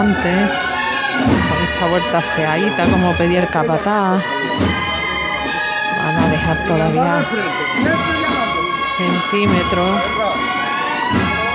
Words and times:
adelante, 0.00 0.48
con 1.48 1.64
esa 1.64 1.86
vuelta 1.86 2.18
aseadita 2.18 2.84
como 2.86 3.12
pedía 3.16 3.40
el 3.40 3.48
capataz. 3.48 4.22
Van 6.04 6.16
a 6.16 6.28
dejar 6.28 6.56
todavía 6.66 7.22
centímetros 8.96 10.00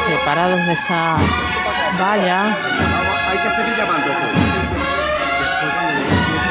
separados 0.07 0.65
de 0.67 0.73
esa 0.73 1.15
valla. 1.99 2.43
Hay 3.29 3.37
que 3.37 3.55
seguir 3.55 3.77
llamando. 3.77 4.09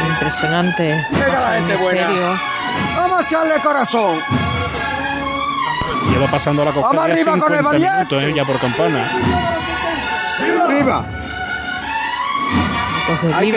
Impresionante. 0.09 1.07
Venga, 1.11 1.27
paso 1.27 1.41
la 1.43 1.51
del 1.53 1.61
gente 1.67 1.77
buena. 1.77 2.09
misterio. 2.09 2.39
Vamos 2.97 3.21
a 3.21 3.23
echarle 3.23 3.55
corazón. 3.61 4.19
Lleva 6.11 6.27
pasando 6.29 6.65
la 6.65 6.71
Vamos 6.71 6.89
cofradía 6.91 7.15
arriba 7.15 7.33
con 7.33 7.53
el 7.53 7.59
50 7.59 7.63
valiente. 7.71 7.97
minutos 7.97 8.23
eh, 8.25 8.33
ya 8.35 8.45
por 8.45 8.59
campana. 8.59 9.09
¡Viva! 10.69 11.05
De 13.05 13.35
Hay 13.35 13.53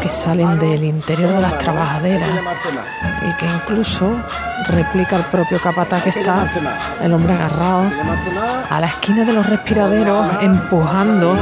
que 0.00 0.08
salen 0.08 0.58
del 0.58 0.82
interior 0.82 1.30
de 1.30 1.40
las 1.42 1.58
trabajaderas 1.58 2.30
y 3.20 3.32
que 3.36 3.44
incluso 3.44 4.10
replica 4.68 5.16
el 5.16 5.24
propio 5.24 5.60
capataz 5.60 6.02
que 6.02 6.08
está 6.08 6.48
el 7.02 7.12
hombre 7.12 7.34
agarrado 7.34 7.90
a 8.70 8.80
la 8.80 8.86
esquina 8.86 9.24
de 9.24 9.34
los 9.34 9.46
respiraderos 9.46 10.26
empujando 10.40 11.36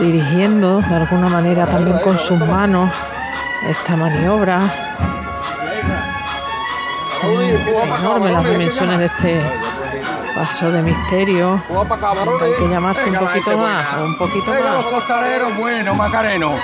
dirigiendo 0.00 0.80
de 0.80 0.94
alguna 0.96 1.28
manera 1.28 1.66
también 1.66 2.00
con 2.00 2.18
sus 2.18 2.40
manos 2.40 2.90
esta 3.68 3.94
maniobra. 3.94 4.58
Son 7.20 7.32
enormes 8.00 8.32
las 8.32 8.44
dimensiones 8.44 8.98
de 8.98 9.06
este 9.06 9.42
paso 10.34 10.70
de 10.70 10.82
misterio 10.82 11.62
hay 12.42 12.52
que 12.54 12.68
llamarse 12.68 13.04
un 13.04 13.12
Venga, 13.12 13.26
poquito 13.26 13.58
más 13.58 13.98
un 13.98 14.16
poquito 14.16 14.50
Venga 14.50 14.72
los 14.72 14.84
más 14.84 14.92
costaleros 14.92 15.56
buenos, 15.56 15.96
Macareno. 15.96 16.54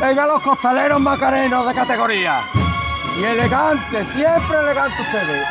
Venga 0.00 0.26
los 0.26 0.42
costaleros 0.42 1.00
macarenos 1.00 1.66
de 1.66 1.74
categoría. 1.74 2.40
Y 3.18 3.24
elegante, 3.24 4.04
siempre 4.04 4.58
elegante 4.58 5.00
ustedes. 5.00 5.46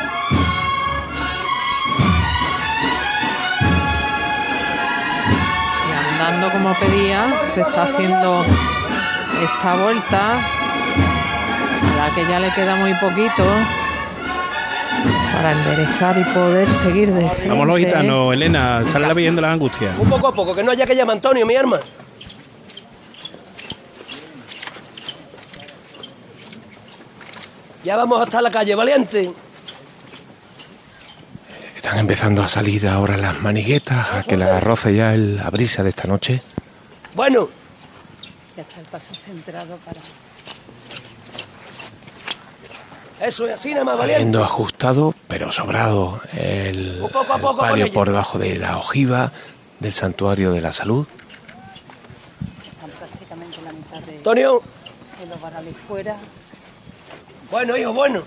y 5.89 5.93
andando 5.93 6.51
como 6.51 6.73
pedía 6.75 7.33
se 7.53 7.61
está 7.61 7.83
haciendo 7.83 8.45
esta 9.41 9.75
vuelta 9.75 10.33
a 10.33 11.97
la 11.97 12.15
que 12.15 12.25
ya 12.25 12.39
le 12.39 12.51
queda 12.53 12.75
muy 12.75 12.93
poquito 12.95 13.45
para 15.33 15.51
enderezar 15.53 16.17
y 16.19 16.23
poder 16.33 16.69
seguir 16.71 17.11
de 17.13 17.29
frente. 17.29 17.47
Vamos 17.49 17.67
los 17.67 17.79
gitanos, 17.79 18.33
Elena, 18.33 18.83
sale 18.91 19.07
la 19.07 19.13
Virgen 19.13 19.35
de 19.35 19.41
las 19.41 19.51
Angustias. 19.51 19.91
Un 19.99 20.09
poco 20.09 20.27
a 20.27 20.33
poco, 20.33 20.53
que 20.55 20.63
no 20.63 20.71
haya 20.71 20.85
que 20.85 20.95
llamar 20.95 21.15
Antonio, 21.17 21.45
mi 21.45 21.55
arma. 21.55 21.79
Ya 27.83 27.95
vamos 27.95 28.21
hasta 28.21 28.41
la 28.41 28.51
calle, 28.51 28.75
valiente. 28.75 29.31
Están 31.75 31.97
empezando 31.99 32.43
a 32.43 32.47
salir 32.47 32.87
ahora 32.87 33.17
las 33.17 33.41
maniguetas, 33.41 34.13
a 34.13 34.23
que 34.23 34.37
la 34.37 34.59
roce 34.59 34.95
ya 34.95 35.13
el- 35.15 35.37
la 35.37 35.49
brisa 35.49 35.81
de 35.83 35.89
esta 35.89 36.07
noche. 36.07 36.41
Bueno, 37.15 37.49
Ya 38.57 38.63
está 38.63 38.81
el 38.81 38.85
paso 38.87 39.15
centrado 39.15 39.77
para 39.77 39.97
eso 43.21 43.45
es 43.47 43.53
así, 43.53 43.71
nada 43.71 43.85
más 43.85 43.97
valiente. 43.97 44.23
Yendo 44.23 44.43
ajustado, 44.43 45.13
pero 45.27 45.51
sobrado 45.51 46.21
el, 46.35 46.97
Poco 46.99 47.19
a 47.19 47.35
el 47.35 47.41
poco 47.41 47.57
palio 47.57 47.93
por 47.93 48.07
debajo 48.07 48.39
de 48.39 48.57
la 48.57 48.77
ojiva 48.77 49.31
del 49.79 49.93
santuario 49.93 50.51
de 50.51 50.61
la 50.61 50.73
salud. 50.73 51.07
prácticamente 52.99 53.57
la 53.63 53.71
mitad 53.73 53.99
de, 53.99 54.17
Antonio, 54.17 54.61
de 55.19 55.25
los 55.27 55.39
varales 55.39 55.75
fuera. 55.87 56.17
bueno, 57.51 57.77
hijo, 57.77 57.93
bueno. 57.93 58.21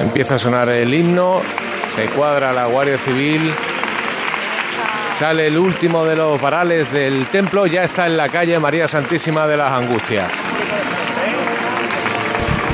Empieza 0.00 0.36
a 0.36 0.38
sonar 0.38 0.68
el 0.68 0.92
himno, 0.94 1.40
se 1.94 2.06
cuadra 2.10 2.52
la 2.52 2.66
Guardia 2.66 2.98
Civil, 2.98 3.52
sale 5.14 5.46
el 5.46 5.56
último 5.56 6.04
de 6.04 6.16
los 6.16 6.40
varales 6.40 6.92
del 6.92 7.26
templo, 7.26 7.66
ya 7.66 7.84
está 7.84 8.06
en 8.06 8.16
la 8.16 8.28
calle 8.28 8.58
María 8.58 8.88
Santísima 8.88 9.46
de 9.46 9.56
las 9.56 9.72
Angustias. 9.72 10.28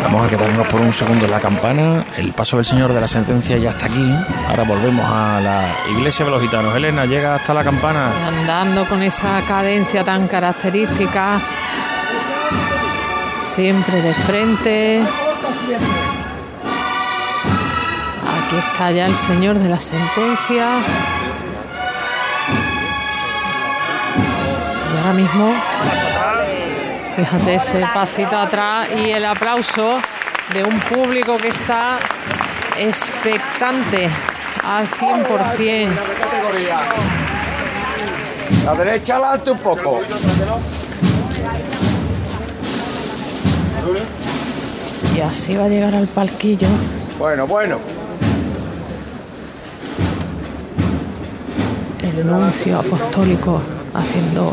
Vamos 0.03 0.27
a 0.27 0.31
quedarnos 0.31 0.67
por 0.69 0.81
un 0.81 0.93
segundo 0.93 1.27
en 1.27 1.31
la 1.31 1.39
campana. 1.39 2.05
El 2.17 2.33
paso 2.33 2.56
del 2.56 2.65
señor 2.65 2.93
de 2.95 3.01
la 3.01 3.06
sentencia 3.06 3.59
ya 3.59 3.71
está 3.71 3.87
aquí. 3.87 4.12
Ahora 4.49 4.65
volvemos 4.65 5.05
a 5.06 5.41
la 5.41 5.62
iglesia 5.93 6.25
de 6.25 6.31
los 6.33 6.41
gitanos. 6.41 6.75
Elena 6.75 7.05
llega 7.05 7.34
hasta 7.34 7.53
la 7.53 7.62
campana. 7.62 8.11
Andando 8.27 8.87
con 8.87 9.03
esa 9.03 9.43
cadencia 9.47 10.03
tan 10.03 10.27
característica. 10.27 11.39
Siempre 13.45 14.01
de 14.01 14.15
frente. 14.15 15.03
Aquí 18.47 18.57
está 18.57 18.91
ya 18.91 19.07
el 19.07 19.15
señor 19.15 19.59
de 19.59 19.69
la 19.69 19.78
sentencia. 19.78 20.81
Ahora 25.10 25.22
mismo, 25.22 25.53
fíjate 27.16 27.54
ese 27.56 27.81
pasito 27.93 28.37
atrás 28.37 28.88
y 28.97 29.10
el 29.10 29.25
aplauso 29.25 29.98
de 30.54 30.62
un 30.62 30.78
público 30.81 31.37
que 31.37 31.48
está 31.48 31.98
expectante 32.78 34.09
al 34.65 34.87
100%. 34.87 35.26
categoría. 35.26 36.81
La 38.65 38.75
derecha 38.75 39.16
adelante 39.16 39.50
un 39.50 39.59
poco. 39.59 40.00
Y 45.16 45.21
así 45.21 45.56
va 45.56 45.65
a 45.65 45.69
llegar 45.69 45.94
al 45.94 46.06
palquillo. 46.06 46.69
Bueno, 47.19 47.47
bueno. 47.48 47.78
el 52.21 52.27
nuncio 52.27 52.78
apostólico 52.78 53.60
haciendo 53.94 54.53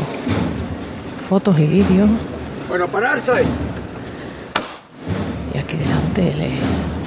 fotos 1.28 1.58
y 1.58 1.66
vídeos. 1.66 2.08
Bueno, 2.68 2.88
pararse. 2.88 3.44
Y 5.54 5.58
aquí 5.58 5.76
delante 5.76 6.34
le 6.34 6.50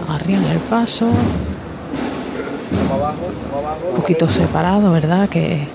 agarrían 0.07 0.43
el 0.45 0.59
paso. 0.59 1.07
Un 3.89 3.95
poquito 3.95 4.29
separado, 4.29 4.91
¿verdad? 4.91 5.27
Que 5.29 5.67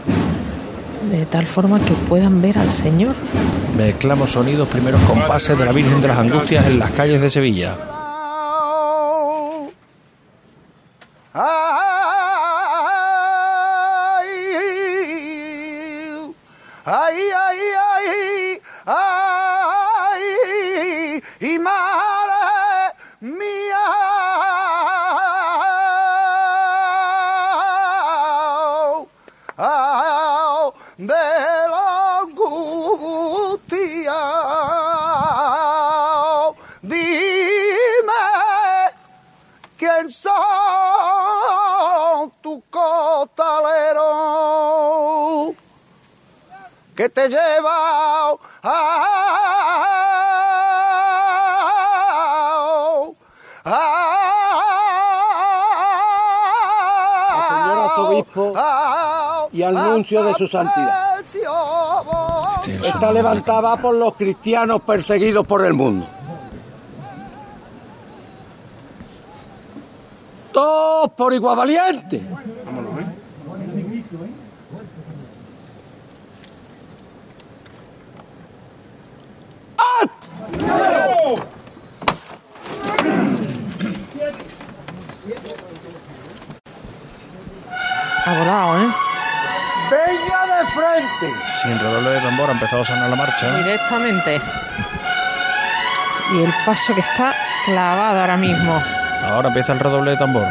de 1.10 1.26
tal 1.26 1.46
forma 1.46 1.80
que 1.80 1.92
puedan 2.08 2.40
ver 2.40 2.58
al 2.58 2.72
Señor. 2.72 3.14
Mezclamos 3.76 4.30
sonidos, 4.32 4.68
primeros 4.68 5.00
compases 5.02 5.58
de 5.58 5.64
la 5.64 5.72
Virgen 5.72 6.00
de 6.00 6.08
las 6.08 6.18
Angustias 6.18 6.66
en 6.66 6.78
las 6.78 6.90
calles 6.92 7.20
de 7.20 7.30
Sevilla. 7.30 7.74
Que 46.96 47.08
te 47.10 47.28
lleva 47.28 48.30
al 48.30 48.38
señor 57.48 57.78
arzobispo 57.78 58.52
y 59.52 59.62
al 59.62 59.74
nuncio 59.74 60.24
de 60.24 60.34
su 60.34 60.48
santidad. 60.48 61.20
Está 62.66 63.12
levantada 63.12 63.76
por 63.76 63.94
los 63.94 64.14
cristianos 64.14 64.80
perseguidos 64.80 65.46
por 65.46 65.64
el 65.64 65.74
mundo. 65.74 66.06
Todos 70.50 71.10
por 71.10 71.34
igual 71.34 71.56
valiente. 71.56 72.22
Empezado 92.66 92.82
a 92.82 92.84
sonar 92.84 93.10
la 93.10 93.16
marcha. 93.16 93.56
Directamente. 93.58 94.40
Y 96.32 96.42
el 96.42 96.52
paso 96.64 96.94
que 96.94 97.00
está 97.00 97.32
clavado 97.64 98.20
ahora 98.20 98.36
mismo. 98.36 98.82
Ahora 99.24 99.48
empieza 99.48 99.72
el 99.72 99.78
redoble 99.78 100.10
de 100.12 100.16
tambor. 100.16 100.46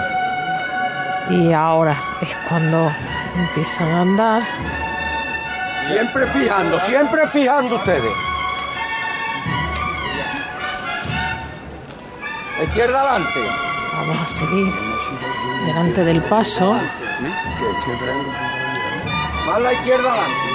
Y 1.29 1.51
ahora 1.51 1.97
es 2.21 2.29
cuando 2.47 2.89
empiezan 3.37 3.89
a 3.89 4.01
andar. 4.01 4.43
Siempre 5.87 6.25
fijando, 6.27 6.79
siempre 6.79 7.27
fijando 7.27 7.75
ustedes. 7.75 8.13
Izquierda 12.63 13.01
adelante. 13.01 13.39
Vamos 13.93 14.17
a 14.25 14.27
seguir 14.29 14.73
delante 15.65 16.05
del 16.05 16.21
paso. 16.21 16.79
Más 19.47 19.61
la 19.61 19.73
izquierda 19.73 20.09
adelante. 20.13 20.54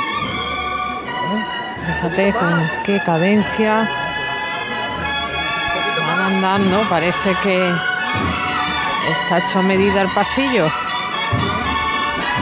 Fíjate 1.94 2.32
con 2.32 2.70
qué 2.84 3.00
cadencia 3.04 3.88
van 6.06 6.20
andando. 6.20 6.82
Parece 6.88 7.34
que 7.42 7.72
está 9.10 9.38
hecho 9.38 9.58
a 9.58 9.62
medida 9.62 10.02
el 10.02 10.08
pasillo. 10.08 10.70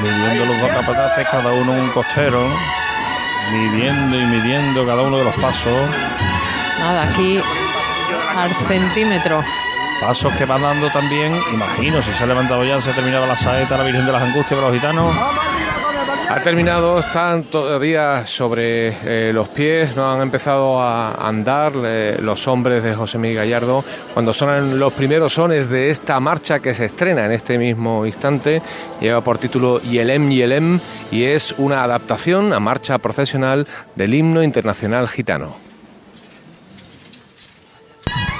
Midiendo 0.02 0.44
los 0.44 0.60
dos 0.60 0.70
capataces, 0.70 1.26
cada 1.30 1.52
uno 1.52 1.72
un 1.72 1.88
costero. 1.90 2.46
Midiendo 3.50 4.20
y 4.20 4.26
midiendo 4.26 4.86
cada 4.86 5.02
uno 5.02 5.18
de 5.18 5.24
los 5.24 5.34
pasos. 5.36 5.88
Nada, 6.78 7.04
aquí 7.04 7.40
al 8.36 8.54
centímetro. 8.54 9.42
Pasos 10.00 10.32
que 10.34 10.44
van 10.44 10.62
dando 10.62 10.90
también, 10.90 11.40
imagino, 11.52 12.02
si 12.02 12.12
se 12.12 12.22
ha 12.22 12.26
levantado 12.26 12.64
ya, 12.64 12.80
se 12.80 12.90
ha 12.90 12.94
terminado 12.94 13.26
la 13.26 13.36
saeta, 13.36 13.76
la 13.76 13.82
Virgen 13.82 14.06
de 14.06 14.12
las 14.12 14.22
Angustias 14.22 14.60
para 14.60 14.70
los 14.70 14.76
gitanos. 14.78 15.16
Ha 16.30 16.42
terminado, 16.42 16.98
están 16.98 17.44
todavía 17.44 18.26
sobre 18.26 18.88
eh, 18.88 19.32
los 19.32 19.48
pies, 19.48 19.96
no 19.96 20.12
han 20.12 20.20
empezado 20.20 20.78
a 20.78 21.26
andar 21.26 21.74
los 21.74 22.46
hombres 22.46 22.82
de 22.82 22.94
José 22.94 23.16
Miguel 23.16 23.38
Gallardo 23.38 23.82
cuando 24.12 24.34
sonan 24.34 24.78
los 24.78 24.92
primeros 24.92 25.32
sones 25.32 25.70
de 25.70 25.88
esta 25.88 26.20
marcha 26.20 26.58
que 26.58 26.74
se 26.74 26.84
estrena 26.84 27.24
en 27.24 27.32
este 27.32 27.56
mismo 27.56 28.04
instante. 28.04 28.60
Lleva 29.00 29.22
por 29.22 29.38
título 29.38 29.80
Yelem 29.80 30.28
Yelem 30.28 30.80
y 31.10 31.24
es 31.24 31.54
una 31.56 31.82
adaptación 31.82 32.52
a 32.52 32.60
marcha 32.60 32.98
procesional 32.98 33.66
del 33.94 34.12
himno 34.12 34.42
internacional 34.42 35.08
gitano. 35.08 35.56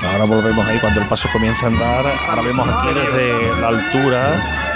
Ahora 0.03 0.25
volvemos 0.27 0.67
ahí 0.67 0.79
cuando 0.79 1.01
el 1.01 1.09
paso 1.09 1.31
comienza 1.33 1.67
a 1.67 1.69
andar. 1.71 2.05
Ahora 2.29 2.43
vemos 2.43 2.69
aquí 2.69 2.89
desde 2.95 3.61
la 3.61 3.69
altura 3.69 4.68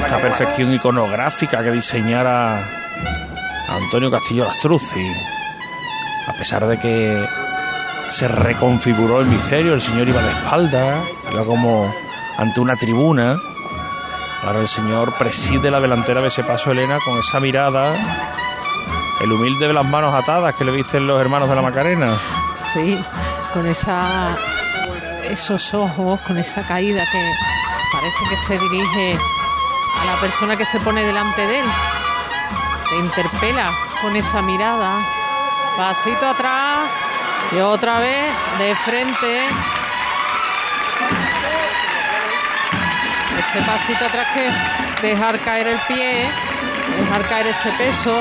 esta 0.00 0.20
perfección 0.20 0.72
iconográfica 0.72 1.62
que 1.62 1.70
diseñara 1.70 2.58
Antonio 3.68 4.10
Castillo 4.10 4.44
Lastruzzi. 4.44 5.06
A 6.28 6.32
pesar 6.32 6.66
de 6.66 6.78
que 6.78 7.28
se 8.08 8.28
reconfiguró 8.28 9.20
el 9.20 9.26
misterio, 9.26 9.74
el 9.74 9.80
señor 9.80 10.08
iba 10.08 10.22
de 10.22 10.30
espalda, 10.30 11.04
iba 11.32 11.44
como 11.44 11.92
ante 12.36 12.60
una 12.60 12.76
tribuna. 12.76 13.38
Ahora 14.44 14.60
el 14.60 14.68
señor 14.68 15.14
preside 15.18 15.70
la 15.70 15.80
delantera 15.80 16.20
de 16.20 16.28
ese 16.28 16.44
paso, 16.44 16.70
Elena, 16.70 16.98
con 17.04 17.18
esa 17.18 17.40
mirada, 17.40 17.94
el 19.22 19.32
humilde 19.32 19.66
de 19.66 19.72
las 19.72 19.84
manos 19.84 20.14
atadas 20.14 20.54
que 20.54 20.64
le 20.64 20.72
dicen 20.72 21.06
los 21.06 21.20
hermanos 21.20 21.48
de 21.48 21.54
la 21.54 21.62
Macarena. 21.62 22.14
Sí, 22.72 22.98
con 23.52 23.66
esa 23.66 24.36
esos 25.30 25.74
ojos, 25.74 26.20
con 26.20 26.38
esa 26.38 26.62
caída 26.62 27.04
que 27.10 27.32
parece 27.96 28.28
que 28.28 28.36
se 28.36 28.58
dirige 28.58 29.18
a 30.00 30.04
la 30.04 30.20
persona 30.20 30.54
que 30.56 30.66
se 30.66 30.78
pone 30.80 31.02
delante 31.02 31.46
de 31.46 31.60
él. 31.60 31.66
Te 32.90 32.96
interpela 32.96 33.70
con 34.02 34.14
esa 34.16 34.42
mirada. 34.42 34.98
Pasito 35.76 36.28
atrás 36.28 36.90
y 37.52 37.58
otra 37.58 37.98
vez 38.00 38.32
de 38.58 38.74
frente. 38.76 39.46
Ese 43.38 43.62
pasito 43.62 44.04
atrás 44.04 44.26
que 44.34 45.06
dejar 45.06 45.38
caer 45.40 45.68
el 45.68 45.78
pie, 45.88 46.28
dejar 46.98 47.22
caer 47.28 47.46
ese 47.46 47.70
peso. 47.72 48.18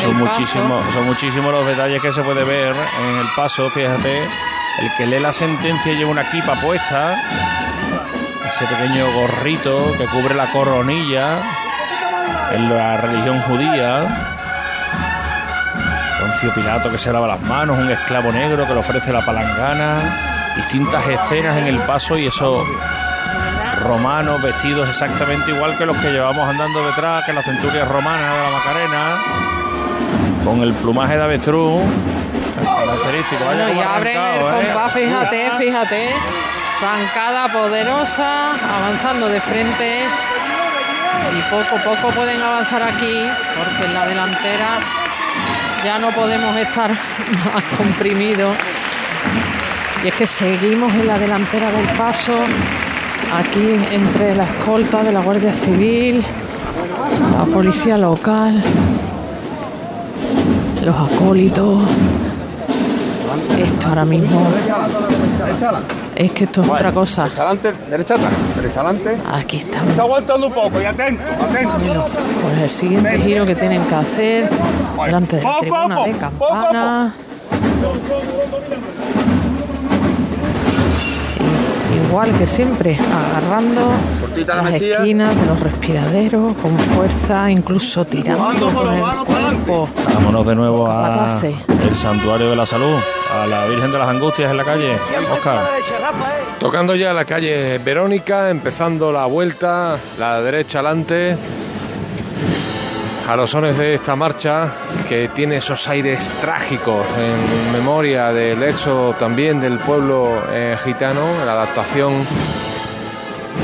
Son 0.00 0.16
muchísimos, 0.16 0.92
son 0.92 1.04
muchísimos 1.04 1.52
los 1.52 1.66
detalles 1.66 2.02
que 2.02 2.12
se 2.12 2.22
puede 2.22 2.42
ver 2.42 2.74
en 2.74 3.18
el 3.18 3.28
paso, 3.36 3.70
fíjate. 3.70 4.51
El 4.78 4.90
que 4.96 5.06
lee 5.06 5.20
la 5.20 5.32
sentencia 5.32 5.92
lleva 5.92 6.10
una 6.10 6.30
kipa 6.30 6.54
puesta, 6.54 7.14
ese 8.46 8.66
pequeño 8.66 9.12
gorrito 9.12 9.92
que 9.98 10.06
cubre 10.06 10.34
la 10.34 10.50
coronilla 10.50 11.40
en 12.52 12.68
la 12.68 12.96
religión 12.96 13.40
judía. 13.42 14.04
Poncio 16.20 16.54
Pilato 16.54 16.90
que 16.90 16.98
se 16.98 17.12
lava 17.12 17.26
las 17.26 17.40
manos, 17.42 17.78
un 17.78 17.90
esclavo 17.90 18.32
negro 18.32 18.66
que 18.66 18.72
le 18.72 18.80
ofrece 18.80 19.12
la 19.12 19.24
palangana, 19.24 20.54
distintas 20.56 21.06
escenas 21.06 21.58
en 21.58 21.66
el 21.66 21.78
paso 21.80 22.16
y 22.16 22.26
esos 22.26 22.66
romanos 23.82 24.40
vestidos 24.42 24.88
exactamente 24.88 25.50
igual 25.50 25.76
que 25.76 25.86
los 25.86 25.96
que 25.98 26.10
llevamos 26.10 26.48
andando 26.48 26.84
detrás, 26.86 27.24
que 27.24 27.32
la 27.32 27.42
centuria 27.42 27.84
romana 27.84 28.34
de 28.34 28.42
la 28.42 28.50
Macarena, 28.50 29.16
con 30.44 30.62
el 30.62 30.72
plumaje 30.74 31.16
de 31.16 31.24
avestruz, 31.24 31.82
característico. 32.92 33.44
Vaya 33.44 33.64
Bueno, 33.64 33.80
y 33.80 33.82
abren 33.82 34.16
el 34.16 34.22
arrancado, 34.22 34.60
¿eh? 34.60 34.66
compás, 34.66 34.92
fíjate, 34.92 35.50
fíjate. 35.58 36.10
Zancada 36.80 37.52
poderosa, 37.52 38.52
avanzando 38.52 39.28
de 39.28 39.40
frente. 39.40 40.04
Y 41.36 41.40
poco 41.50 41.76
a 41.76 41.82
poco 41.82 42.14
pueden 42.14 42.40
avanzar 42.40 42.82
aquí, 42.82 43.26
porque 43.56 43.84
en 43.84 43.94
la 43.94 44.06
delantera 44.06 44.80
ya 45.84 45.98
no 45.98 46.10
podemos 46.10 46.56
estar 46.56 46.90
más 47.54 47.64
comprimidos. 47.76 48.54
Y 50.04 50.08
es 50.08 50.14
que 50.14 50.26
seguimos 50.26 50.92
en 50.94 51.06
la 51.06 51.18
delantera 51.18 51.70
del 51.70 51.86
paso, 51.96 52.34
aquí 53.38 53.80
entre 53.92 54.34
la 54.34 54.44
escolta 54.44 55.04
de 55.04 55.12
la 55.12 55.20
Guardia 55.20 55.52
Civil, 55.52 56.24
la 57.38 57.44
policía 57.44 57.96
local, 57.96 58.60
los 60.84 61.12
acólitos. 61.12 61.84
Esto 63.58 63.88
ahora 63.88 64.04
mismo 64.04 64.40
es 66.14 66.30
que 66.32 66.44
esto 66.44 66.62
es 66.62 66.68
otra 66.68 66.92
cosa. 66.92 67.24
Derecha 67.24 67.42
adelante, 67.42 67.72
derecha 67.90 68.14
atrás, 68.14 68.32
derecha 68.56 68.80
adelante. 68.80 69.18
Aquí 69.32 69.56
estamos. 69.58 69.94
Se 69.94 70.00
aguantando 70.00 70.46
un 70.48 70.52
poco 70.52 70.80
y 70.80 70.84
atento, 70.84 71.22
atento. 71.50 72.06
Pues 72.42 72.62
el 72.62 72.70
siguiente 72.70 73.18
giro 73.20 73.46
que 73.46 73.54
tienen 73.54 73.82
que 73.84 73.94
hacer 73.94 74.50
delante 75.04 75.36
de 75.36 75.42
la 75.42 75.48
Poco 75.48 75.60
tribuna 75.60 76.04
de 76.04 76.14
poco, 76.14 76.30
poco 76.38 76.54
a 76.54 76.60
campana. 76.60 77.14
I- 81.92 82.06
Igual 82.08 82.32
que 82.38 82.46
siempre, 82.46 82.98
agarrando 82.98 83.80
Cortita 84.20 84.54
la 84.56 84.62
las 84.62 84.72
mesilla. 84.72 84.96
esquinas 84.98 85.34
de 85.36 85.46
los 85.46 85.60
respiraderos 85.60 86.54
con 86.56 86.76
fuerza, 86.78 87.50
incluso 87.50 88.04
tirando 88.04 88.70
con 88.70 88.94
el 88.94 89.00
cuerpo. 89.24 89.88
Vámonos 90.14 90.46
de 90.46 90.54
nuevo 90.54 90.86
a 90.86 91.02
Capataces. 91.08 91.54
el 91.88 91.96
santuario 91.96 92.50
de 92.50 92.56
la 92.56 92.66
salud, 92.66 92.96
a 93.32 93.46
la 93.46 93.66
Virgen 93.66 93.90
de 93.90 93.98
las 93.98 94.08
Angustias 94.08 94.50
en 94.50 94.56
la 94.56 94.64
calle. 94.64 94.98
Oscar. 95.32 95.60
Tocando 96.58 96.94
ya 96.94 97.12
la 97.12 97.24
calle 97.24 97.78
Verónica, 97.78 98.50
empezando 98.50 99.10
la 99.10 99.26
vuelta, 99.26 99.96
la 100.18 100.40
derecha 100.42 100.80
adelante, 100.80 101.36
a 103.28 103.36
los 103.36 103.50
sones 103.50 103.78
de 103.78 103.94
esta 103.94 104.14
marcha 104.16 104.72
que 105.08 105.28
tiene 105.28 105.56
esos 105.56 105.88
aires 105.88 106.30
trágicos 106.40 107.04
en 107.18 107.72
memoria 107.72 108.32
del 108.32 108.62
éxodo 108.62 109.14
también 109.14 109.60
del 109.60 109.78
pueblo 109.78 110.42
eh, 110.50 110.76
gitano, 110.84 111.44
la 111.44 111.52
adaptación 111.52 112.12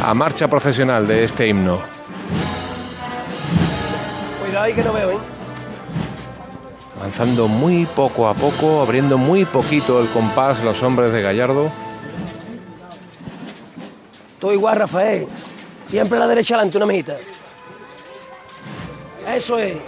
a 0.02 0.14
marcha 0.14 0.48
procesional 0.48 1.06
de 1.06 1.24
este 1.24 1.46
himno. 1.46 1.80
Cuidado 4.40 4.64
ahí 4.64 4.74
que 4.74 4.82
no 4.82 4.92
veo, 4.92 5.10
¿eh? 5.10 5.37
Avanzando 7.08 7.48
muy 7.48 7.86
poco 7.86 8.28
a 8.28 8.34
poco, 8.34 8.82
abriendo 8.82 9.16
muy 9.16 9.46
poquito 9.46 9.98
el 9.98 10.08
compás 10.08 10.62
los 10.62 10.82
hombres 10.82 11.10
de 11.10 11.22
Gallardo. 11.22 11.70
Todo 14.38 14.52
igual, 14.52 14.76
Rafael. 14.76 15.26
Siempre 15.86 16.18
a 16.18 16.20
la 16.20 16.28
derecha 16.28 16.56
adelante, 16.56 16.76
una 16.76 16.84
mejita. 16.84 17.16
Eso 19.26 19.58
es. 19.58 19.78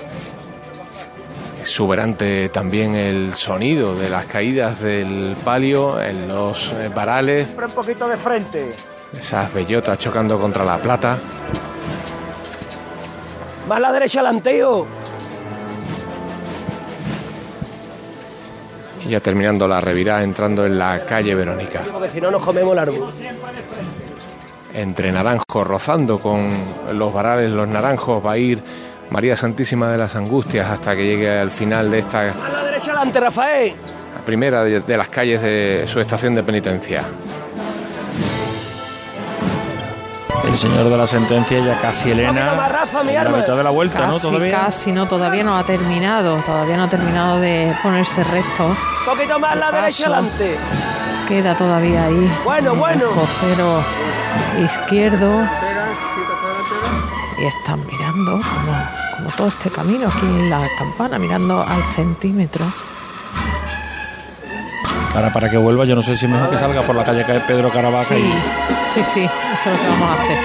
Exuberante 1.60 2.48
también 2.48 2.94
el 2.94 3.34
sonido 3.34 3.94
de 3.94 4.08
las 4.08 4.24
caídas 4.24 4.80
del 4.80 5.36
palio 5.44 6.00
en 6.00 6.26
los 6.26 6.72
eh, 6.72 6.88
varales, 6.88 7.48
Siempre 7.48 7.66
un 7.66 7.72
poquito 7.72 8.08
de 8.08 8.16
frente. 8.16 8.72
esas 9.18 9.52
bellotas 9.52 9.98
chocando 9.98 10.40
contra 10.40 10.64
la 10.64 10.78
plata. 10.78 11.18
Más 13.68 13.76
a 13.76 13.80
la 13.80 13.92
derecha 13.92 14.20
adelante, 14.20 14.64
ya 19.10 19.20
terminando 19.20 19.68
la 19.68 19.80
revirada, 19.80 20.22
entrando 20.22 20.64
en 20.64 20.78
la 20.78 21.04
calle 21.04 21.34
Verónica. 21.34 21.80
Porque 21.92 22.08
si 22.10 22.20
no 22.20 22.30
nos 22.30 22.42
comemos 22.42 22.72
el 22.72 22.78
árbol. 22.78 23.12
entre 24.72 25.10
naranjos, 25.12 25.66
rozando 25.66 26.18
con 26.20 26.50
los 26.92 27.12
varales, 27.12 27.50
los 27.50 27.66
naranjos, 27.68 28.24
va 28.24 28.32
a 28.32 28.38
ir 28.38 28.62
María 29.10 29.36
Santísima 29.36 29.88
de 29.90 29.98
las 29.98 30.14
Angustias 30.14 30.70
hasta 30.70 30.94
que 30.94 31.04
llegue 31.04 31.28
al 31.40 31.50
final 31.50 31.90
de 31.90 31.98
esta 31.98 32.20
A 32.20 32.48
la 32.52 32.64
derecha 32.64 32.92
adelante, 32.92 33.18
Rafael. 33.20 33.72
la 34.14 34.24
primera 34.24 34.62
de, 34.62 34.80
de 34.80 34.96
las 34.96 35.08
calles 35.08 35.42
de 35.42 35.84
su 35.88 35.98
estación 36.00 36.34
de 36.36 36.42
penitencia. 36.44 37.02
El 40.44 40.56
señor 40.56 40.88
de 40.90 40.96
la 40.96 41.06
sentencia 41.06 41.58
ya 41.60 41.78
casi 41.80 42.10
Elena. 42.10 42.52
en 43.02 43.14
la 43.24 43.30
mitad 43.30 43.56
de 43.56 43.62
la 43.62 43.70
vuelta, 43.70 44.06
¿no? 44.06 44.14
Casi, 44.14 44.26
Todavía. 44.28 44.50
casi, 44.64 44.92
no, 44.92 45.06
todavía 45.06 45.44
no 45.44 45.56
ha 45.56 45.64
terminado, 45.64 46.36
todavía 46.44 46.76
no 46.76 46.84
ha 46.84 46.88
terminado 46.90 47.38
de 47.40 47.72
ponerse 47.82 48.24
recto. 48.24 48.76
Poquito 49.04 49.38
más 49.38 49.52
a 49.52 49.56
la 49.56 49.70
derecha 49.72 50.06
adelante. 50.06 50.58
Queda 51.26 51.56
todavía 51.56 52.06
ahí. 52.06 52.38
Bueno, 52.44 52.74
bueno. 52.74 53.10
Costero 53.10 53.82
izquierdo. 54.62 55.48
Y 57.38 57.44
están 57.44 57.84
mirando, 57.86 58.32
como, 58.32 58.86
como 59.16 59.30
todo 59.30 59.48
este 59.48 59.70
camino 59.70 60.08
aquí 60.08 60.26
en 60.26 60.50
la 60.50 60.68
campana, 60.78 61.18
mirando 61.18 61.62
al 61.62 61.82
centímetro. 61.94 62.66
Ahora 65.14 65.32
para 65.32 65.50
que 65.50 65.56
vuelva, 65.56 65.84
yo 65.86 65.96
no 65.96 66.02
sé 66.02 66.16
si 66.16 66.26
es 66.26 66.30
mejor 66.30 66.50
que 66.50 66.58
salga 66.58 66.82
por 66.82 66.94
la 66.94 67.04
calle 67.04 67.24
que 67.24 67.40
Pedro 67.40 67.70
Caravaca 67.70 68.14
Sí, 68.14 68.14
y 68.14 68.94
sí, 68.94 69.04
sí, 69.12 69.24
eso 69.24 69.70
es 69.70 69.76
lo 69.76 69.82
que 69.82 69.88
vamos 69.88 70.08
a 70.08 70.22
hacer. 70.22 70.38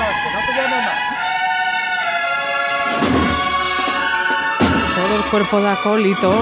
Todo 4.96 5.16
el 5.18 5.24
cuerpo 5.30 5.60
de 5.60 5.70
acólito 5.70 6.42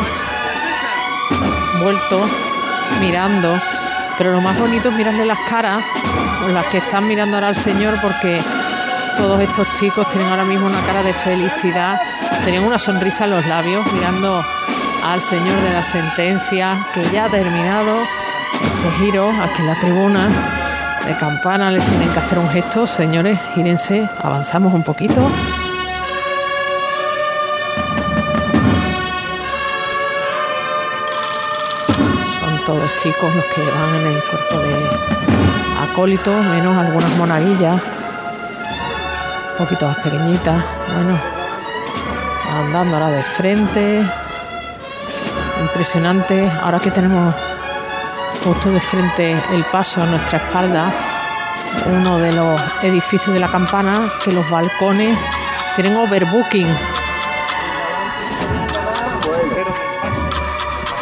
vuelto, 1.80 2.26
mirando. 3.00 3.60
Pero 4.18 4.32
lo 4.32 4.42
más 4.42 4.58
bonito 4.58 4.90
es 4.90 4.96
mirarle 4.96 5.26
las 5.26 5.40
caras 5.50 5.84
con 6.42 6.54
las 6.54 6.66
que 6.68 6.78
están 6.78 7.08
mirando 7.08 7.38
ahora 7.38 7.48
al 7.50 7.56
Señor 7.56 8.00
porque 8.02 8.42
todos 9.18 9.42
estos 9.42 9.68
chicos 9.80 10.08
tienen 10.10 10.30
ahora 10.30 10.44
mismo 10.44 10.68
una 10.68 10.82
cara 10.82 11.04
de 11.04 11.14
felicidad, 11.14 12.00
tienen 12.44 12.64
una 12.64 12.80
sonrisa 12.80 13.26
en 13.26 13.32
los 13.32 13.46
labios 13.46 13.92
mirando 13.94 14.44
al 15.04 15.22
Señor 15.22 15.62
de 15.62 15.72
la 15.72 15.84
sentencia 15.84 16.86
que 16.94 17.04
ya 17.12 17.26
ha 17.26 17.30
terminado 17.30 17.98
ese 18.66 18.92
giro 19.00 19.30
aquí 19.30 19.62
en 19.62 19.68
la 19.68 19.80
tribuna 19.80 20.30
de 21.06 21.16
campana 21.18 21.70
les 21.70 21.86
tienen 21.86 22.10
que 22.10 22.20
hacer 22.20 22.40
un 22.40 22.50
gesto, 22.50 22.88
señores, 22.88 23.38
gírense, 23.54 24.08
avanzamos 24.22 24.74
un 24.74 24.84
poquito. 24.84 25.30
Chicos 33.02 33.36
los 33.36 33.46
que 33.46 33.62
van 33.62 33.96
en 33.96 34.08
el 34.08 34.24
cuerpo 34.24 34.60
de 34.60 34.88
acólitos, 35.84 36.46
menos 36.46 36.78
algunas 36.78 37.10
monaguillas, 37.18 37.82
un 39.52 39.58
poquito 39.58 39.88
más 39.88 39.98
pequeñitas, 39.98 40.64
bueno, 40.96 41.18
andando 42.50 42.96
ahora 42.96 43.10
de 43.10 43.24
frente, 43.24 44.04
impresionante, 45.62 46.50
ahora 46.62 46.80
que 46.80 46.92
tenemos 46.92 47.34
justo 48.44 48.72
de 48.72 48.80
frente 48.80 49.38
el 49.52 49.64
paso 49.66 50.02
a 50.02 50.06
nuestra 50.06 50.38
espalda, 50.38 50.92
uno 51.86 52.18
de 52.20 52.34
los 52.34 52.62
edificios 52.82 53.34
de 53.34 53.40
la 53.40 53.50
campana, 53.50 54.10
que 54.24 54.32
los 54.32 54.50
balcones 54.50 55.18
tienen 55.76 55.96
overbooking. 55.96 56.68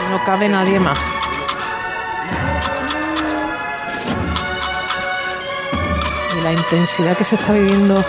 No 0.10 0.24
cabe 0.25 0.50
nadie 0.50 0.79
más. 0.79 1.11
La 6.53 6.60
intensidad 6.60 7.15
que 7.17 7.24
se 7.24 7.36
está 7.36 7.53
viviendo 7.53 8.03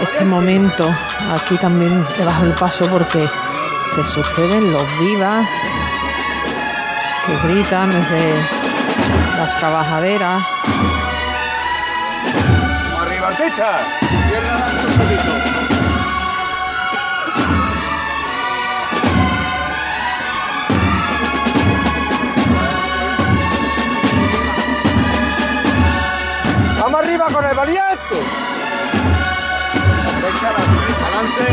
este 0.00 0.24
momento 0.24 0.92
aquí 1.32 1.56
también 1.56 2.04
debajo 2.18 2.42
del 2.42 2.54
paso 2.54 2.86
porque 2.90 3.28
se 3.94 4.04
suceden 4.04 4.72
los 4.72 4.98
vivas 4.98 5.46
que 7.24 7.48
gritan 7.48 7.92
desde 7.92 8.34
las 9.38 9.58
trabajaderas. 9.60 10.42
Arriba, 13.00 13.28
Artecha. 13.28 13.78
Arriba 27.14 27.26
con 27.32 27.44
el 27.44 27.54
valiente. 27.54 28.16
Derecha, 30.20 30.50
la 30.50 30.58
derecha, 30.74 31.06
adelante. 31.06 31.44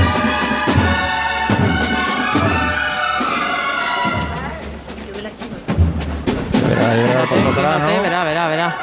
verá, 6.67 6.87
verá 6.89 7.21
el 7.21 7.27
paso 7.27 7.49
atrás, 7.49 7.79
¿no? 7.79 7.87
Fíjate, 7.87 8.01
verá, 8.01 8.23
verá, 8.23 8.47
verá. 8.47 8.75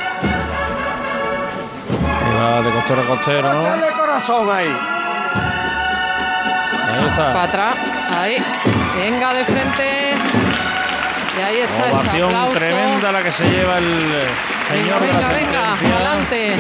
Y 2.22 2.36
va 2.38 2.62
de 2.62 2.70
costero 2.70 3.02
a 3.02 3.06
costero, 3.06 3.52
¿no? 3.52 3.96
Corazón 3.98 4.50
ahí. 4.50 4.76
Ahí 6.86 7.06
está. 7.08 7.32
Para 7.32 7.42
atrás, 7.42 7.76
ahí. 8.16 8.44
Venga 8.96 9.34
de 9.34 9.44
frente. 9.44 10.14
Y 11.36 11.40
ahí 11.40 11.58
está 11.58 11.86
ese 11.86 11.94
Ovación 11.94 12.28
aplauso. 12.30 12.58
tremenda 12.58 13.12
la 13.12 13.22
que 13.22 13.32
se 13.32 13.48
lleva 13.48 13.78
el 13.78 14.22
señor 14.68 15.00
Venga, 15.00 15.16
de 15.16 15.22
la 15.22 15.28
venga, 15.28 15.76
venga, 15.82 15.96
adelante. 15.96 16.54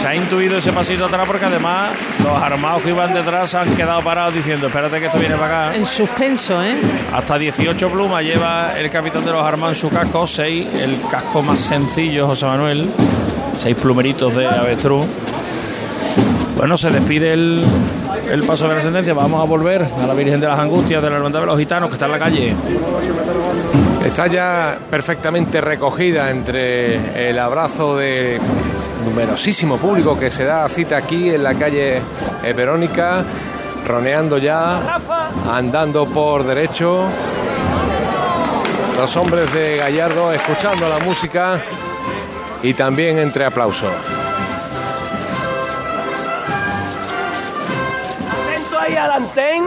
Se 0.00 0.06
ha 0.06 0.14
intuido 0.14 0.58
ese 0.58 0.72
pasito 0.72 1.06
atrás 1.06 1.24
porque 1.26 1.44
además 1.44 1.90
los 2.22 2.40
armados 2.40 2.82
que 2.82 2.90
iban 2.90 3.12
detrás 3.12 3.50
se 3.50 3.58
han 3.58 3.74
quedado 3.74 4.00
parados 4.02 4.34
diciendo, 4.34 4.68
espérate 4.68 5.00
que 5.00 5.06
esto 5.06 5.18
viene 5.18 5.34
para 5.36 5.68
acá. 5.68 5.76
En 5.76 5.86
suspenso, 5.86 6.62
¿eh? 6.62 6.76
Hasta 7.12 7.36
18 7.38 7.90
plumas 7.90 8.22
lleva 8.22 8.78
el 8.78 8.90
capitán 8.90 9.24
de 9.24 9.32
los 9.32 9.44
armados 9.44 9.76
en 9.76 9.80
su 9.80 9.90
casco, 9.90 10.26
6, 10.26 10.66
el 10.80 11.00
casco 11.10 11.42
más 11.42 11.60
sencillo, 11.60 12.26
José 12.28 12.46
Manuel, 12.46 12.88
6 13.56 13.76
plumeritos 13.76 14.34
de 14.36 14.46
avestruz. 14.46 15.06
Bueno, 16.56 16.78
se 16.78 16.90
despide 16.90 17.32
el, 17.32 17.64
el 18.30 18.42
paso 18.44 18.68
de 18.68 18.76
la 18.76 18.80
sentencia, 18.80 19.14
vamos 19.14 19.42
a 19.42 19.46
volver 19.46 19.84
a 20.00 20.06
la 20.06 20.14
Virgen 20.14 20.38
de 20.40 20.46
las 20.46 20.58
Angustias 20.58 21.02
de 21.02 21.10
la 21.10 21.16
Hermandad 21.16 21.40
de 21.40 21.46
los 21.46 21.58
Gitanos, 21.58 21.88
que 21.88 21.94
está 21.94 22.06
en 22.06 22.12
la 22.12 22.18
calle. 22.20 22.54
Está 24.04 24.26
ya 24.26 24.78
perfectamente 24.90 25.60
recogida 25.60 26.30
entre 26.30 27.30
el 27.30 27.38
abrazo 27.38 27.96
de 27.96 28.40
numerosísimo 29.04 29.78
público 29.78 30.18
que 30.18 30.30
se 30.30 30.44
da 30.44 30.68
cita 30.68 30.96
aquí 30.96 31.30
en 31.30 31.42
la 31.42 31.54
calle 31.54 31.98
eh, 32.42 32.52
Verónica, 32.52 33.24
roneando 33.86 34.38
ya, 34.38 34.98
andando 35.50 36.06
por 36.06 36.44
derecho. 36.44 37.04
Los 38.96 39.16
hombres 39.16 39.52
de 39.54 39.76
Gallardo 39.78 40.32
escuchando 40.32 40.88
la 40.88 40.98
música 40.98 41.60
y 42.62 42.74
también 42.74 43.18
entre 43.18 43.44
aplausos. 43.46 43.92
Atento 48.30 48.78
ahí 48.78 48.96
adelante. 48.96 49.62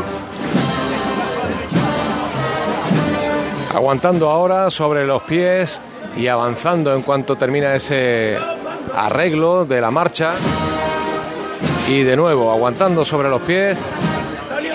Aguantando 3.75 4.29
ahora 4.29 4.71
sobre 4.71 5.05
los 5.05 5.21
pies 5.23 5.81
y 6.15 6.29
avanzando 6.29 6.93
en 6.93 7.01
cuanto 7.01 7.35
termina 7.35 7.75
ese 7.75 8.37
arreglo 8.95 9.65
de 9.65 9.81
la 9.81 9.91
marcha. 9.91 10.31
Y 11.89 12.03
de 12.03 12.15
nuevo, 12.15 12.53
aguantando 12.53 13.03
sobre 13.03 13.27
los 13.27 13.41
pies 13.41 13.77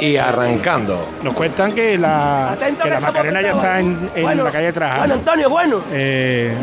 y 0.02 0.18
arrancando. 0.18 1.00
Nos 1.22 1.32
cuentan 1.32 1.72
que 1.72 1.96
la, 1.96 2.54
que 2.82 2.90
la 2.90 3.00
Macarena 3.00 3.40
ya 3.40 3.52
está 3.52 3.80
en, 3.80 3.96
todos. 3.96 4.16
en 4.16 4.22
Bueno, 4.22 4.44
la 4.44 4.50
calle 4.50 4.64
Bueno, 4.66 4.74
Trajano. 4.74 5.14
Antonio, 5.14 5.48
bueno. 5.48 5.80
Eh, 5.90 6.54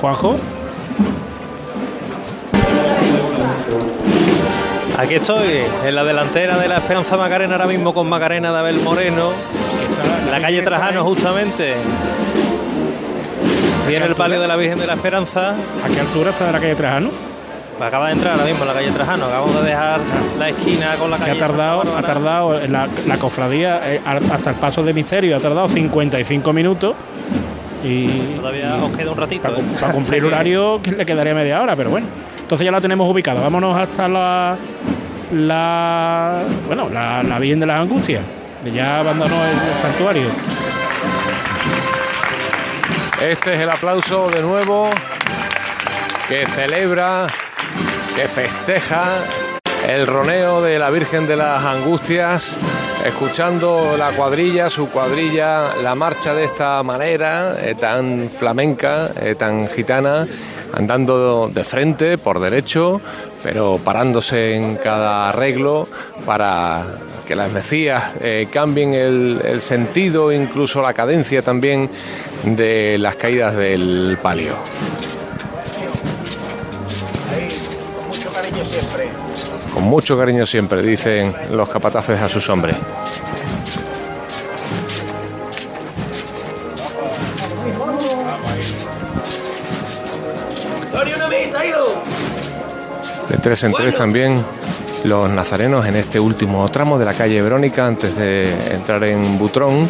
Juanjo, 0.00 0.36
Aquí 4.98 5.14
estoy, 5.14 5.64
en 5.84 5.94
la 5.96 6.04
delantera 6.04 6.58
de 6.58 6.68
la 6.68 6.76
Esperanza 6.76 7.16
Macarena, 7.16 7.54
ahora 7.54 7.66
mismo 7.66 7.92
con 7.92 8.08
Macarena 8.08 8.52
de 8.52 8.58
Abel 8.58 8.78
Moreno, 8.80 9.32
en 9.32 9.61
la 10.32 10.40
calle 10.40 10.62
Trajano 10.62 11.04
justamente. 11.04 11.74
Viene 13.86 14.06
el 14.06 14.14
palio 14.14 14.40
de 14.40 14.48
la 14.48 14.56
Virgen 14.56 14.78
de 14.78 14.86
la 14.86 14.94
Esperanza. 14.94 15.50
¿a 15.50 15.88
qué 15.92 16.00
altura 16.00 16.30
está 16.30 16.46
de 16.46 16.52
la 16.52 16.60
calle 16.60 16.74
Trajano? 16.74 17.10
Acaba 17.80 18.06
de 18.06 18.12
entrar 18.12 18.34
ahora 18.34 18.44
mismo 18.46 18.62
en 18.62 18.68
la 18.68 18.74
calle 18.74 18.90
Trajano. 18.92 19.26
Acabamos 19.26 19.54
de 19.56 19.68
dejar 19.68 20.00
la 20.38 20.48
esquina 20.48 20.94
con 20.98 21.10
la 21.10 21.16
Que 21.18 21.24
calle. 21.26 21.36
ha 21.42 21.46
tardado, 21.46 21.82
Santa 21.82 21.98
ha 21.98 22.02
tardado 22.02 22.60
en 22.60 22.72
la, 22.72 22.88
la 23.06 23.16
cofradía 23.18 23.80
eh, 23.92 24.00
hasta 24.06 24.50
el 24.50 24.56
paso 24.56 24.82
de 24.82 24.94
misterio, 24.94 25.36
ha 25.36 25.40
tardado 25.40 25.68
55 25.68 26.52
minutos. 26.52 26.94
Y 27.84 28.36
Todavía 28.36 28.76
os 28.76 28.96
queda 28.96 29.10
un 29.10 29.18
ratito. 29.18 29.42
para, 29.42 29.56
¿eh? 29.58 29.62
para 29.80 29.92
cumplir 29.92 30.24
horario 30.26 30.80
que 30.80 30.92
le 30.92 31.04
quedaría 31.04 31.34
media 31.34 31.60
hora, 31.60 31.74
pero 31.76 31.90
bueno. 31.90 32.06
Entonces 32.40 32.64
ya 32.64 32.70
la 32.70 32.80
tenemos 32.80 33.10
ubicada. 33.10 33.40
Vámonos 33.40 33.76
hasta 33.76 34.08
la 34.08 34.56
la 35.34 36.42
bueno, 36.66 36.88
la, 36.88 37.22
la 37.22 37.38
Virgen 37.40 37.58
de 37.60 37.66
las 37.66 37.80
Angustias. 37.80 38.22
Ya 38.70 39.00
abandonó 39.00 39.34
el, 39.44 39.50
el 39.50 39.78
santuario. 39.80 40.28
Este 43.20 43.54
es 43.54 43.60
el 43.60 43.70
aplauso 43.70 44.30
de 44.30 44.40
nuevo 44.40 44.90
que 46.28 46.46
celebra 46.46 47.26
que 48.14 48.28
festeja 48.28 49.24
el 49.86 50.06
roneo 50.06 50.62
de 50.62 50.78
la 50.78 50.90
Virgen 50.90 51.26
de 51.26 51.36
las 51.36 51.64
Angustias, 51.64 52.56
escuchando 53.04 53.96
la 53.98 54.10
cuadrilla, 54.12 54.70
su 54.70 54.88
cuadrilla, 54.90 55.76
la 55.82 55.94
marcha 55.94 56.34
de 56.34 56.44
esta 56.44 56.82
manera, 56.82 57.56
eh, 57.60 57.74
tan 57.74 58.30
flamenca, 58.30 59.10
eh, 59.20 59.34
tan 59.34 59.66
gitana, 59.66 60.26
andando 60.72 61.50
de 61.52 61.64
frente, 61.64 62.16
por 62.16 62.38
derecho, 62.38 63.00
pero 63.42 63.78
parándose 63.82 64.54
en 64.54 64.76
cada 64.76 65.30
arreglo 65.30 65.88
para 66.24 66.84
que 67.32 67.36
las 67.36 67.50
mecías 67.50 68.12
eh, 68.20 68.46
cambien 68.52 68.92
el, 68.92 69.40
el 69.42 69.62
sentido, 69.62 70.30
incluso 70.30 70.82
la 70.82 70.92
cadencia 70.92 71.40
también 71.40 71.88
de 72.44 72.98
las 72.98 73.16
caídas 73.16 73.56
del 73.56 74.18
palio. 74.20 74.54
Con 79.72 79.84
mucho 79.84 80.18
cariño 80.18 80.44
siempre, 80.44 80.82
dicen 80.82 81.34
los 81.52 81.70
capataces 81.70 82.20
a 82.20 82.28
sus 82.28 82.46
hombres. 82.50 82.76
De 93.30 93.38
tres 93.38 93.64
en 93.64 93.72
tres 93.72 93.94
también 93.94 94.44
los 95.04 95.28
nazarenos 95.30 95.86
en 95.86 95.96
este 95.96 96.20
último 96.20 96.68
tramo 96.68 96.98
de 96.98 97.04
la 97.04 97.14
calle 97.14 97.40
Verónica 97.42 97.86
antes 97.86 98.16
de 98.16 98.74
entrar 98.74 99.02
en 99.04 99.38
Butrón 99.38 99.88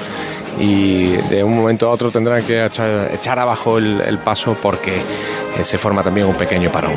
y 0.59 1.07
de 1.07 1.43
un 1.43 1.57
momento 1.57 1.89
a 1.89 1.91
otro 1.91 2.11
tendrán 2.11 2.43
que 2.45 2.65
echar, 2.65 3.39
abajo 3.39 3.79
el, 3.79 4.01
el 4.01 4.19
paso 4.19 4.57
porque 4.61 4.97
eh, 4.97 5.65
se 5.65 5.79
forma 5.79 6.03
también 6.03 6.27
un 6.27 6.35
pequeño 6.35 6.71
parón. 6.71 6.93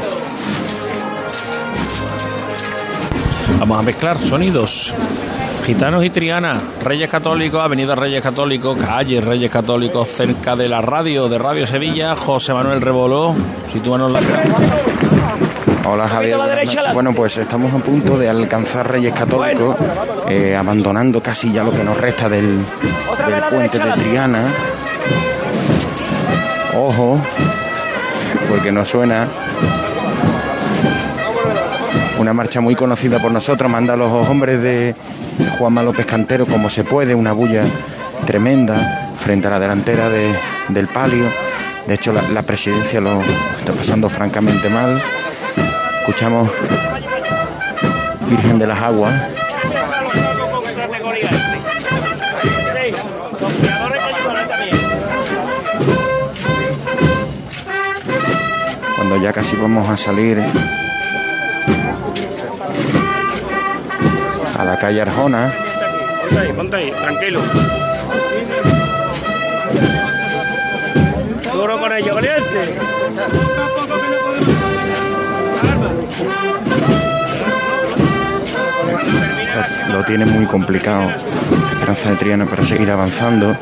Vamos 3.59 3.79
a 3.79 3.83
mezclar 3.83 4.17
sonidos. 4.19 4.93
Gitanos 5.65 6.05
y 6.05 6.11
Triana, 6.11 6.61
Reyes 6.83 7.09
Católicos, 7.09 7.59
Avenida 7.59 7.95
Reyes 7.95 8.21
Católicos, 8.21 8.77
calle 8.77 9.19
Reyes 9.19 9.49
Católicos, 9.49 10.09
cerca 10.09 10.55
de 10.55 10.69
la 10.69 10.79
radio 10.79 11.27
de 11.27 11.39
Radio 11.39 11.65
Sevilla, 11.65 12.15
José 12.15 12.53
Manuel 12.53 12.81
Reboló, 12.81 13.33
sitúanos 13.65 14.11
la 14.11 14.21
Hola 15.87 16.07
Javier. 16.09 16.37
Bueno, 16.93 17.13
pues 17.13 17.37
estamos 17.37 17.73
a 17.73 17.77
punto 17.77 18.17
de 18.17 18.27
alcanzar 18.29 18.89
Reyes 18.91 19.13
Católicos, 19.13 19.75
eh, 20.29 20.55
abandonando 20.55 21.21
casi 21.21 21.51
ya 21.51 21.63
lo 21.63 21.71
que 21.71 21.83
nos 21.83 21.97
resta 21.97 22.27
del, 22.27 22.57
del 23.27 23.43
puente 23.49 23.77
de 23.79 23.91
Triana. 23.93 24.41
Ojo, 26.77 27.19
porque 28.49 28.71
nos 28.71 28.89
suena 28.89 29.27
una 32.17 32.33
marcha 32.33 32.61
muy 32.61 32.75
conocida 32.75 33.19
por 33.19 33.31
nosotros, 33.31 33.69
manda 33.69 33.93
a 33.93 33.97
los 33.97 34.07
hombres 34.29 34.61
de 34.61 34.95
Juanma 35.59 35.83
López 35.83 36.05
Cantero 36.05 36.45
como 36.47 36.69
se 36.69 36.83
puede, 36.83 37.13
una 37.13 37.31
bulla 37.33 37.63
tremenda 38.25 39.11
frente 39.17 39.47
a 39.47 39.51
la 39.51 39.59
delantera 39.59 40.09
de- 40.09 40.33
del 40.69 40.87
palio. 40.87 41.25
De 41.85 41.93
hecho, 41.93 42.11
la, 42.11 42.23
la 42.33 42.41
presidencia 42.41 42.99
lo 42.99 43.21
está 43.59 43.71
pasando 43.73 44.09
francamente 44.09 44.69
mal. 44.69 45.01
Escuchamos 46.07 46.47
Virgen 48.29 48.59
de 48.59 48.67
las 48.67 48.79
Aguas. 48.79 49.11
Cuando 58.95 59.17
ya 59.17 59.33
casi 59.33 59.55
vamos 59.55 59.89
a 59.89 59.97
salir 59.97 60.43
a 64.59 64.63
la 64.63 64.77
calle 64.77 65.01
Arjona. 65.01 65.51
Ponte 66.21 66.39
ahí, 66.39 66.53
ponte 66.53 66.75
ahí, 66.75 66.91
tranquilo. 66.91 67.41
Duro 71.51 71.79
con 71.79 71.93
ello, 71.93 72.13
valiente. 72.13 72.75
Lo, 79.87 79.97
lo 79.97 80.03
tiene 80.05 80.25
muy 80.25 80.45
complicado 80.45 81.09
Esperanza 81.75 82.09
de 82.09 82.15
Triana 82.15 82.45
para 82.45 82.63
seguir 82.63 82.89
avanzando. 82.89 83.55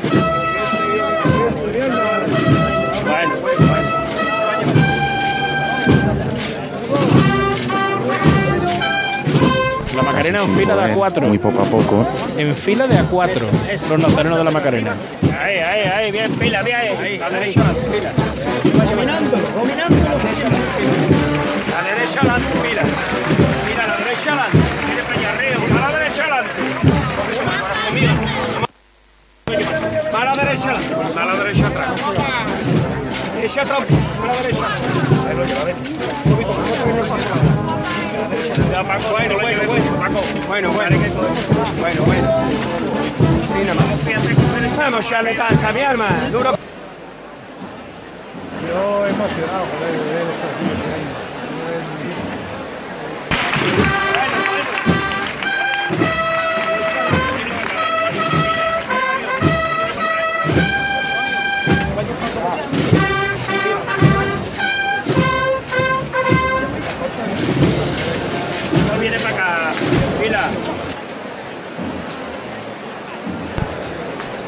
La 9.94 10.02
Macarena 10.02 10.42
en 10.42 10.56
fila 10.56 10.76
de 10.76 10.94
poder, 10.94 11.12
A4. 11.12 11.28
Muy 11.28 11.38
poco 11.38 11.62
a 11.62 11.64
poco. 11.64 12.06
En 12.38 12.54
fila 12.54 12.86
de 12.86 12.98
A4. 13.00 13.42
Los 13.90 13.98
nazarenos 13.98 14.38
de 14.38 14.44
la 14.44 14.50
Macarena. 14.50 14.94
Ahí, 15.38 15.58
ahí, 15.58 15.80
ahí, 15.88 16.12
bien, 16.12 16.32
pila, 16.32 16.62
bien. 16.62 16.78
Ahí, 16.78 17.18
la 17.18 17.30
derecha, 17.30 17.62
pila. 17.90 18.12
Dominando, 18.84 19.36
dominando. 19.54 21.13
La 22.04 22.10
derecha 22.10 22.20
adelante, 22.20 22.52
pila. 22.60 22.82
Mira, 23.66 23.86
la 23.86 23.96
derecha 23.96 24.28
adelante. 24.30 24.58
Mira 24.90 25.02
para 25.04 25.16
allá 25.16 25.30
arriba, 25.30 25.56
a 25.64 25.90
la 25.90 25.98
derecha 25.98 26.22
adelante. 26.22 26.52
Corazón 27.62 27.94
mío. 27.94 28.12
Para 30.12 30.34
la 30.34 30.44
derecha 30.44 30.70
adelante, 30.70 31.14
para 31.14 31.24
la 31.24 31.34
derecha 31.36 31.66
atrás. 31.66 31.88
Derecha 33.34 33.62
atrás, 33.62 33.80
para 34.18 34.32
la 34.34 34.40
derecha. 34.42 34.66
Ahí 34.66 35.34
lo 35.34 35.44
lleva, 35.46 35.64
ven. 35.64 35.76
Un 36.26 36.30
poquito 36.30 36.52
más, 36.52 37.22
no. 37.24 37.36
Ya, 38.70 38.82
Paco, 38.82 39.10
bueno, 39.10 39.34
bueno, 39.40 39.62
bueno, 39.66 39.84
Paco. 39.98 40.20
Bueno, 40.46 40.72
bueno. 40.72 40.96
Bueno, 41.80 42.02
bueno. 42.04 42.28
Sí, 43.48 43.60
nada 43.60 43.74
más. 43.76 44.76
Vamos, 44.76 45.08
ya 45.08 45.22
le 45.22 45.34
cansa, 45.34 45.72
mi 45.72 45.80
alma. 45.80 46.08
Duro. 46.30 46.54
Yo 48.68 49.06
emocionado, 49.06 49.64
ver 49.80 49.94
estos 49.94 50.52
tíos 50.60 51.13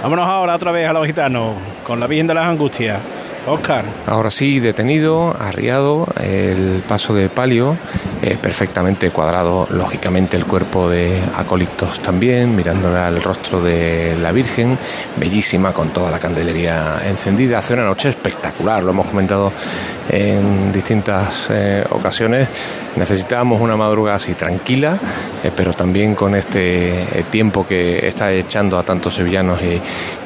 Vámonos 0.06 0.28
ahora 0.28 0.54
otra 0.54 0.70
vez 0.70 0.86
a 0.86 0.92
los 0.92 1.04
gitanos 1.04 1.56
con 1.84 1.98
la 1.98 2.06
Virgen 2.06 2.28
de 2.28 2.34
las 2.34 2.46
Angustias. 2.46 3.00
Oscar. 3.44 3.84
Ahora 4.06 4.30
sí, 4.30 4.60
detenido, 4.60 5.34
arriado, 5.36 6.06
el 6.22 6.80
paso 6.86 7.12
de 7.12 7.28
palio, 7.28 7.76
eh, 8.22 8.38
perfectamente 8.40 9.10
cuadrado, 9.10 9.66
lógicamente 9.70 10.36
el 10.36 10.46
cuerpo 10.46 10.88
de 10.88 11.20
acólitos 11.36 12.00
también, 12.00 12.56
mirándole 12.56 12.98
al 12.98 13.22
rostro 13.22 13.60
de 13.60 14.16
la 14.20 14.32
Virgen, 14.32 14.78
bellísima 15.16 15.72
con 15.72 15.90
toda 15.90 16.10
la 16.10 16.18
candelería 16.18 17.02
encendida, 17.06 17.58
hace 17.58 17.74
una 17.74 17.84
noche 17.84 18.08
espectacular, 18.08 18.82
lo 18.82 18.90
hemos 18.90 19.06
comentado 19.06 19.52
en 20.08 20.72
distintas 20.72 21.48
eh, 21.50 21.84
ocasiones, 21.90 22.48
necesitábamos 22.96 23.60
una 23.60 23.76
madrugada 23.76 24.16
así 24.16 24.34
tranquila, 24.34 24.98
eh, 25.44 25.50
pero 25.54 25.74
también 25.74 26.14
con 26.14 26.34
este 26.34 27.24
tiempo 27.30 27.66
que 27.66 28.06
está 28.08 28.32
echando 28.32 28.78
a 28.78 28.82
tantos 28.82 29.14
sevillanos 29.14 29.60
y, 29.62 29.80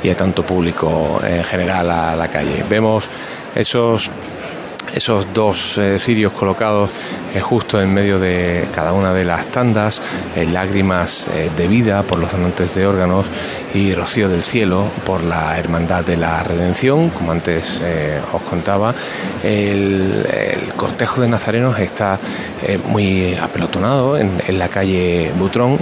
y 0.06 0.10
a 0.10 0.16
tanto 0.16 0.44
público 0.44 1.20
en 1.26 1.42
general 1.42 1.90
a 1.90 2.14
la 2.14 2.28
calle. 2.28 2.64
Vemos 2.68 3.08
esos 3.54 4.10
esos 4.94 5.32
dos 5.32 5.78
eh, 5.78 5.98
cirios 5.98 6.32
colocados 6.32 6.90
eh, 7.34 7.40
justo 7.40 7.80
en 7.80 7.92
medio 7.92 8.18
de 8.18 8.66
cada 8.74 8.92
una 8.92 9.12
de 9.12 9.24
las 9.24 9.46
tandas, 9.46 10.02
eh, 10.36 10.46
lágrimas 10.46 11.28
de 11.56 11.68
vida 11.68 12.02
por 12.02 12.18
los 12.18 12.30
donantes 12.32 12.74
de 12.74 12.86
órganos 12.86 13.26
y 13.74 13.94
rocío 13.94 14.28
del 14.28 14.42
cielo 14.42 14.84
por 15.04 15.22
la 15.22 15.58
hermandad 15.58 16.04
de 16.04 16.16
la 16.16 16.42
redención, 16.42 17.10
como 17.10 17.32
antes 17.32 17.80
os 18.32 18.42
contaba. 18.42 18.94
El, 19.44 20.24
cortejo 20.76 21.20
de 21.20 21.28
nazarenos 21.28 21.78
está 21.78 22.18
muy 22.88 23.34
apelotonado 23.34 24.16
en, 24.16 24.42
en 24.46 24.58
la 24.58 24.68
calle 24.68 25.30
Butrón, 25.38 25.78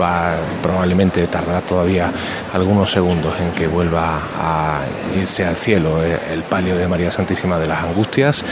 va 0.00 0.36
probablemente 0.62 1.26
tardará 1.26 1.60
todavía 1.60 2.10
algunos 2.52 2.90
segundos 2.90 3.34
en 3.40 3.52
que 3.52 3.66
vuelva 3.66 4.20
a 4.38 4.80
irse 5.18 5.44
al 5.44 5.56
cielo 5.56 6.02
el 6.02 6.42
palio 6.42 6.76
de 6.76 6.86
María 6.86 7.10
Santísima 7.10 7.58
de 7.58 7.66
las 7.66 7.82
Angustias 7.82 8.43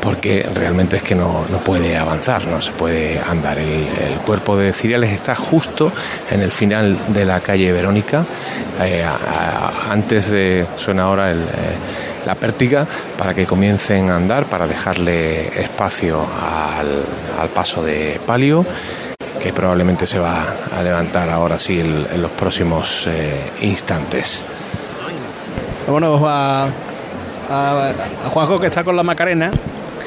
porque 0.00 0.48
realmente 0.54 0.96
es 0.96 1.02
que 1.02 1.14
no, 1.14 1.44
no 1.50 1.58
puede 1.58 1.96
avanzar, 1.96 2.46
no 2.46 2.60
se 2.60 2.72
puede 2.72 3.20
andar. 3.20 3.58
El, 3.58 3.88
cuerpo 4.24 4.56
de 4.56 4.72
Ciriales 4.72 5.12
está 5.12 5.34
justo 5.34 5.92
en 6.30 6.40
el 6.42 6.52
final 6.52 6.98
de 7.08 7.24
la 7.24 7.40
calle 7.40 7.72
Verónica. 7.72 8.24
Eh, 8.80 9.04
antes 9.90 10.30
de, 10.30 10.66
suena 10.76 11.04
ahora 11.04 11.30
el, 11.30 11.40
eh, 11.40 11.44
la 12.26 12.34
pértiga 12.34 12.86
para 13.16 13.34
que 13.34 13.46
comiencen 13.46 14.10
a 14.10 14.16
andar, 14.16 14.44
para 14.46 14.66
dejarle 14.66 15.48
espacio 15.60 16.20
al, 16.20 17.48
paso 17.50 17.82
de 17.82 18.20
palio 18.26 18.64
que 19.42 19.52
probablemente 19.52 20.06
se 20.06 20.18
va 20.18 20.54
a 20.76 20.82
levantar 20.82 21.30
ahora 21.30 21.58
sí 21.58 21.80
en, 21.80 22.20
los 22.20 22.30
próximos 22.32 23.06
eh, 23.06 23.50
instantes. 23.62 24.42
Bueno, 25.86 26.20
a, 26.28 26.68
a, 27.50 27.92
Juanjo 28.32 28.60
que 28.60 28.66
está 28.66 28.84
con 28.84 28.96
la 28.96 29.02
Macarena, 29.02 29.50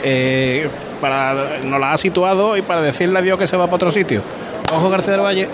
eh, 0.03 0.67
para, 1.01 1.59
nos 1.63 1.79
la 1.79 1.93
ha 1.93 1.97
situado 1.97 2.57
y 2.57 2.61
para 2.61 2.81
decirle 2.81 3.19
a 3.19 3.21
Dios 3.21 3.37
que 3.37 3.47
se 3.47 3.57
va 3.57 3.65
para 3.65 3.75
otro 3.75 3.91
sitio. 3.91 4.21
Juanjo 4.69 4.89
García 4.89 5.13
del 5.13 5.21
Valle. 5.21 5.49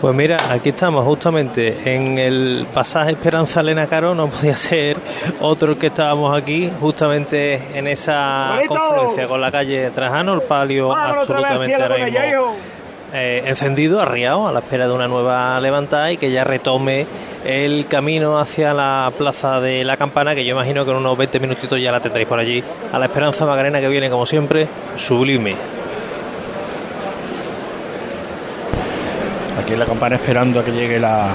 Pues 0.00 0.14
mira, 0.14 0.38
aquí 0.50 0.70
estamos 0.70 1.04
justamente 1.04 1.94
en 1.94 2.16
el 2.16 2.66
pasaje 2.72 3.10
Esperanza 3.10 3.60
Elena 3.60 3.86
Caro, 3.86 4.14
no 4.14 4.28
podía 4.28 4.56
ser 4.56 4.96
otro 5.40 5.78
que 5.78 5.88
estábamos 5.88 6.36
aquí, 6.36 6.72
justamente 6.80 7.60
en 7.74 7.86
esa 7.86 8.60
confluencia 8.66 9.26
con 9.26 9.42
la 9.42 9.52
calle 9.52 9.90
Trajano, 9.90 10.32
el 10.32 10.40
palio 10.42 10.96
absolutamente 10.96 11.74
ahora 11.74 11.96
eh, 13.12 13.42
encendido, 13.46 14.00
arriado, 14.00 14.46
a 14.46 14.52
la 14.52 14.60
espera 14.60 14.86
de 14.86 14.94
una 14.94 15.08
nueva 15.08 15.60
levantada 15.60 16.12
y 16.12 16.16
que 16.16 16.30
ya 16.30 16.44
retome 16.44 17.06
el 17.44 17.86
camino 17.86 18.38
hacia 18.38 18.72
la 18.72 19.12
plaza 19.16 19.60
de 19.60 19.84
la 19.84 19.96
campana, 19.96 20.34
que 20.34 20.44
yo 20.44 20.52
imagino 20.52 20.84
que 20.84 20.90
en 20.90 20.98
unos 20.98 21.16
20 21.16 21.40
minutitos 21.40 21.80
ya 21.80 21.90
la 21.90 22.00
tendréis 22.00 22.28
por 22.28 22.38
allí, 22.38 22.62
a 22.92 22.98
la 22.98 23.06
Esperanza 23.06 23.46
Magarena 23.46 23.80
que 23.80 23.88
viene 23.88 24.10
como 24.10 24.26
siempre, 24.26 24.68
sublime. 24.96 25.56
Aquí 29.60 29.72
en 29.72 29.78
la 29.78 29.86
campana 29.86 30.16
esperando 30.16 30.60
a 30.60 30.64
que 30.64 30.72
llegue 30.72 30.98
la 30.98 31.32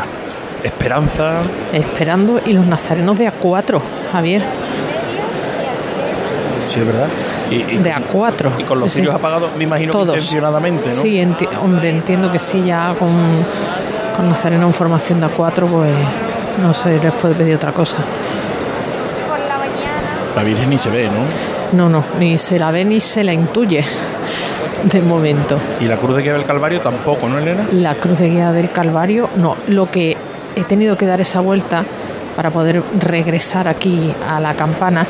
esperanza. 0.63 1.41
Esperando 1.73 2.41
y 2.45 2.53
los 2.53 2.65
nazarenos 2.65 3.17
de 3.17 3.31
A4, 3.31 3.81
Javier. 4.11 4.41
Sí, 6.75 6.81
es 6.81 6.87
verdad. 6.87 7.07
Y, 7.49 7.77
de 7.77 7.93
A4. 7.93 8.51
Y 8.59 8.63
con 8.63 8.81
los 8.81 8.91
cirios 8.91 9.15
apagados, 9.15 9.49
me 9.57 9.63
imagino 9.63 9.93
que 9.93 9.99
intencionadamente, 9.99 10.89
¿no? 10.89 11.01
Sí, 11.01 11.25
hombre, 11.63 11.89
entiendo 11.89 12.29
que 12.29 12.39
sí, 12.39 12.61
ya 12.65 12.93
con, 12.99 13.15
con 14.17 14.29
Nazareno 14.29 14.67
en 14.67 14.73
formación 14.73 15.21
de 15.21 15.27
A4, 15.27 15.67
pues 15.67 15.91
no 16.61 16.73
se 16.73 16.99
les 16.99 17.13
puede 17.13 17.33
pedir 17.33 17.55
otra 17.55 17.71
cosa. 17.71 17.97
La 20.35 20.43
Virgen 20.43 20.69
ni 20.69 20.77
se 20.77 20.89
ve, 20.89 21.05
¿no? 21.05 21.77
No, 21.77 21.89
no, 21.89 22.03
ni 22.19 22.37
se 22.37 22.59
la 22.59 22.71
ve 22.71 22.83
ni 22.83 22.99
se 22.99 23.23
la 23.23 23.31
intuye 23.31 23.85
de 24.83 25.01
momento. 25.01 25.57
¿Y 25.79 25.85
la 25.85 25.95
cruz 25.95 26.17
de 26.17 26.23
guía 26.23 26.33
del 26.33 26.43
Calvario 26.43 26.81
tampoco, 26.81 27.29
no, 27.29 27.39
Elena? 27.39 27.65
La 27.71 27.95
cruz 27.95 28.19
de 28.19 28.29
guía 28.29 28.51
del 28.51 28.69
Calvario, 28.69 29.29
no. 29.37 29.55
Lo 29.67 29.89
que 29.89 30.17
he 30.57 30.63
tenido 30.65 30.97
que 30.97 31.05
dar 31.05 31.21
esa 31.21 31.39
vuelta 31.39 31.85
para 32.35 32.51
poder 32.51 32.83
regresar 32.99 33.67
aquí 33.67 34.13
a 34.27 34.39
la 34.39 34.53
campana. 34.55 35.05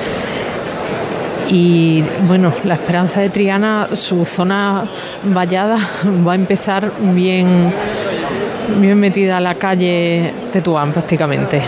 Y 1.50 2.04
bueno, 2.28 2.52
la 2.64 2.74
esperanza 2.74 3.22
de 3.22 3.30
Triana, 3.30 3.90
su 3.94 4.26
zona 4.26 4.86
vallada 5.24 5.78
va 6.28 6.34
a 6.34 6.36
empezar 6.36 6.92
bien, 7.00 7.72
bien 8.80 9.00
metida 9.00 9.38
a 9.38 9.40
la 9.40 9.56
calle 9.56 10.34
Tetuán 10.52 10.92
prácticamente. 10.92 11.62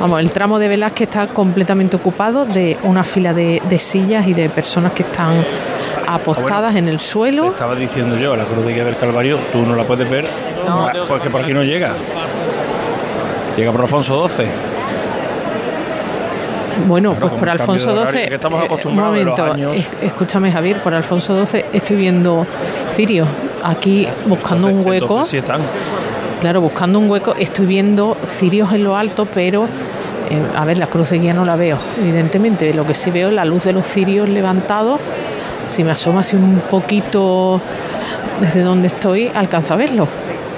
Vamos, 0.00 0.18
el 0.20 0.32
tramo 0.32 0.58
de 0.58 0.68
Velázquez 0.68 1.08
está 1.08 1.26
completamente 1.28 1.96
ocupado 1.96 2.44
de 2.44 2.76
una 2.82 3.04
fila 3.04 3.32
de, 3.32 3.62
de 3.68 3.78
sillas 3.78 4.26
y 4.26 4.34
de 4.34 4.48
personas 4.48 4.92
que 4.92 5.04
están 5.04 5.44
apostadas 6.06 6.74
en 6.74 6.88
el 6.88 6.98
suelo. 6.98 7.46
estaba 7.46 7.76
diciendo 7.76 8.16
yo, 8.16 8.36
la 8.36 8.44
cruz 8.44 8.66
de 8.66 8.74
guía 8.74 8.84
del 8.84 8.96
Calvario, 8.96 9.38
tú 9.52 9.64
no 9.64 9.76
la 9.76 9.84
puedes 9.84 10.10
ver 10.10 10.26
porque 11.08 11.30
por 11.30 11.42
aquí 11.42 11.52
no 11.52 11.62
llega. 11.62 11.94
Llega 13.56 13.72
por 13.72 13.82
Alfonso 13.82 14.28
XII. 14.28 14.46
Bueno, 16.86 17.14
pues 17.14 17.32
por 17.32 17.48
Alfonso 17.48 18.06
XII. 18.06 18.38
un 18.84 18.96
momento, 18.96 19.54
escúchame 20.02 20.50
Javier, 20.50 20.80
por 20.80 20.94
Alfonso 20.94 21.44
XII 21.44 21.64
estoy 21.72 21.96
viendo 21.96 22.46
Cirio 22.94 23.26
aquí 23.62 24.06
buscando 24.26 24.68
un 24.68 24.86
hueco. 24.86 25.24
sí 25.24 25.38
están. 25.38 25.60
Claro, 26.40 26.60
buscando 26.60 26.98
un 26.98 27.08
hueco. 27.08 27.34
Estoy 27.38 27.66
viendo 27.66 28.16
cirios 28.38 28.72
en 28.72 28.82
lo 28.82 28.96
alto, 28.96 29.26
pero 29.32 29.64
eh, 30.28 30.42
a 30.56 30.64
ver, 30.64 30.76
la 30.76 30.88
cruz 30.88 31.10
de 31.10 31.20
guía 31.20 31.32
no 31.32 31.44
la 31.44 31.54
veo, 31.54 31.78
evidentemente. 32.00 32.74
Lo 32.74 32.84
que 32.84 32.94
sí 32.94 33.10
veo 33.10 33.28
es 33.28 33.34
la 33.34 33.44
luz 33.44 33.62
de 33.64 33.72
los 33.72 33.86
cirios 33.86 34.28
levantados 34.28 34.98
si 35.68 35.84
me 35.84 35.92
asomo 35.92 36.18
así 36.18 36.36
un 36.36 36.60
poquito 36.70 37.60
desde 38.40 38.60
donde 38.60 38.88
estoy, 38.88 39.30
alcanzo 39.34 39.74
a 39.74 39.76
verlo. 39.76 40.06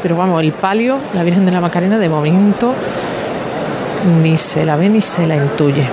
Pero 0.03 0.17
vamos, 0.17 0.43
el 0.43 0.53
palio, 0.53 0.99
la 1.15 1.23
Virgen 1.23 1.47
de 1.47 1.53
la 1.53 1.61
Macarena, 1.61 1.99
de 1.99 2.09
momento 2.09 2.75
ni 4.23 4.37
se 4.37 4.65
la 4.65 4.77
ve 4.77 4.89
ni 4.89 5.01
se 5.01 5.27
la 5.27 5.37
intuye. 5.37 5.87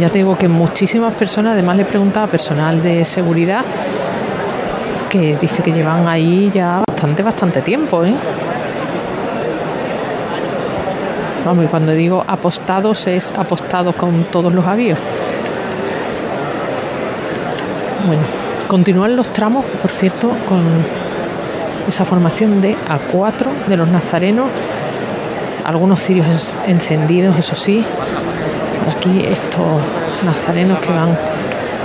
Ya 0.00 0.10
te 0.10 0.18
digo 0.18 0.36
que 0.36 0.48
muchísimas 0.48 1.14
personas, 1.14 1.54
además 1.54 1.76
le 1.76 1.84
preguntaba 1.84 2.26
personal 2.26 2.82
de 2.82 3.04
seguridad, 3.04 3.64
que 5.08 5.36
dice 5.40 5.62
que 5.62 5.72
llevan 5.72 6.08
ahí 6.08 6.50
ya 6.52 6.82
bastante, 6.86 7.22
bastante 7.22 7.62
tiempo, 7.62 8.04
¿eh? 8.04 8.14
Vamos, 11.44 11.64
y 11.64 11.68
cuando 11.68 11.92
digo 11.92 12.24
apostados 12.26 13.06
es 13.06 13.32
apostados 13.32 13.94
con 13.94 14.24
todos 14.24 14.52
los 14.52 14.66
avíos. 14.66 14.98
Bueno, 18.06 18.22
Continúan 18.68 19.16
los 19.16 19.32
tramos, 19.32 19.64
por 19.80 19.90
cierto, 19.90 20.28
con 20.46 20.62
esa 21.88 22.04
formación 22.04 22.60
de 22.60 22.76
A4 22.76 23.66
de 23.66 23.78
los 23.78 23.88
nazarenos, 23.88 24.46
algunos 25.64 26.02
cirios 26.02 26.52
encendidos, 26.66 27.38
eso 27.38 27.56
sí. 27.56 27.82
Aquí 28.98 29.24
estos 29.24 29.80
nazarenos 30.24 30.80
que 30.80 30.90
van 30.90 31.16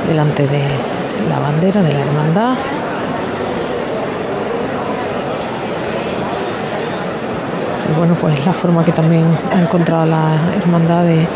delante 0.07 0.47
de 0.47 0.63
la 1.29 1.37
bandera 1.37 1.83
de 1.83 1.93
la 1.93 1.99
hermandad. 1.99 2.55
Y 7.87 7.99
bueno, 7.99 8.15
pues 8.19 8.43
la 8.43 8.51
forma 8.53 8.83
que 8.83 8.91
también 8.93 9.25
ha 9.55 9.61
encontrado 9.61 10.07
la 10.07 10.37
hermandad 10.57 11.03
de 11.03 11.27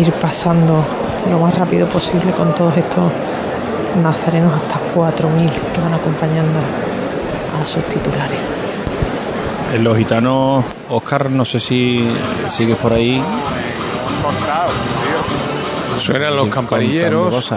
ir 0.00 0.10
pasando 0.14 0.82
lo 1.30 1.38
más 1.38 1.58
rápido 1.58 1.86
posible 1.88 2.32
con 2.32 2.54
todos 2.54 2.74
estos 2.78 3.12
nazarenos 4.02 4.54
hasta 4.54 4.76
4.000 4.94 5.50
que 5.74 5.80
van 5.82 5.92
acompañando 5.92 6.58
a 7.62 7.66
sus 7.66 7.84
titulares. 7.84 8.38
Los 9.78 9.98
gitanos, 9.98 10.64
Oscar, 10.88 11.30
no 11.30 11.44
sé 11.44 11.60
si 11.60 12.08
sigues 12.48 12.78
por 12.78 12.94
ahí. 12.94 13.22
Suenan 16.02 16.34
los 16.34 16.48
campanilleros, 16.48 17.52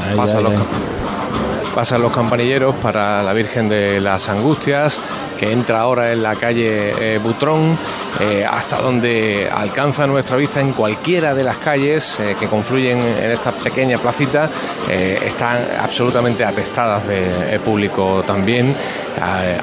pasan 1.74 2.02
los, 2.02 2.14
campanilleros 2.14 2.76
para 2.76 3.24
la 3.24 3.34
Virgen 3.34 3.68
de 3.68 4.00
las 4.00 4.30
Angustias, 4.30 5.00
que 5.40 5.52
entra 5.52 5.82
ahora 5.82 6.14
en 6.14 6.22
la 6.22 6.36
calle 6.36 7.16
eh, 7.16 7.18
Butrón, 7.18 7.76
eh, 8.20 8.46
hasta 8.48 8.78
donde 8.78 9.50
alcanza 9.52 10.06
nuestra 10.06 10.38
vista 10.38 10.62
en 10.62 10.74
cualquiera 10.74 11.34
de 11.34 11.44
las 11.44 11.58
calles 11.58 12.20
eh, 12.20 12.36
que 12.40 12.46
confluyen 12.46 13.00
en 13.00 13.32
esta 13.32 13.52
pequeña 13.52 13.98
placita, 13.98 14.48
están 14.88 15.66
absolutamente 15.82 16.46
atestadas 16.46 17.08
de 17.08 17.60
público 17.66 18.22
también, 18.28 18.76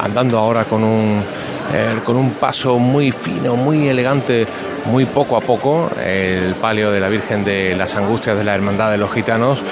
andando 0.01 0.38
ahora 0.38 0.64
con 0.64 0.83
un, 0.83 1.23
con 2.05 2.16
un 2.16 2.33
paso 2.33 2.81
muy 2.81 3.12
fino, 3.12 3.55
muy 3.55 3.87
elegante 3.87 4.45
muy 4.87 5.05
poco 5.07 5.37
a 5.37 5.40
poco 5.40 5.90
el 6.05 6.55
palio 6.55 6.90
de 6.90 7.01
la 7.01 7.09
Virgen 7.09 7.45
de 7.45 7.77
las 7.77 7.95
Angustias 7.95 8.37
de 8.37 8.45
la 8.45 8.55
Hermandad 8.55 8.90
de 8.90 8.99
los 8.99 9.12
Gitanos 9.12 9.62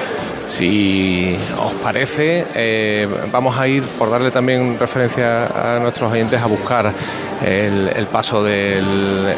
si 0.51 1.37
os 1.59 1.73
parece, 1.75 2.45
eh, 2.55 3.09
vamos 3.31 3.57
a 3.57 3.69
ir, 3.69 3.85
por 3.85 4.11
darle 4.11 4.33
también 4.33 4.77
referencia 4.79 5.47
a 5.47 5.79
nuestros 5.79 6.11
oyentes, 6.11 6.43
a 6.43 6.47
buscar 6.47 6.93
el, 7.41 8.07
paso 8.07 8.43
del 8.43 8.85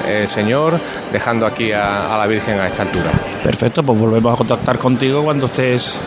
eh, 0.07 0.25
Señor, 0.27 0.81
dejando 1.13 1.45
aquí 1.45 1.71
a, 1.71 2.17
la 2.17 2.27
Virgen 2.27 2.59
a 2.59 2.67
esta 2.67 2.83
altura. 2.83 3.11
Perfecto, 3.43 3.83
pues 3.83 3.99
volvemos 3.99 4.33
a 4.33 4.37
contactar 4.37 4.79
contigo 4.79 5.23
cuando 5.23 5.47
estés 5.47 5.99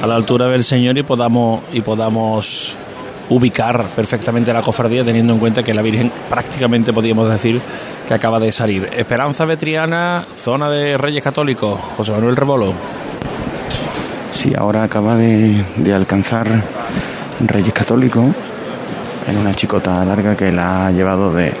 a 0.00 0.06
la 0.06 0.14
altura 0.14 0.46
del 0.46 0.62
Señor 0.62 0.96
y 0.96 1.02
podamos, 1.02 1.62
y 1.72 1.80
podamos 1.80 2.76
ubicar 3.30 3.84
perfectamente 3.96 4.52
la 4.52 4.62
cofradía, 4.62 5.04
teniendo 5.04 5.32
en 5.32 5.40
cuenta 5.40 5.62
que 5.64 5.74
la 5.74 5.82
Virgen 5.82 6.10
prácticamente 6.28 6.92
podríamos 6.92 7.28
decir 7.28 7.60
que 8.10 8.14
acaba 8.14 8.40
de 8.40 8.50
salir. 8.50 8.90
Esperanza 8.92 9.44
Vetriana, 9.44 10.26
zona 10.34 10.68
de 10.68 10.96
Reyes 10.96 11.22
Católicos, 11.22 11.80
José 11.96 12.10
Manuel 12.10 12.34
Rebolo. 12.34 12.74
Sí, 14.34 14.52
ahora 14.58 14.82
acaba 14.82 15.14
de, 15.14 15.64
alcanzar 15.94 16.48
Reyes 17.38 17.72
Católicos 17.72 18.34
en 19.28 19.36
una 19.36 19.54
chicota 19.54 20.04
larga 20.04 20.36
que 20.36 20.50
la 20.50 20.88
ha 20.88 20.90
llevado 20.90 21.32
de, 21.32 21.52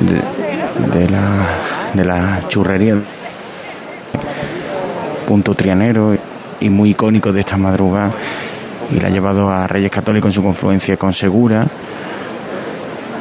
de, 0.00 1.10
la, 1.10 1.46
de 1.94 2.04
la 2.04 2.42
churrería. 2.48 2.96
Punto 5.28 5.54
trianero 5.54 6.18
y 6.58 6.70
muy 6.70 6.90
icónico 6.90 7.32
de 7.32 7.38
esta 7.38 7.56
madrugada 7.56 8.10
y 8.90 8.98
la 8.98 9.06
ha 9.06 9.10
llevado 9.10 9.48
a 9.48 9.68
Reyes 9.68 9.92
Católicos 9.92 10.30
en 10.30 10.34
su 10.34 10.42
confluencia 10.42 10.96
con 10.96 11.14
Segura. 11.14 11.64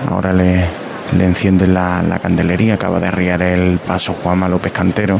Ahora 0.09 0.33
le, 0.33 0.86
le 1.15 1.25
encienden 1.25 1.73
la, 1.73 2.01
la, 2.03 2.19
candelería, 2.19 2.73
acaba 2.75 2.99
de 2.99 3.07
arriar 3.07 3.41
el 3.41 3.77
paso 3.79 4.13
Juanma 4.13 4.49
López 4.49 4.71
Cantero 4.73 5.19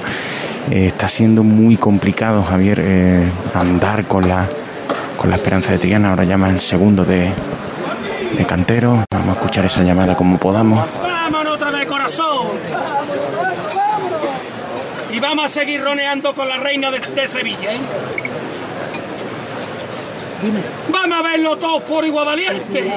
Eh, 0.70 0.88
está 0.88 1.08
siendo 1.08 1.44
muy 1.44 1.78
complicado, 1.78 2.44
Javier, 2.44 2.82
eh, 2.84 3.24
andar 3.54 4.04
con 4.06 4.28
la, 4.28 4.46
con 5.16 5.30
la 5.30 5.38
esperanza 5.38 5.72
de 5.72 5.78
Triana. 5.78 6.10
Ahora 6.10 6.26
llama 6.26 6.50
el 6.50 6.60
segundo 6.60 7.06
de, 7.06 7.32
de 8.38 8.46
Cantero. 8.46 9.06
Vamos 9.10 9.30
a 9.30 9.32
escuchar 9.40 9.66
esa 9.66 9.82
llamada 9.84 10.16
como 10.18 10.38
podamos. 10.38 10.86
Vámonos 11.02 11.54
otra 11.54 11.72
vez, 11.72 11.86
corazón. 11.86 12.48
Y 15.14 15.20
vamos 15.22 15.46
a 15.46 15.50
seguir 15.50 15.82
roneando 15.82 16.36
con 16.36 16.50
la 16.50 16.58
reina 16.58 16.92
de, 16.92 17.00
de 17.00 17.28
Sevilla, 17.30 17.72
¿eh? 17.74 17.80
Vamos 20.92 21.18
a 21.18 21.22
verlo 21.24 21.58
todos 21.58 21.82
por 21.84 22.06
igual 22.06 22.26
valiente. 22.26 22.92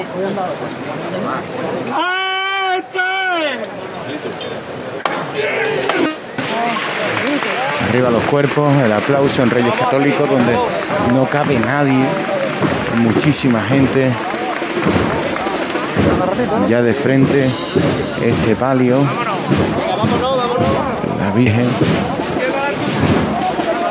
Arriba 7.89 8.11
los 8.11 8.23
cuerpos, 8.25 8.73
el 8.85 8.93
aplauso 8.93 9.43
en 9.43 9.51
Reyes 9.51 9.75
Católicos, 9.75 10.29
donde 10.29 10.57
no 11.13 11.27
cabe 11.29 11.59
nadie, 11.59 12.05
muchísima 12.97 13.63
gente. 13.63 14.11
Ya 16.69 16.83
de 16.83 16.95
frente, 16.95 17.51
este 18.23 18.55
palio, 18.55 19.01
la 21.19 21.31
Virgen. 21.33 21.69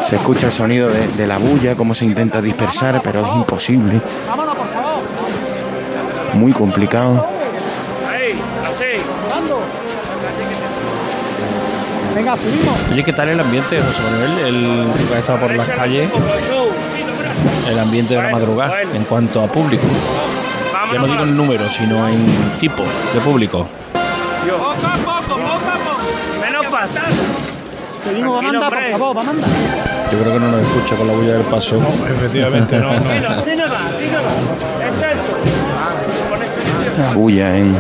Se 0.08 0.16
escucha 0.16 0.48
el 0.48 0.54
sonido 0.54 0.90
de, 0.90 1.08
de 1.08 1.28
la 1.28 1.38
bulla, 1.38 1.76
cómo 1.76 1.94
se 1.94 2.06
intenta 2.06 2.42
dispersar, 2.42 3.02
pero 3.04 3.26
es 3.26 3.36
imposible. 3.36 4.02
Muy 6.34 6.52
complicado. 6.52 7.39
Venga, 12.16 12.36
subimos. 12.36 12.80
Oye, 12.92 13.04
¿qué 13.04 13.14
tal 13.14 13.30
el 13.30 13.40
ambiente, 13.40 13.82
José 13.82 14.02
Manuel? 14.04 14.40
El 14.40 15.08
que 15.08 15.14
has 15.14 15.20
estado 15.20 15.40
por 15.40 15.52
las 15.56 15.68
calles, 15.70 16.10
el 17.68 17.80
ambiente 17.80 18.16
de 18.16 18.24
la 18.24 18.30
madrugada 18.30 18.82
en 18.82 19.04
cuanto 19.06 19.42
a 19.42 19.48
público. 19.48 19.84
Ya 20.92 21.00
no 21.00 21.08
digo 21.08 21.24
en 21.24 21.38
número, 21.38 21.70
sino 21.70 22.08
en 22.08 22.26
tipo 22.60 22.84
de 23.14 23.20
público. 23.22 23.68
Poco 24.48 24.72
a 24.72 24.96
poco, 24.98 25.36
poco 25.36 25.36
a 25.36 25.78
poco. 25.78 26.42
Menos 26.42 26.66
patas. 26.66 27.14
Te 28.04 28.14
digo, 28.16 28.34
va 28.34 28.40
a 28.40 28.42
mandar, 28.42 28.70
por 28.74 28.92
favor, 28.92 29.18
va 29.18 29.22
a 29.22 29.24
mandar. 29.24 29.50
Yo 30.12 30.20
creo 30.20 30.34
que 30.34 30.40
no 30.40 30.52
nos 30.52 30.62
escucha 30.62 30.96
con 30.96 31.08
la 31.08 31.14
bulla 31.14 31.34
del 31.34 31.44
paso. 31.44 31.80
efectivamente, 32.10 32.80
no, 32.80 32.94
no. 32.94 33.02
Mira, 33.02 33.30
así 33.40 33.56
no 33.56 33.64
va, 33.70 33.88
así 33.88 34.08
no 34.08 34.18
va. 34.18 34.88
Exacto. 34.88 35.38
Bulla 37.14 37.58
en, 37.58 37.76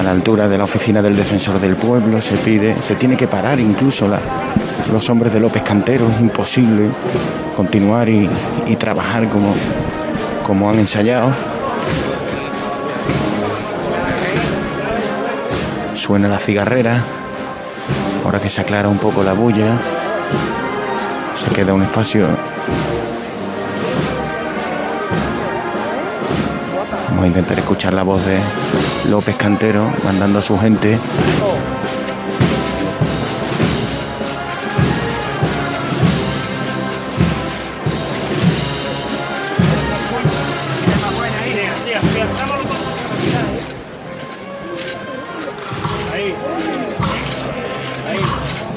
a 0.00 0.02
la 0.02 0.12
altura 0.12 0.48
de 0.48 0.56
la 0.56 0.64
oficina 0.64 1.02
del 1.02 1.14
defensor 1.14 1.60
del 1.60 1.76
pueblo 1.76 2.22
se 2.22 2.36
pide, 2.36 2.74
se 2.80 2.94
tiene 2.94 3.18
que 3.18 3.28
parar 3.28 3.60
incluso 3.60 4.08
los 4.90 5.10
hombres 5.10 5.30
de 5.32 5.40
López 5.40 5.62
Cantero, 5.62 6.08
es 6.10 6.20
imposible 6.20 6.88
continuar 7.54 8.08
y, 8.08 8.28
y 8.66 8.76
trabajar 8.76 9.28
como, 9.28 9.54
como 10.46 10.70
han 10.70 10.78
ensayado. 10.78 11.34
Suena 15.94 16.28
la 16.28 16.38
cigarrera, 16.38 17.02
ahora 18.24 18.40
que 18.40 18.48
se 18.48 18.62
aclara 18.62 18.88
un 18.88 18.98
poco 18.98 19.22
la 19.22 19.34
bulla, 19.34 19.78
se 21.36 21.54
queda 21.54 21.74
un 21.74 21.82
espacio 21.82 22.26
Vamos 27.10 27.24
a 27.24 27.26
intentar 27.26 27.58
escuchar 27.58 27.92
la 27.92 28.02
voz 28.02 28.24
de 28.24 28.38
López 29.10 29.34
Cantero 29.34 29.92
mandando 30.04 30.38
a 30.38 30.42
su 30.42 30.56
gente. 30.56 30.96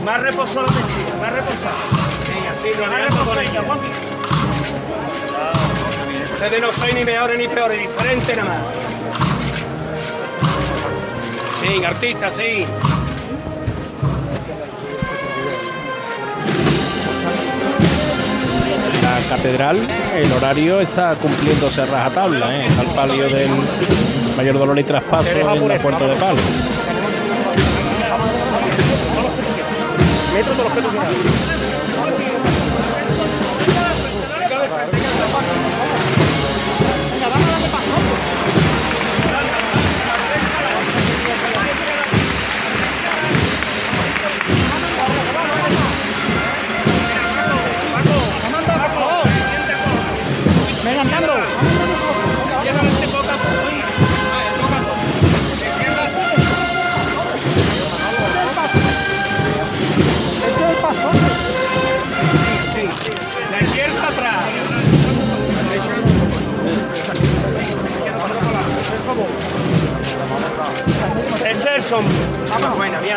Más 0.04 0.20
reposado 0.22 0.66
que 0.66 0.74
sí, 0.74 1.22
más 1.22 1.32
reposado. 1.32 1.76
Sí, 2.26 2.48
así, 2.52 2.70
con 2.78 3.40
ella, 3.40 3.62
Juanqui. 3.66 3.88
Ustedes 6.34 6.62
no 6.62 6.72
soy 6.72 6.94
ni 6.94 7.06
mejores 7.06 7.38
ni 7.38 7.48
peores, 7.48 7.80
diferente 7.80 8.36
nada 8.36 8.50
más. 8.50 8.93
Sí, 11.84 11.88
artista, 11.88 12.30
sí. 12.30 12.66
La 19.02 19.36
catedral, 19.36 19.80
el 20.16 20.32
horario 20.32 20.80
está 20.80 21.16
cumpliéndose 21.16 21.82
a 21.82 21.86
rajatabla, 21.88 22.56
¿eh? 22.56 22.68
Está 22.68 22.84
el 22.84 22.88
palio 22.88 23.28
del 23.28 23.50
mayor 24.38 24.58
dolor 24.60 24.80
y 24.80 24.84
traspaso 24.86 25.30
en 25.30 25.68
la 25.68 25.78
puerta 25.78 26.08
de 26.08 26.16
palo. 26.16 26.40
La 63.52 63.62
izquierda 63.62 64.08
atrás. 64.08 64.44
Es 71.46 71.66
Elson. 71.66 72.06
Vamos, 72.50 72.78
buena, 72.78 73.00
mi 73.02 73.10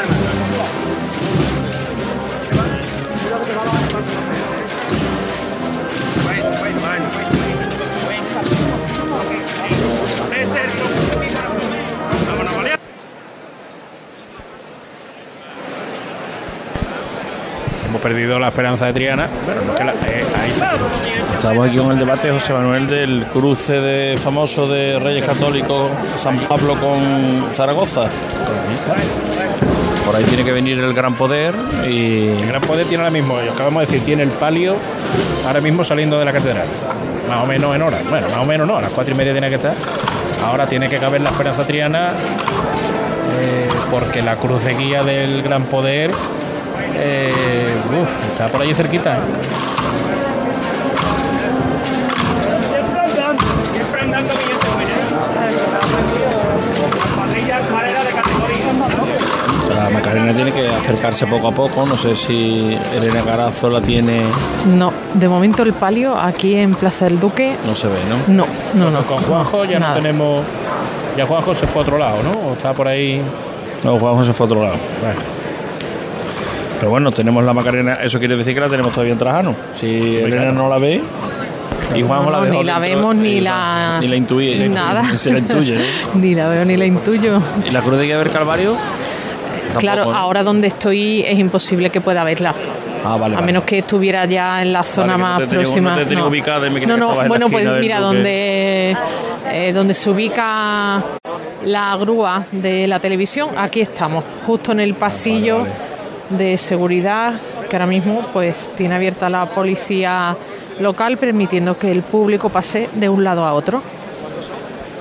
perdido 18.09 18.39
la 18.39 18.49
esperanza 18.49 18.87
de 18.87 18.93
Triana, 18.93 19.27
pero 19.45 19.63
no 19.65 19.75
que 19.75 19.83
la- 19.83 19.93
eh, 19.93 20.25
ahí. 20.41 20.53
Estamos 21.35 21.67
aquí 21.69 21.77
con 21.77 21.91
el 21.91 21.99
debate, 21.99 22.31
José 22.31 22.53
Manuel, 22.53 22.87
del 22.87 23.25
cruce 23.33 23.81
de 23.81 24.17
famoso 24.17 24.69
de 24.69 24.99
Reyes 25.01 25.25
Católicos 25.25 25.91
San 26.17 26.39
Pablo 26.39 26.77
con 26.79 27.49
Zaragoza. 27.53 28.05
Por 30.05 30.15
ahí 30.15 30.23
tiene 30.25 30.45
que 30.45 30.53
venir 30.53 30.79
el 30.79 30.95
gran 30.95 31.15
poder 31.15 31.53
y 31.89 32.29
El 32.29 32.47
Gran 32.47 32.63
Poder 32.63 32.87
tiene 32.87 33.03
ahora 33.03 33.11
mismo, 33.13 33.39
acabamos 33.39 33.81
de 33.81 33.87
decir, 33.87 34.05
tiene 34.05 34.23
el 34.23 34.31
palio 34.31 34.77
ahora 35.45 35.61
mismo 35.61 35.85
saliendo 35.85 36.17
de 36.19 36.25
la 36.25 36.33
catedral. 36.33 36.67
Más 37.29 37.43
o 37.43 37.47
menos 37.47 37.75
en 37.75 37.83
hora. 37.83 37.99
Bueno, 38.09 38.29
más 38.29 38.39
o 38.39 38.45
menos 38.45 38.69
no, 38.69 38.77
a 38.77 38.83
las 38.83 38.91
cuatro 38.93 39.13
y 39.15 39.17
media 39.17 39.33
tiene 39.33 39.49
que 39.49 39.57
estar. 39.57 39.75
Ahora 40.45 40.69
tiene 40.69 40.89
que 40.89 40.99
caber 40.99 41.21
la 41.23 41.31
esperanza 41.31 41.65
triana 41.67 42.13
eh, 43.41 43.69
porque 43.91 44.23
la 44.23 44.37
cruz 44.37 44.63
de 44.63 44.75
guía 44.75 45.03
del 45.03 45.43
Gran 45.43 45.65
Poder 45.65 46.13
eh, 46.95 47.65
uf, 47.89 48.31
está 48.33 48.49
por 48.49 48.63
allí 48.63 48.75
cerquita. 48.75 49.19
la 59.75 59.91
Macarena 59.91 60.33
tiene 60.33 60.53
que 60.53 60.69
acercarse 60.69 61.27
poco 61.27 61.49
a 61.49 61.53
poco. 61.53 61.87
No 61.87 61.97
sé 61.97 62.15
si 62.15 62.77
Elena 62.95 63.23
Carazo 63.23 63.69
la 63.71 63.81
tiene, 63.81 64.23
No, 64.67 64.93
de 65.15 65.29
momento 65.29 65.63
el 65.63 65.73
palio 65.73 66.17
aquí 66.17 66.55
en 66.55 66.75
Plaza 66.75 67.07
del 67.07 67.21
Duque, 67.21 67.57
no 67.67 67.75
se 67.75 67.89
ve, 67.89 67.99
¿no? 68.09 68.35
no, 68.35 68.47
no, 68.75 68.91
no. 68.91 69.03
Con 69.07 69.19
Juanjo 69.23 69.65
ya 69.65 69.79
Nada. 69.79 69.97
no 69.97 70.01
tenemos. 70.03 70.45
Ya 71.17 71.27
Juanjo 71.27 71.55
se 71.55 71.67
fue 71.67 71.81
a 71.81 71.85
otro 71.85 71.99
lado, 71.99 72.23
¿no? 72.23 72.51
O 72.51 72.53
está 72.53 72.73
por 72.73 72.87
ahí. 72.89 73.21
No, 73.83 73.99
Juanjo 73.99 74.25
se 74.25 74.33
fue 74.33 74.45
a 74.47 74.49
otro 74.51 74.61
lado. 74.63 74.77
Bueno, 75.01 75.21
Pero 76.79 76.91
bueno, 76.91 77.11
tenemos 77.11 77.43
la 77.45 77.53
Macarena, 77.53 77.95
eso 78.03 78.19
quiere 78.19 78.37
decir 78.37 78.55
que 78.55 78.61
la 78.61 78.69
tenemos 78.69 78.93
todavía 78.93 79.13
en 79.15 79.19
Trajano. 79.19 79.55
Si 79.81 80.17
Elena 80.19 80.53
no 80.53 80.69
la 80.69 80.79
ve, 80.79 81.03
y 81.95 82.03
Juanjo 82.03 82.31
la 82.31 82.39
No, 82.39 82.45
dejó 82.45 82.59
ni 82.59 82.65
la 82.65 82.81
dentro, 82.81 82.99
vemos 82.99 83.17
ni 83.17 83.41
la 83.41 83.99
Ni 84.01 84.09
la 84.09 84.17
intuye. 84.17 84.69
nada. 84.69 85.05
Se 85.17 85.33
la 85.33 85.39
intuye. 85.39 85.77
¿eh? 85.77 85.87
ni 86.15 86.35
la 86.35 86.49
veo 86.49 86.65
ni 86.65 86.77
la 86.77 86.85
intuyo. 86.85 87.41
¿Y 87.67 87.71
la 87.71 87.81
cruz 87.81 87.99
de 87.99 88.05
guía 88.05 88.19
del 88.19 88.31
Calvario? 88.31 88.77
claro, 89.79 90.07
¿no? 90.07 90.13
ahora 90.17 90.43
donde 90.43 90.69
estoy 90.69 91.23
es 91.27 91.39
imposible 91.39 91.91
que 91.91 92.01
pueda 92.01 92.25
verla. 92.25 92.55
Ah, 93.05 93.17
vale, 93.17 93.35
a 93.35 93.39
vale. 93.39 93.47
menos 93.47 93.65
que 93.65 93.79
estuviera 93.79 94.25
ya 94.25 94.63
en 94.63 94.73
la 94.73 94.83
zona 94.83 95.13
no 95.13 95.19
más 95.19 95.39
te 95.41 95.47
próxima. 95.47 95.91
no 95.93 95.99
te 95.99 96.07
tenía 96.07 96.25
ubicada 96.25 96.69
me 96.71 96.81
no, 96.81 96.95
que 96.95 97.01
no, 97.01 97.15
la 97.23 97.29
bueno, 97.29 97.49
pues 97.49 97.69
mira, 97.79 98.01
donde, 98.01 98.97
eh, 99.53 99.73
donde 99.73 99.95
se 99.95 100.11
ubica 100.11 101.03
la 101.65 101.97
grúa 101.99 102.45
de 102.51 102.87
la 102.89 102.99
televisión, 102.99 103.51
aquí 103.57 103.81
estamos, 103.83 104.25
justo 104.47 104.73
en 104.73 104.81
el 104.81 104.95
pasillo 104.95 105.67
de 106.31 106.57
seguridad 106.59 107.35
que 107.69 107.77
ahora 107.77 107.87
mismo 107.87 108.25
pues 108.33 108.71
tiene 108.77 108.95
abierta 108.95 109.29
la 109.31 109.47
policía 109.47 110.37
local 110.81 111.17
permitiendo 111.17 111.79
que 111.79 111.91
el 111.91 112.03
público 112.03 112.49
pase 112.49 112.89
de 112.95 113.09
un 113.09 113.25
lado 113.25 113.45
a 113.45 113.53
otro. 113.55 113.83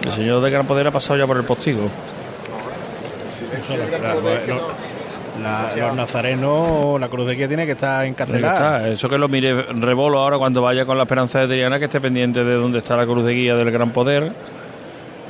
El 0.06 0.12
señor 0.12 0.42
de 0.42 0.52
Gran 0.52 0.66
Poder 0.68 0.88
ha 0.88 0.92
pasado 0.92 1.18
ya 1.18 1.26
por 1.28 1.38
el 1.38 1.44
postigo. 1.44 1.90
La- 5.42 5.70
los 5.88 5.96
nazarenos, 5.96 7.00
la 7.00 7.10
cruz 7.10 7.28
de 7.28 7.36
guía 7.36 7.48
tiene 7.48 7.66
que 7.66 7.74
estar 7.74 8.06
encarcelada. 8.06 8.88
Eso 8.88 9.10
que 9.10 9.18
lo 9.18 9.28
mire 9.28 9.64
Rebolo 9.64 10.20
ahora 10.20 10.38
cuando 10.38 10.62
vaya 10.62 10.86
con 10.86 10.98
la 10.98 11.04
esperanza 11.04 11.40
de 11.42 11.48
Triana, 11.48 11.78
que 11.78 11.86
esté 11.86 12.00
pendiente 12.00 12.44
de 12.44 12.54
dónde 12.56 12.80
está 12.80 12.96
la 12.96 13.06
cruz 13.06 13.26
de 13.26 13.34
guía 13.34 13.56
del 13.56 13.70
Gran 13.70 13.92
Poder. 13.92 14.32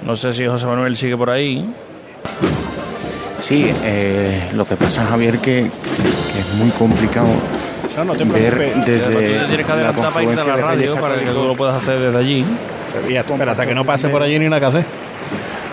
No 0.05 0.15
sé 0.15 0.33
si 0.33 0.45
José 0.45 0.67
Manuel 0.67 0.95
sigue 0.95 1.17
por 1.17 1.29
ahí. 1.31 1.67
Sí, 3.45 3.71
eh, 3.83 4.49
lo 4.55 4.65
que 4.65 4.75
pasa, 4.75 5.05
Javier, 5.05 5.37
que, 5.37 5.69
que 5.69 6.39
es 6.39 6.53
muy 6.57 6.71
complicado 6.71 7.27
No, 7.95 8.03
no 8.03 8.13
te 8.13 8.23
ver 8.23 8.55
preocupes. 8.55 8.85
desde 8.87 9.05
Tú 9.05 9.19
te 9.19 9.45
tienes 9.45 9.57
que 9.57 9.63
la 9.63 9.73
adelantar 9.73 10.11
para 10.11 10.23
irte 10.25 10.41
a 10.41 10.45
la 10.45 10.51
confluencia 10.51 10.55
de 10.55 10.61
radio 10.61 10.99
para 10.99 11.15
que 11.15 11.25
tú 11.25 11.43
lo 11.43 11.55
puedas 11.55 11.75
hacer 11.75 11.99
desde 11.99 12.17
allí. 12.17 12.43
Y 13.07 13.37
pero 13.37 13.51
hasta 13.51 13.67
que 13.67 13.75
no 13.75 13.85
pase 13.85 14.09
por 14.09 14.23
allí 14.23 14.39
ni 14.39 14.47
una 14.47 14.59
que 14.59 14.65
hacer. 14.65 14.85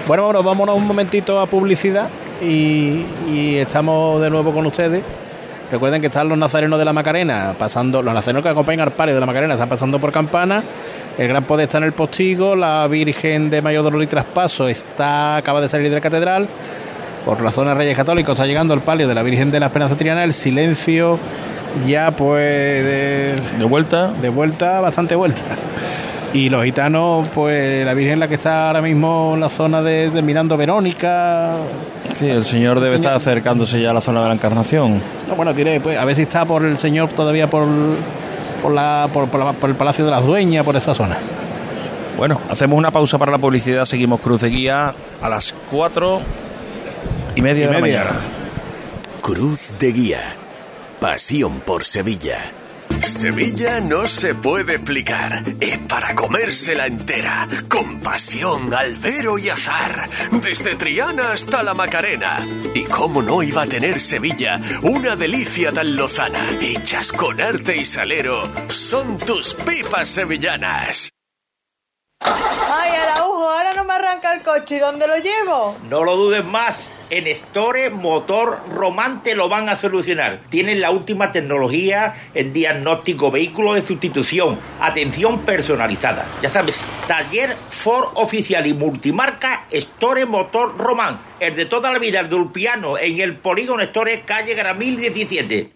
Bueno, 0.06 0.24
bueno, 0.26 0.42
vámonos 0.42 0.76
un 0.76 0.86
momentito 0.86 1.40
a 1.40 1.46
publicidad 1.46 2.08
y, 2.42 3.06
y 3.26 3.56
estamos 3.56 4.20
de 4.20 4.28
nuevo 4.28 4.52
con 4.52 4.66
ustedes. 4.66 5.02
Recuerden 5.70 6.02
que 6.02 6.08
están 6.08 6.28
los 6.28 6.36
nazarenos 6.36 6.78
de 6.78 6.84
la 6.84 6.92
Macarena 6.92 7.54
pasando, 7.58 8.02
los 8.02 8.12
nazarenos 8.12 8.42
que 8.42 8.50
acompañan 8.50 8.82
al 8.82 8.92
palio 8.92 9.14
de 9.14 9.20
la 9.20 9.24
Macarena 9.24 9.54
están 9.54 9.70
pasando 9.70 9.98
por 9.98 10.12
campana. 10.12 10.62
El 11.16 11.26
Gran 11.26 11.44
Poder 11.44 11.64
está 11.64 11.78
en 11.78 11.84
el 11.84 11.92
postigo, 11.92 12.54
la 12.54 12.86
Virgen 12.86 13.48
de 13.48 13.62
Mayor 13.62 13.82
Dolor 13.82 14.02
y 14.02 14.08
Traspaso 14.08 14.68
está 14.68 15.36
acaba 15.36 15.62
de 15.62 15.70
salir 15.70 15.88
de 15.88 15.94
la 15.94 16.00
catedral. 16.02 16.46
Por 17.24 17.40
la 17.40 17.52
zona 17.52 17.70
de 17.70 17.76
Reyes 17.78 17.96
Católicos 17.96 18.32
está 18.34 18.46
llegando 18.46 18.74
el 18.74 18.80
palio 18.80 19.06
de 19.06 19.14
la 19.14 19.22
Virgen 19.22 19.50
de 19.50 19.60
la 19.60 19.66
Esperanza 19.66 19.96
Triana. 19.96 20.24
El 20.24 20.34
silencio 20.34 21.18
ya 21.86 22.10
pues 22.10 22.42
de, 22.84 23.34
de 23.58 23.64
vuelta, 23.64 24.08
de 24.12 24.28
vuelta, 24.28 24.80
bastante 24.80 25.14
vuelta. 25.14 25.40
Y 26.34 26.48
los 26.48 26.64
gitanos, 26.64 27.28
pues 27.34 27.84
la 27.84 27.94
Virgen 27.94 28.18
la 28.18 28.26
que 28.26 28.34
está 28.34 28.68
ahora 28.68 28.80
mismo 28.82 29.32
en 29.34 29.40
la 29.40 29.48
zona 29.48 29.82
de, 29.82 30.10
de 30.10 30.22
Mirando 30.22 30.56
Verónica. 30.56 31.52
Sí, 32.16 32.28
el 32.28 32.42
señor 32.44 32.80
debe 32.80 32.96
estar 32.96 33.14
acercándose 33.14 33.80
ya 33.80 33.90
a 33.90 33.94
la 33.94 34.00
zona 34.00 34.22
de 34.22 34.28
la 34.28 34.34
Encarnación. 34.34 35.00
No, 35.28 35.36
bueno, 35.36 35.54
tiene, 35.54 35.80
pues, 35.80 35.98
a 35.98 36.04
ver 36.04 36.14
si 36.16 36.22
está 36.22 36.44
por 36.44 36.64
el 36.64 36.78
señor 36.78 37.08
todavía 37.10 37.48
por, 37.48 37.66
por, 38.62 38.72
la, 38.72 39.08
por, 39.12 39.28
por 39.28 39.44
la- 39.44 39.52
por 39.52 39.70
el 39.70 39.76
Palacio 39.76 40.04
de 40.06 40.10
las 40.10 40.24
Dueñas, 40.24 40.64
por 40.64 40.74
esa 40.74 40.94
zona. 40.94 41.18
Bueno, 42.16 42.40
hacemos 42.50 42.76
una 42.78 42.90
pausa 42.90 43.18
para 43.18 43.30
la 43.32 43.38
publicidad, 43.38 43.84
seguimos 43.84 44.20
Cruz 44.20 44.40
de 44.40 44.48
Guía 44.48 44.94
a 45.22 45.28
las 45.28 45.54
cuatro 45.70 46.20
y 47.34 47.42
media 47.42 47.64
Y 47.64 47.66
de 47.66 47.72
la 47.72 47.80
mañana. 47.80 48.20
Cruz 49.20 49.72
de 49.78 49.92
Guía. 49.92 50.36
Pasión 51.00 51.60
por 51.60 51.84
Sevilla. 51.84 52.52
Sevilla 53.02 53.80
no 53.80 54.06
se 54.06 54.34
puede 54.34 54.74
explicar. 54.74 55.42
Es 55.60 55.78
para 55.78 56.14
comérsela 56.14 56.86
entera. 56.86 57.48
Con 57.68 58.00
pasión, 58.00 58.72
albero 58.72 59.38
y 59.38 59.48
azar. 59.48 60.08
Desde 60.30 60.76
Triana 60.76 61.32
hasta 61.32 61.62
la 61.62 61.74
Macarena. 61.74 62.46
Y 62.74 62.84
cómo 62.84 63.22
no 63.22 63.42
iba 63.42 63.62
a 63.62 63.66
tener 63.66 63.98
Sevilla 63.98 64.60
una 64.82 65.16
delicia 65.16 65.72
tan 65.72 65.96
lozana. 65.96 66.46
Hechas 66.60 67.12
con 67.12 67.40
arte 67.40 67.76
y 67.76 67.84
salero. 67.84 68.48
Son 68.68 69.18
tus 69.18 69.54
pipas 69.54 70.08
sevillanas. 70.08 71.10
Ay, 72.20 72.90
Araujo, 73.02 73.50
ahora 73.50 73.74
no 73.74 73.84
me 73.84 73.94
arranca 73.94 74.32
el 74.34 74.42
coche. 74.42 74.76
¿Y 74.76 74.78
dónde 74.78 75.08
lo 75.08 75.16
llevo? 75.18 75.76
No 75.88 76.04
lo 76.04 76.16
dudes 76.16 76.44
más. 76.44 76.91
En 77.12 77.26
Store 77.26 77.90
Motor 77.90 78.62
Román 78.70 79.22
te 79.22 79.34
lo 79.34 79.50
van 79.50 79.68
a 79.68 79.76
solucionar. 79.76 80.40
Tienen 80.48 80.80
la 80.80 80.90
última 80.90 81.30
tecnología 81.30 82.14
en 82.32 82.54
diagnóstico 82.54 83.30
vehículo 83.30 83.74
de 83.74 83.82
sustitución, 83.82 84.58
atención 84.80 85.40
personalizada. 85.40 86.24
Ya 86.40 86.48
sabes, 86.48 86.82
taller 87.06 87.54
Ford 87.68 88.12
oficial 88.14 88.66
y 88.66 88.72
multimarca 88.72 89.66
Store 89.70 90.24
Motor 90.24 90.78
Román. 90.78 91.20
El 91.38 91.54
de 91.54 91.66
toda 91.66 91.92
la 91.92 91.98
vida, 91.98 92.20
el 92.20 92.30
de 92.30 92.36
Ulpiano, 92.36 92.96
en 92.96 93.20
el 93.20 93.36
polígono 93.36 93.82
Store, 93.82 94.22
calle 94.22 94.54
Gramil 94.54 94.96
17. 94.96 95.68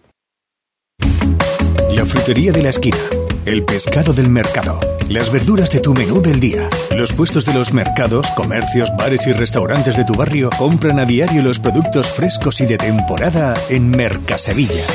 La 1.91 2.03
frutería 2.07 2.51
de 2.51 2.63
la 2.63 2.71
esquina, 2.71 2.97
el 3.47 3.63
pescado 3.63 4.11
del 4.11 4.29
mercado, 4.29 4.77
las 5.07 5.31
verduras 5.31 5.71
de 5.71 5.79
tu 5.79 5.93
menú 5.93 6.21
del 6.21 6.41
día. 6.41 6.69
Los 6.95 7.13
puestos 7.13 7.45
de 7.45 7.53
los 7.53 7.71
mercados, 7.71 8.27
comercios, 8.35 8.91
bares 8.97 9.25
y 9.25 9.31
restaurantes 9.31 9.95
de 9.95 10.03
tu 10.03 10.13
barrio 10.13 10.49
compran 10.57 10.99
a 10.99 11.05
diario 11.05 11.41
los 11.41 11.57
productos 11.57 12.07
frescos 12.07 12.59
y 12.59 12.65
de 12.65 12.77
temporada 12.77 13.53
en 13.69 13.89
Mercasevilla. 13.89 14.85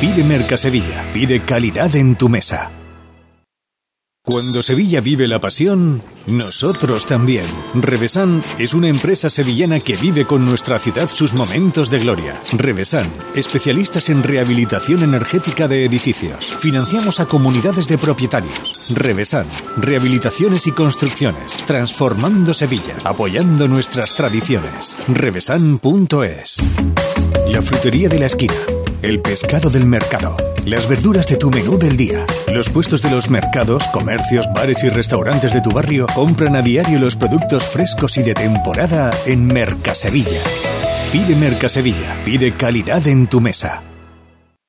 Pide 0.00 0.24
Mercasevilla, 0.24 1.04
pide 1.12 1.40
calidad 1.40 1.94
en 1.94 2.16
tu 2.16 2.30
mesa. 2.30 2.70
Cuando 4.24 4.62
Sevilla 4.62 5.00
vive 5.00 5.26
la 5.26 5.40
pasión, 5.40 6.00
nosotros 6.28 7.06
también. 7.06 7.44
Revesan 7.74 8.40
es 8.56 8.72
una 8.72 8.86
empresa 8.86 9.28
sevillana 9.28 9.80
que 9.80 9.96
vive 9.96 10.24
con 10.24 10.46
nuestra 10.46 10.78
ciudad 10.78 11.08
sus 11.08 11.34
momentos 11.34 11.90
de 11.90 11.98
gloria. 11.98 12.40
Revesan, 12.52 13.10
especialistas 13.34 14.10
en 14.10 14.22
rehabilitación 14.22 15.02
energética 15.02 15.66
de 15.66 15.84
edificios. 15.86 16.56
Financiamos 16.60 17.18
a 17.18 17.26
comunidades 17.26 17.88
de 17.88 17.98
propietarios. 17.98 18.94
Revesan, 18.94 19.46
rehabilitaciones 19.78 20.68
y 20.68 20.70
construcciones, 20.70 21.56
transformando 21.66 22.54
Sevilla, 22.54 22.94
apoyando 23.02 23.66
nuestras 23.66 24.14
tradiciones. 24.14 24.98
Revesan.es. 25.08 26.58
La 27.48 27.60
frutería 27.60 28.08
de 28.08 28.20
la 28.20 28.26
esquina. 28.26 28.54
El 29.02 29.20
pescado 29.20 29.68
del 29.68 29.84
mercado. 29.84 30.36
Las 30.64 30.88
verduras 30.88 31.26
de 31.26 31.36
tu 31.36 31.50
menú 31.50 31.76
del 31.76 31.96
día. 31.96 32.24
Los 32.52 32.70
puestos 32.70 33.02
de 33.02 33.10
los 33.10 33.28
mercados, 33.28 33.82
comercios, 33.92 34.46
bares 34.54 34.84
y 34.84 34.90
restaurantes 34.90 35.52
de 35.52 35.60
tu 35.60 35.70
barrio 35.70 36.06
compran 36.14 36.54
a 36.54 36.62
diario 36.62 37.00
los 37.00 37.16
productos 37.16 37.64
frescos 37.64 38.16
y 38.16 38.22
de 38.22 38.34
temporada 38.34 39.10
en 39.26 39.48
Mercasevilla. 39.48 40.40
Pide 41.10 41.34
Mercasevilla. 41.34 42.14
Pide 42.24 42.52
calidad 42.52 43.04
en 43.08 43.26
tu 43.26 43.40
mesa. 43.40 43.82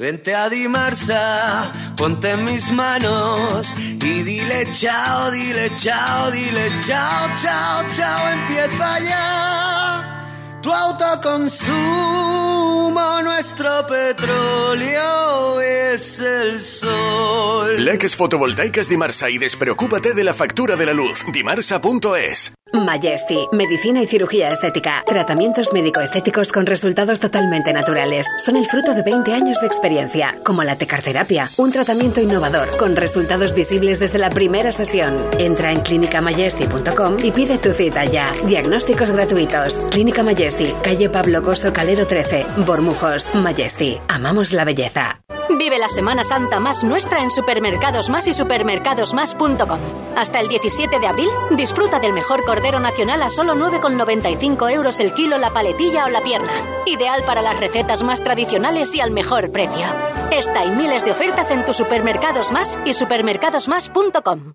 Vente 0.00 0.34
a 0.34 0.48
Dimarsa, 0.48 1.70
ponte 1.94 2.30
en 2.30 2.42
mis 2.46 2.72
manos 2.72 3.74
y 3.76 4.22
dile 4.22 4.66
chao, 4.72 5.30
dile 5.30 5.70
chao, 5.76 6.30
dile 6.30 6.70
chao, 6.86 7.28
chao, 7.42 7.84
chao, 7.94 8.28
empieza 8.30 8.98
ya. 9.00 10.58
Tu 10.62 10.72
autoconsumo, 10.72 11.68
nuestro 13.22 13.86
petróleo 13.86 15.60
es 15.60 16.18
el 16.20 16.58
sol. 16.60 17.76
Plaques 17.76 18.16
fotovoltaicas 18.16 18.88
Dimarsa 18.88 19.28
y 19.28 19.36
despreocúpate 19.36 20.14
de 20.14 20.24
la 20.24 20.32
factura 20.32 20.76
de 20.76 20.86
la 20.86 20.94
luz. 20.94 21.26
Dimarsa.es 21.30 22.54
Majesty, 22.72 23.46
medicina 23.52 24.02
y 24.02 24.06
cirugía 24.06 24.48
estética. 24.48 25.02
Tratamientos 25.06 25.72
médico-estéticos 25.72 26.52
con 26.52 26.66
resultados 26.66 27.20
totalmente 27.20 27.72
naturales. 27.72 28.26
Son 28.38 28.56
el 28.56 28.66
fruto 28.66 28.94
de 28.94 29.02
20 29.02 29.32
años 29.32 29.60
de 29.60 29.66
experiencia, 29.66 30.36
como 30.44 30.62
la 30.62 30.76
tecarterapia, 30.76 31.48
un 31.56 31.72
tratamiento 31.72 32.20
innovador 32.20 32.76
con 32.76 32.96
resultados 32.96 33.54
visibles 33.54 33.98
desde 33.98 34.18
la 34.18 34.30
primera 34.30 34.72
sesión. 34.72 35.16
Entra 35.38 35.72
en 35.72 35.80
clinicamajesty.com 35.80 37.16
y 37.22 37.30
pide 37.30 37.58
tu 37.58 37.72
cita 37.72 38.04
ya. 38.04 38.30
Diagnósticos 38.46 39.10
gratuitos. 39.10 39.78
Clínica 39.90 40.22
Majesty, 40.22 40.72
calle 40.82 41.10
Pablo 41.10 41.42
Coso 41.42 41.72
Calero 41.72 42.06
13, 42.06 42.46
Bormujos. 42.66 43.34
Majesty, 43.34 43.98
amamos 44.08 44.52
la 44.52 44.64
belleza. 44.64 45.20
Vive 45.58 45.78
la 45.78 45.88
Semana 45.88 46.24
Santa 46.24 46.60
más 46.60 46.84
nuestra 46.84 47.22
en 47.22 47.30
Supermercados 47.30 48.08
Más 48.08 48.26
y 48.26 48.34
supermercadosmás.com. 48.34 49.78
Hasta 50.16 50.40
el 50.40 50.48
17 50.48 51.00
de 51.00 51.06
abril, 51.06 51.28
disfruta 51.50 51.98
del 51.98 52.12
mejor 52.12 52.44
nacional 52.80 53.22
a 53.22 53.30
solo 53.30 53.54
9,95 53.54 54.70
euros 54.70 55.00
el 55.00 55.12
kilo 55.14 55.38
la 55.38 55.50
paletilla 55.50 56.04
o 56.06 56.10
la 56.10 56.20
pierna. 56.20 56.52
Ideal 56.86 57.22
para 57.24 57.42
las 57.42 57.58
recetas 57.58 58.02
más 58.02 58.22
tradicionales 58.22 58.94
y 58.94 59.00
al 59.00 59.10
mejor 59.10 59.50
precio. 59.50 59.86
Esta 60.30 60.64
y 60.64 60.70
miles 60.70 61.04
de 61.04 61.12
ofertas 61.12 61.50
en 61.50 61.64
tu 61.64 61.74
Supermercados 61.74 62.52
Más 62.52 62.78
y 62.84 62.94
supermercadosmás.com. 62.94 64.54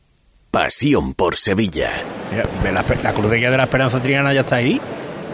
Pasión 0.51 1.13
por 1.13 1.37
Sevilla. 1.37 1.89
La, 2.63 2.83
la 3.03 3.13
Cruz 3.13 3.31
de 3.31 3.37
Guía 3.37 3.51
de 3.51 3.57
la 3.57 3.63
Esperanza 3.63 4.01
Triana 4.01 4.33
ya 4.33 4.41
está 4.41 4.57
ahí. 4.57 4.81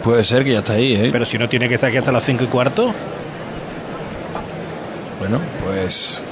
Puede 0.04 0.22
ser 0.22 0.44
que 0.44 0.52
ya 0.52 0.58
está 0.58 0.74
ahí, 0.74 0.94
¿eh? 0.94 1.08
Pero 1.10 1.24
si 1.24 1.36
no 1.38 1.48
tiene 1.48 1.68
que 1.68 1.74
estar 1.74 1.88
aquí 1.88 1.98
hasta 1.98 2.12
las 2.12 2.24
5 2.24 2.44
y 2.44 2.46
cuarto. 2.46 2.94
Bueno, 5.18 5.40
pues. 5.64 6.22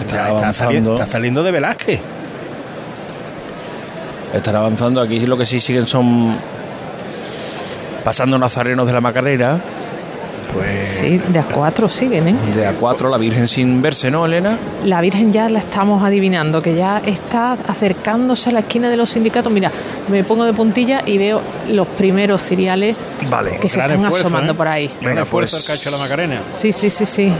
Está 0.00 0.28
Ya 0.28 0.78
está 0.78 1.06
saliendo 1.06 1.42
de 1.42 1.50
Velázquez. 1.50 2.00
Están 4.34 4.56
avanzando. 4.56 5.00
Aquí 5.00 5.20
lo 5.20 5.38
que 5.38 5.46
sí 5.46 5.58
siguen 5.60 5.86
son. 5.86 6.36
Pasando 8.04 8.38
nazarenos 8.38 8.86
de 8.86 8.92
la 8.92 9.00
Macarena. 9.00 9.58
Sí, 10.86 11.18
de 11.28 11.38
a 11.38 11.42
cuatro 11.44 11.88
siguen, 11.88 12.28
¿eh? 12.28 12.34
De 12.54 12.68
A4, 12.68 13.10
la 13.10 13.18
Virgen 13.18 13.48
sin 13.48 13.82
verse, 13.82 14.10
¿no, 14.10 14.24
Elena? 14.26 14.56
La 14.84 15.00
Virgen 15.00 15.32
ya 15.32 15.48
la 15.48 15.58
estamos 15.58 16.02
adivinando, 16.02 16.62
que 16.62 16.74
ya 16.74 17.02
está 17.04 17.52
acercándose 17.68 18.50
a 18.50 18.52
la 18.52 18.60
esquina 18.60 18.88
de 18.88 18.96
los 18.96 19.10
sindicatos. 19.10 19.52
Mira, 19.52 19.70
me 20.08 20.22
pongo 20.24 20.44
de 20.44 20.52
puntilla 20.52 21.02
y 21.04 21.18
veo 21.18 21.40
los 21.70 21.86
primeros 21.88 22.42
ciriales 22.42 22.96
Vale. 23.28 23.58
que 23.60 23.68
se 23.68 23.80
están 23.80 24.00
esfuerzo, 24.00 24.28
asomando 24.28 24.52
¿eh? 24.52 24.56
por 24.56 24.68
ahí. 24.68 24.90
Venga, 25.00 25.24
pues- 25.24 25.52
el 25.54 25.64
que 25.64 25.72
ha 25.72 25.74
hecho 25.74 25.90
la 25.90 25.98
Macarena. 25.98 26.40
Sí, 26.52 26.72
sí, 26.72 26.90
sí, 26.90 27.04
sí. 27.06 27.32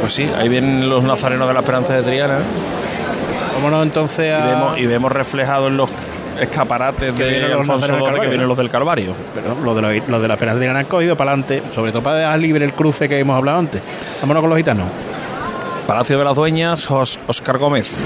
Pues 0.00 0.12
sí, 0.14 0.28
ahí 0.36 0.48
vienen 0.48 0.88
los 0.88 1.04
nazarenos 1.04 1.46
de 1.46 1.54
la 1.54 1.60
Esperanza 1.60 1.94
de 1.94 2.02
Triana. 2.02 2.38
Vámonos 3.54 3.84
entonces 3.84 4.26
Y 4.26 4.30
a. 4.30 4.44
vemos, 4.46 4.78
y 4.78 4.86
vemos 4.86 5.12
reflejados 5.12 5.68
en 5.68 5.76
los 5.76 5.88
escaparates 6.42 7.12
Que 7.14 7.24
de 7.24 7.30
vienen 7.30 7.50
los 7.50 7.60
Alfonso 7.60 7.86
XII 7.86 7.96
que 7.96 8.02
Calvario, 8.04 8.28
vienen 8.30 8.48
los 8.48 8.56
del 8.56 8.70
Calvario. 8.70 9.14
Pero 9.34 9.56
lo 9.64 9.74
de 9.74 9.82
los, 9.82 10.08
lo 10.08 10.20
de 10.20 10.28
la 10.28 10.34
Esperanza 10.34 10.60
Triana 10.60 10.78
han 10.80 10.86
cogido 10.86 11.16
para 11.16 11.30
adelante, 11.32 11.62
sobre 11.74 11.92
todo 11.92 12.02
para 12.02 12.18
dejar 12.18 12.38
libre 12.38 12.64
el 12.64 12.72
cruce 12.72 13.08
que 13.08 13.18
hemos 13.18 13.36
hablado 13.36 13.58
antes. 13.58 13.82
Vámonos 14.20 14.40
con 14.42 14.50
los 14.50 14.58
gitanos. 14.58 14.86
Palacio 15.86 16.18
de 16.18 16.24
las 16.24 16.34
Dueñas, 16.36 16.90
Os- 16.90 17.18
Oscar 17.26 17.58
Gómez. 17.58 18.04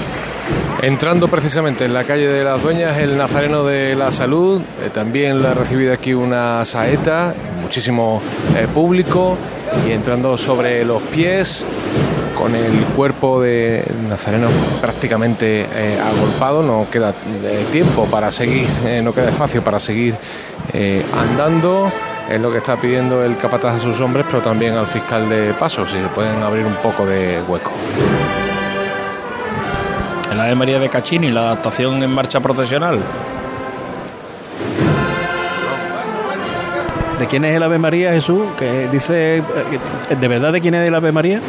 Entrando 0.81 1.27
precisamente 1.27 1.85
en 1.85 1.93
la 1.93 2.03
calle 2.03 2.27
de 2.27 2.43
las 2.43 2.61
Dueñas, 2.61 2.97
el 2.97 3.17
Nazareno 3.17 3.63
de 3.63 3.95
la 3.95 4.11
Salud, 4.11 4.61
eh, 4.61 4.89
también 4.93 5.41
le 5.41 5.47
ha 5.47 5.53
recibido 5.55 5.91
aquí 5.93 6.13
una 6.13 6.63
saeta, 6.65 7.33
muchísimo 7.61 8.21
eh, 8.55 8.67
público, 8.71 9.35
y 9.87 9.91
entrando 9.91 10.37
sobre 10.37 10.85
los 10.85 11.01
pies, 11.01 11.65
con 12.37 12.55
el 12.55 12.85
cuerpo 12.95 13.41
de 13.41 13.83
Nazareno 14.07 14.47
prácticamente 14.79 15.61
eh, 15.61 15.99
agolpado, 15.99 16.61
no 16.61 16.87
queda 16.91 17.13
eh, 17.43 17.65
tiempo 17.71 18.05
para 18.05 18.31
seguir, 18.31 18.67
eh, 18.85 19.01
no 19.03 19.13
queda 19.13 19.29
espacio 19.29 19.63
para 19.63 19.79
seguir 19.79 20.15
eh, 20.73 21.03
andando. 21.17 21.91
Es 22.29 22.39
lo 22.39 22.51
que 22.51 22.57
está 22.57 22.75
pidiendo 22.75 23.23
el 23.23 23.37
capataz 23.37 23.75
a 23.75 23.79
sus 23.79 23.99
hombres, 24.01 24.25
pero 24.29 24.43
también 24.43 24.75
al 24.75 24.85
fiscal 24.85 25.29
de 25.29 25.53
paso, 25.53 25.87
si 25.87 25.93
se 25.93 26.07
pueden 26.09 26.43
abrir 26.43 26.65
un 26.65 26.75
poco 26.75 27.05
de 27.05 27.41
hueco. 27.47 27.71
El 30.31 30.39
Ave 30.39 30.55
María 30.55 30.79
de 30.79 30.89
Cachini, 30.89 31.31
la 31.31 31.41
adaptación 31.41 32.03
en 32.03 32.11
marcha 32.11 32.39
procesional. 32.41 32.99
¿De 37.17 37.25
quién 37.25 37.45
es 37.45 37.55
el 37.55 37.63
Ave 37.63 37.79
María, 37.79 38.11
Jesús? 38.11 38.43
Que 38.59 38.87
dice. 38.89 39.41
¿De 40.19 40.27
verdad 40.27 40.51
de 40.51 40.61
quién 40.61 40.75
es 40.75 40.87
el 40.87 40.93
Ave 40.93 41.11
María? 41.11 41.39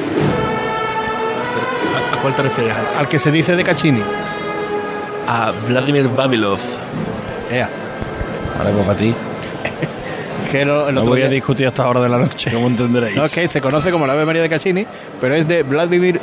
¿A 2.18 2.22
cuál 2.22 2.34
te 2.34 2.42
refieres? 2.42 2.74
Al 2.98 3.08
que 3.08 3.18
se 3.18 3.30
dice 3.30 3.54
de 3.56 3.64
Cachini. 3.64 4.02
A 5.28 5.52
Vladimir 5.66 6.08
Babilov. 6.08 6.58
Ea. 7.50 7.68
Vale, 8.58 8.70
pues 8.72 8.86
para 8.86 8.98
ti. 8.98 9.14
Que 10.50 10.64
lo- 10.64 10.90
No 10.90 11.04
voy 11.04 11.20
a 11.22 11.28
discutir 11.28 11.66
hasta 11.66 11.84
ahora 11.84 12.00
de 12.00 12.08
la 12.08 12.16
noche, 12.18 12.50
como 12.50 12.68
entenderéis. 12.68 13.14
No, 13.16 13.24
es 13.26 13.32
que 13.34 13.46
se 13.48 13.60
conoce 13.60 13.90
como 13.90 14.06
la 14.06 14.14
Ave 14.14 14.24
María 14.24 14.40
de 14.40 14.48
Caccini, 14.48 14.86
pero 15.20 15.34
es 15.34 15.46
de 15.46 15.62
Vladimir 15.62 16.18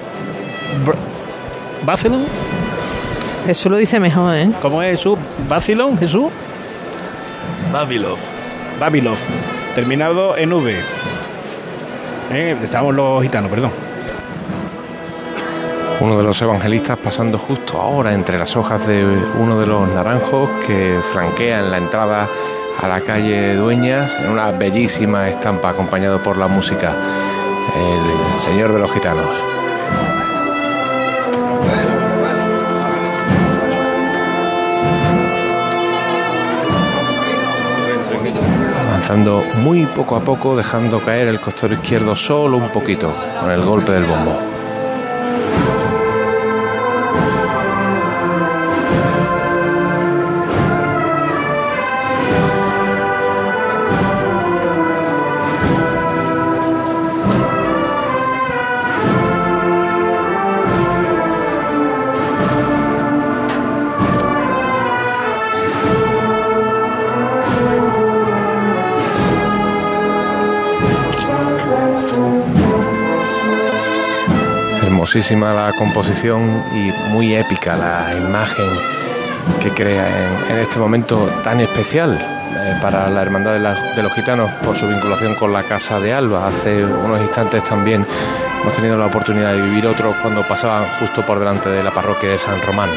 Bacilon. 1.86 2.26
Jesús 3.46 3.72
lo 3.72 3.78
dice 3.78 4.00
mejor, 4.00 4.34
¿eh? 4.34 4.50
¿Cómo 4.64 4.82
es 4.82 4.98
Jesús? 4.98 5.20
¿Bacilon, 5.48 5.98
Jesús? 6.00 6.26
Babilov. 7.72 8.18
Babilov. 8.80 9.18
Terminado 9.76 10.36
en 10.38 10.52
V. 10.54 10.76
Eh, 12.32 12.58
estamos 12.64 12.96
los 12.96 13.22
gitanos, 13.22 13.52
perdón. 13.52 13.72
Uno 16.02 16.18
de 16.18 16.24
los 16.24 16.42
evangelistas 16.42 17.00
pasando 17.00 17.38
justo 17.38 17.82
ahora 17.82 18.14
entre 18.14 18.38
las 18.38 18.56
hojas 18.58 18.86
de 18.86 19.06
uno 19.40 19.58
de 19.60 19.66
los 19.66 19.88
naranjos 19.88 20.50
que 20.68 21.00
flanquean 21.12 21.72
la 21.72 21.78
entrada 21.78 22.28
a 22.82 22.88
la 22.88 23.00
calle 23.02 23.56
Dueñas 23.56 24.12
en 24.20 24.30
una 24.30 24.52
bellísima 24.52 25.30
estampa 25.30 25.70
acompañado 25.70 26.22
por 26.22 26.38
la 26.38 26.48
música 26.48 26.94
el 27.76 28.40
Señor 28.40 28.74
de 28.74 28.80
los 28.80 28.92
Gitanos. 28.92 29.26
Avanzando 38.90 39.44
muy 39.64 39.86
poco 39.86 40.16
a 40.16 40.20
poco, 40.20 40.56
dejando 40.56 41.00
caer 41.00 41.30
el 41.30 41.40
costado 41.40 41.74
izquierdo 41.74 42.16
solo 42.16 42.58
un 42.58 42.70
poquito 42.70 43.14
con 43.40 43.52
el 43.52 43.62
golpe 43.64 43.94
del 43.94 44.06
bombo. 44.06 44.55
Hermosísima 75.16 75.54
la 75.54 75.72
composición 75.72 76.62
y 76.74 76.92
muy 77.10 77.36
épica 77.36 77.78
la 77.78 78.14
imagen 78.18 78.68
que 79.62 79.70
crea 79.70 80.06
en, 80.50 80.58
este 80.58 80.78
momento 80.78 81.30
tan 81.42 81.62
especial 81.62 82.20
eh, 82.20 82.74
para 82.82 83.10
la 83.10 83.22
Hermandad 83.22 83.54
de, 83.54 83.96
de 83.96 84.04
los 84.04 84.14
Gitanos 84.14 84.52
por 84.62 84.76
su 84.76 84.86
vinculación 84.86 85.36
con 85.36 85.54
la 85.54 85.64
Casa 85.64 86.02
de 86.02 86.12
Alba. 86.12 86.46
Hace 86.46 86.84
unos 86.84 87.22
instantes 87.22 87.64
también 87.64 88.06
hemos 88.62 88.74
tenido 88.74 88.98
la 88.98 89.06
oportunidad 89.06 89.54
de 89.54 89.62
vivir 89.62 89.88
otros 89.88 90.18
cuando 90.18 90.46
pasaban 90.46 90.86
justo 91.00 91.26
por 91.26 91.40
delante 91.40 91.70
de 91.70 91.82
la 91.82 91.92
parroquia 91.92 92.32
de 92.32 92.38
San 92.38 92.62
Román. 92.62 92.90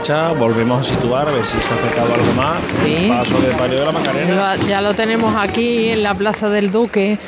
Marcha, 0.00 0.32
volvemos 0.32 0.80
a 0.80 0.94
situar, 0.94 1.28
a 1.28 1.32
ver 1.32 1.44
si 1.44 1.58
se 1.58 1.74
ha 1.74 1.76
acercado 1.76 2.14
algo 2.14 2.32
más. 2.32 2.66
Sí. 2.66 3.06
Paso 3.08 3.38
de 3.38 3.52
palio 3.52 3.80
de 3.80 3.84
la 3.84 3.92
Macarena. 3.92 4.56
Ya, 4.66 4.80
lo 4.80 4.94
tenemos 4.94 5.34
aquí 5.36 5.90
en 5.90 6.02
la 6.02 6.14
Plaza 6.14 6.48
del 6.48 6.70
Duque, 6.70 7.18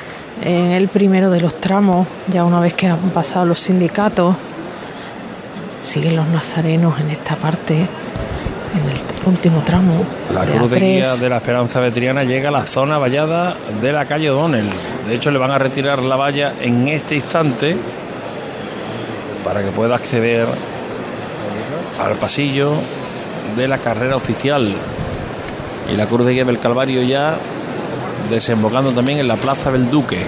en 0.41 0.71
el 0.71 0.89
primero 0.89 1.31
de 1.31 1.41
los 1.41 1.61
tramos, 1.61 2.07
ya 2.33 2.45
una 2.45 2.61
vez 2.61 2.73
que 2.73 2.87
han 2.87 3.11
pasado 3.11 3.45
los 3.45 3.61
sindicatos, 3.61 4.37
siguen 5.83 6.17
los 6.17 6.27
nazarenos 6.29 6.99
en 6.99 7.11
esta 7.11 7.37
parte, 7.37 7.75
en 7.75 7.85
el 8.91 9.27
último 9.27 9.61
tramo. 9.61 10.07
La 10.33 10.47
de 10.47 10.53
cruz 10.55 10.71
de 10.71 10.79
A3. 10.79 10.81
guía 10.81 11.17
de 11.17 11.29
la 11.29 11.37
Esperanza 11.37 11.79
Vetriana 11.81 12.25
llega 12.25 12.49
a 12.49 12.53
la 12.53 12.65
zona 12.65 12.97
vallada 12.97 13.55
de 13.83 13.93
la 13.93 14.07
calle 14.07 14.31
O'Donnell. 14.31 14.71
De 15.09 15.15
hecho, 15.15 15.31
le 15.31 15.39
van 15.39 15.51
a 15.51 15.59
retirar 15.59 15.99
la 15.99 16.17
valla 16.17 16.55
en 16.63 16.89
este 16.89 17.17
instante 17.17 17.77
para 19.45 19.63
que 19.63 19.73
pueda 19.73 19.95
acceder 19.97 20.47
al 22.03 22.17
pasillo 22.17 22.73
de 23.57 23.69
la 23.69 23.79
carrera 23.79 24.17
oficial. 24.17 24.75
Y 25.93 25.97
la 25.97 26.07
cruz 26.07 26.27
de 26.27 26.33
guía 26.33 26.45
del 26.45 26.59
Calvario 26.59 27.03
ya 27.03 27.37
desembocando 28.31 28.93
también 28.93 29.19
en 29.19 29.29
la 29.29 29.37
Plaza 29.37 29.71
del 29.71 29.91
Duque. 29.91 30.23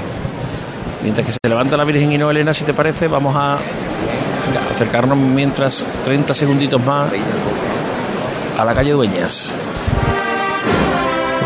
Mientras 1.03 1.27
que 1.27 1.33
se 1.33 1.39
levanta 1.49 1.77
la 1.77 1.85
Virgen 1.85 2.13
y 2.13 2.19
no 2.19 2.31
Elena, 2.31 2.55
si 2.55 2.65
te 2.65 2.75
parece, 2.75 3.09
vamos 3.09 3.37
a 3.37 3.59
acercarnos 4.73 5.17
mientras 5.17 5.85
30 6.05 6.35
segunditos 6.35 6.85
más 6.85 7.11
a 8.59 8.65
la 8.65 8.75
calle 8.75 8.93
Dueñas. 8.93 9.55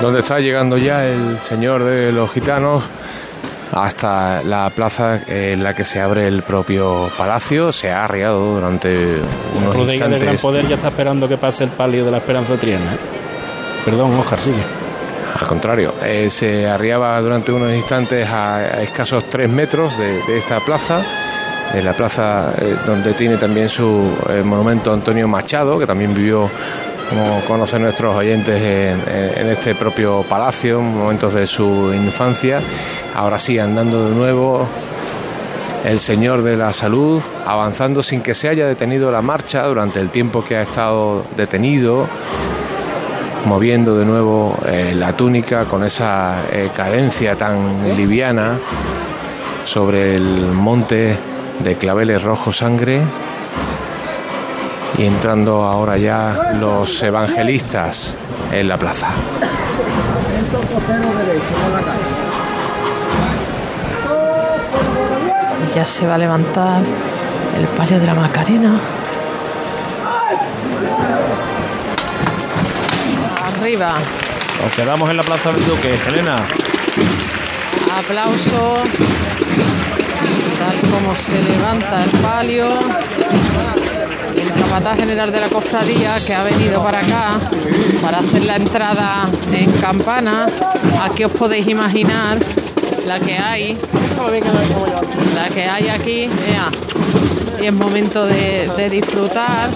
donde 0.01 0.20
está 0.20 0.39
llegando 0.39 0.79
ya 0.79 1.05
el 1.05 1.41
señor 1.41 1.85
de 1.85 2.12
los 2.12 2.31
gitanos 2.33 2.85
hasta 3.72 4.42
la 4.42 4.70
plaza 4.70 5.20
en 5.26 5.62
la 5.62 5.74
que 5.74 5.84
se 5.84 6.00
abre 6.00 6.26
el 6.26 6.42
propio 6.42 7.10
palacio. 7.16 7.72
Se 7.72 7.90
ha 7.90 8.04
arriado 8.04 8.54
durante 8.54 9.18
La 9.18 9.60
unos 9.60 9.74
Cruz 9.74 9.86
de 9.86 9.92
Guía 9.94 10.08
del 10.08 10.20
Gran 10.20 10.34
instantes. 10.34 10.40
Poder 10.42 10.68
ya 10.68 10.74
está 10.76 10.88
esperando 10.88 11.28
que 11.28 11.36
pase 11.36 11.64
el 11.64 11.70
palio 11.70 12.04
de 12.04 12.10
la 12.10 12.18
Esperanza 12.18 12.56
Triana. 12.56 12.96
Perdón, 13.84 14.18
Oscar, 14.18 14.38
sigue. 14.38 14.62
Al 15.40 15.46
contrario, 15.46 15.94
eh, 16.02 16.30
se 16.30 16.66
arriaba 16.66 17.20
durante 17.20 17.52
unos 17.52 17.70
instantes 17.72 18.28
a, 18.28 18.56
a 18.56 18.82
escasos 18.82 19.24
tres 19.30 19.48
metros 19.48 19.96
de, 19.96 20.22
de 20.22 20.38
esta 20.38 20.58
plaza, 20.60 21.00
de 21.72 21.82
la 21.82 21.92
plaza 21.92 22.54
eh, 22.58 22.74
donde 22.84 23.12
tiene 23.12 23.36
también 23.36 23.68
su 23.68 24.16
eh, 24.30 24.42
monumento 24.42 24.92
Antonio 24.92 25.28
Machado, 25.28 25.78
que 25.78 25.86
también 25.86 26.12
vivió, 26.12 26.50
como 27.09 27.40
conocen 27.46 27.82
nuestros 27.82 28.14
oyentes, 28.14 28.56
en, 28.56 29.48
este 29.48 29.74
propio 29.74 30.24
palacio, 30.28 30.78
en 30.80 30.98
momentos 30.98 31.34
de 31.34 31.46
su 31.46 31.92
infancia. 31.94 32.61
Ahora 33.14 33.38
sí, 33.38 33.59
andando 33.59 34.09
de 34.09 34.14
nuevo 34.14 34.66
el 35.84 36.00
Señor 36.00 36.42
de 36.42 36.56
la 36.56 36.72
Salud, 36.72 37.20
avanzando 37.46 38.02
sin 38.02 38.20
que 38.20 38.34
se 38.34 38.48
haya 38.48 38.66
detenido 38.66 39.11
la 39.11 39.22
marcha 39.22 39.64
durante 39.64 40.00
el 40.00 40.11
tiempo 40.11 40.44
que 40.44 40.56
ha 40.56 40.62
estado 40.62 41.24
detenido 41.36 42.06
moviendo 43.46 43.96
de 43.96 44.04
nuevo 44.04 44.59
eh, 44.66 44.92
la 44.94 45.16
túnica 45.16 45.64
con 45.64 45.84
esa 45.84 46.42
eh, 46.52 46.70
cadencia 46.76 47.36
tan 47.36 47.96
liviana 47.96 48.59
sobre 49.64 50.16
el 50.16 50.46
monte 50.52 51.16
de 51.61 51.74
claveles 51.76 52.22
rojo 52.22 52.52
sangre 52.52 53.00
y 54.99 55.05
entrando 55.05 55.62
ahora 55.62 55.96
ya 55.96 56.53
los 56.61 57.03
evangelistas 57.03 58.12
en 58.53 58.68
la 58.68 58.76
plaza. 58.76 59.09
Ya 65.74 65.86
se 65.86 66.07
va 66.07 66.16
a 66.16 66.18
levantar 66.18 66.82
el 67.57 67.66
palio 67.68 68.01
de 68.01 68.07
la 68.07 68.14
Macarena. 68.14 68.80
Arriba. 73.46 73.94
Nos 74.62 74.72
quedamos 74.72 75.09
en 75.11 75.16
la 75.16 75.22
Plaza 75.22 75.53
del 75.53 75.64
Duque, 75.66 75.96
Elena. 76.09 76.38
Aplauso. 77.96 78.82
Tal 80.59 80.90
como 80.90 81.14
se 81.16 81.42
levanta 81.42 82.05
el 82.05 82.11
palio. 82.20 82.68
Capataz 84.68 84.98
general 84.98 85.32
de 85.32 85.40
la 85.40 85.48
cofradía 85.48 86.18
que 86.26 86.34
ha 86.34 86.44
venido 86.44 86.82
para 86.82 87.00
acá 87.00 87.40
para 88.02 88.18
hacer 88.18 88.44
la 88.44 88.56
entrada 88.56 89.26
en 89.50 89.72
campana. 89.72 90.46
Aquí 91.02 91.24
os 91.24 91.32
podéis 91.32 91.66
imaginar 91.66 92.36
la 93.06 93.18
que 93.18 93.38
hay. 93.38 93.78
La 95.34 95.48
que 95.48 95.64
hay 95.64 95.88
aquí. 95.88 96.28
Y 97.62 97.64
es 97.64 97.72
momento 97.72 98.26
de, 98.26 98.70
de 98.76 98.90
disfrutar. 98.90 99.70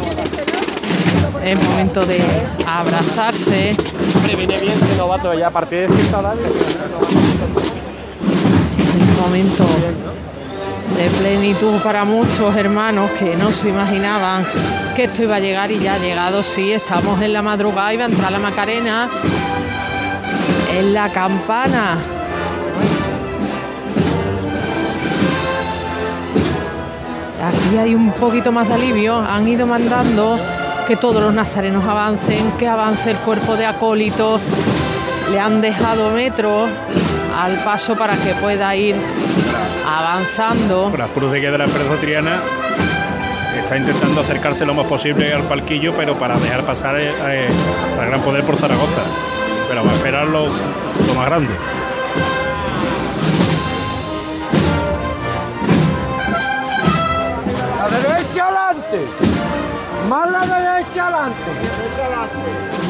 Es 1.42 1.62
momento 1.70 2.04
de 2.04 2.20
abrazarse. 2.66 3.74
Viene 4.26 4.60
bien 4.60 4.72
ese 4.72 4.94
novato 4.98 5.32
ya 5.32 5.48
a 5.48 5.50
partir 5.50 5.88
de 5.88 6.02
momento 9.22 9.64
de 10.96 11.08
plenitud 11.20 11.80
para 11.82 12.04
muchos 12.04 12.54
hermanos 12.56 13.10
que 13.12 13.36
no 13.36 13.50
se 13.50 13.68
imaginaban 13.68 14.44
que 14.94 15.04
esto 15.04 15.22
iba 15.22 15.36
a 15.36 15.40
llegar 15.40 15.70
y 15.70 15.78
ya 15.78 15.94
ha 15.94 15.98
llegado, 15.98 16.42
sí, 16.42 16.72
estamos 16.72 17.20
en 17.22 17.32
la 17.32 17.42
madrugada 17.42 17.94
y 17.94 17.96
va 17.96 18.04
a 18.04 18.08
entrar 18.08 18.32
la 18.32 18.38
Macarena 18.38 19.08
en 20.78 20.94
la 20.94 21.08
campana. 21.08 21.98
Aquí 27.42 27.76
hay 27.76 27.94
un 27.94 28.12
poquito 28.12 28.52
más 28.52 28.68
de 28.68 28.74
alivio, 28.74 29.16
han 29.16 29.48
ido 29.48 29.66
mandando 29.66 30.38
que 30.86 30.96
todos 30.96 31.22
los 31.22 31.32
nazarenos 31.32 31.84
avancen, 31.84 32.52
que 32.58 32.68
avance 32.68 33.10
el 33.10 33.16
cuerpo 33.18 33.56
de 33.56 33.66
acólitos, 33.66 34.40
le 35.30 35.40
han 35.40 35.60
dejado 35.60 36.10
metros 36.10 36.68
al 37.42 37.56
paso 37.64 37.96
para 37.96 38.16
que 38.16 38.34
pueda 38.34 38.74
ir 38.76 38.94
avanzando. 39.86 40.92
La 40.96 41.08
Cruz 41.08 41.32
de 41.32 41.40
Guía 41.40 41.50
de 41.50 41.58
la 41.58 41.64
Esperanza 41.64 41.96
Triana 41.96 42.36
está 43.60 43.76
intentando 43.76 44.20
acercarse 44.20 44.64
lo 44.64 44.74
más 44.74 44.86
posible 44.86 45.32
al 45.32 45.42
palquillo, 45.42 45.92
pero 45.96 46.14
para 46.14 46.36
dejar 46.36 46.62
pasar 46.62 46.96
eh, 47.00 47.10
eh, 47.26 47.48
al 47.98 48.06
Gran 48.06 48.20
Poder 48.20 48.44
por 48.44 48.56
Zaragoza. 48.56 49.02
Pero 49.68 49.84
va 49.84 49.90
a 49.90 49.94
esperar 49.94 50.26
lo, 50.26 50.46
lo 50.46 51.14
más 51.16 51.26
grande. 51.26 51.50
La 57.78 57.88
derecha 57.88 58.46
adelante. 58.46 59.06
Más 60.08 60.30
la 60.30 60.40
derecha 60.40 61.06
adelante. 61.08 61.50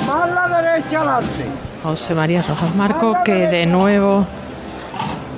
Más 0.07 0.31
la 0.31 0.63
derecha 0.63 0.99
adelante. 0.99 1.45
José 1.83 2.15
María 2.15 2.43
Rojas 2.43 2.75
Marco, 2.77 3.17
que 3.25 3.35
de 3.49 3.67
nuevo, 3.67 4.27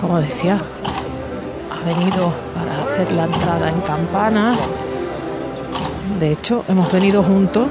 como 0.06 0.20
decía, 0.20 0.58
ha 1.72 1.86
venido 1.86 2.30
para 2.54 2.82
hacer 2.82 3.10
la 3.12 3.24
entrada 3.24 3.70
en 3.70 3.80
campana. 3.80 4.54
De 6.20 6.32
hecho, 6.32 6.62
hemos 6.68 6.92
venido 6.92 7.22
juntos, 7.22 7.68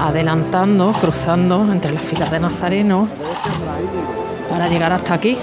adelantando, 0.00 0.92
cruzando 1.00 1.62
entre 1.70 1.92
las 1.92 2.02
filas 2.02 2.28
de 2.32 2.40
Nazareno 2.40 3.06
para 4.50 4.66
llegar 4.66 4.92
hasta 4.92 5.14
aquí 5.14 5.38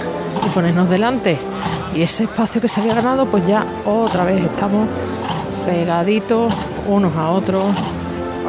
y 0.46 0.48
ponernos 0.50 0.90
delante. 0.90 1.38
Y 1.94 2.02
ese 2.02 2.24
espacio 2.24 2.60
que 2.60 2.68
se 2.68 2.82
había 2.82 2.94
ganado, 2.94 3.24
pues 3.24 3.46
ya 3.46 3.64
otra 3.86 4.24
vez 4.24 4.44
estamos 4.44 4.88
pegaditos 5.64 6.52
unos 6.88 7.16
a 7.16 7.30
otros. 7.30 7.62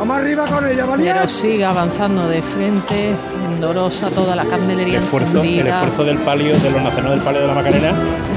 Vamos 0.03 0.17
arriba 0.17 0.45
con 0.45 0.67
ella, 0.67 0.85
Pero 0.97 1.15
¿vale? 1.15 1.29
sigue 1.29 1.63
avanzando 1.63 2.27
de 2.27 2.41
frente, 2.41 3.15
endorosa 3.49 4.09
toda 4.09 4.35
la 4.35 4.41
El 4.41 4.49
candelería 4.49 4.99
esfuerzo, 4.99 5.41
el 5.41 5.65
esfuerzo 5.65 6.03
del 6.03 6.17
palio, 6.17 6.59
de 6.59 6.71
los 6.71 6.83
nacionales 6.83 7.19
del 7.19 7.23
palio 7.23 7.39
de 7.39 7.47
la 7.47 7.53
Macarena, 7.53 7.93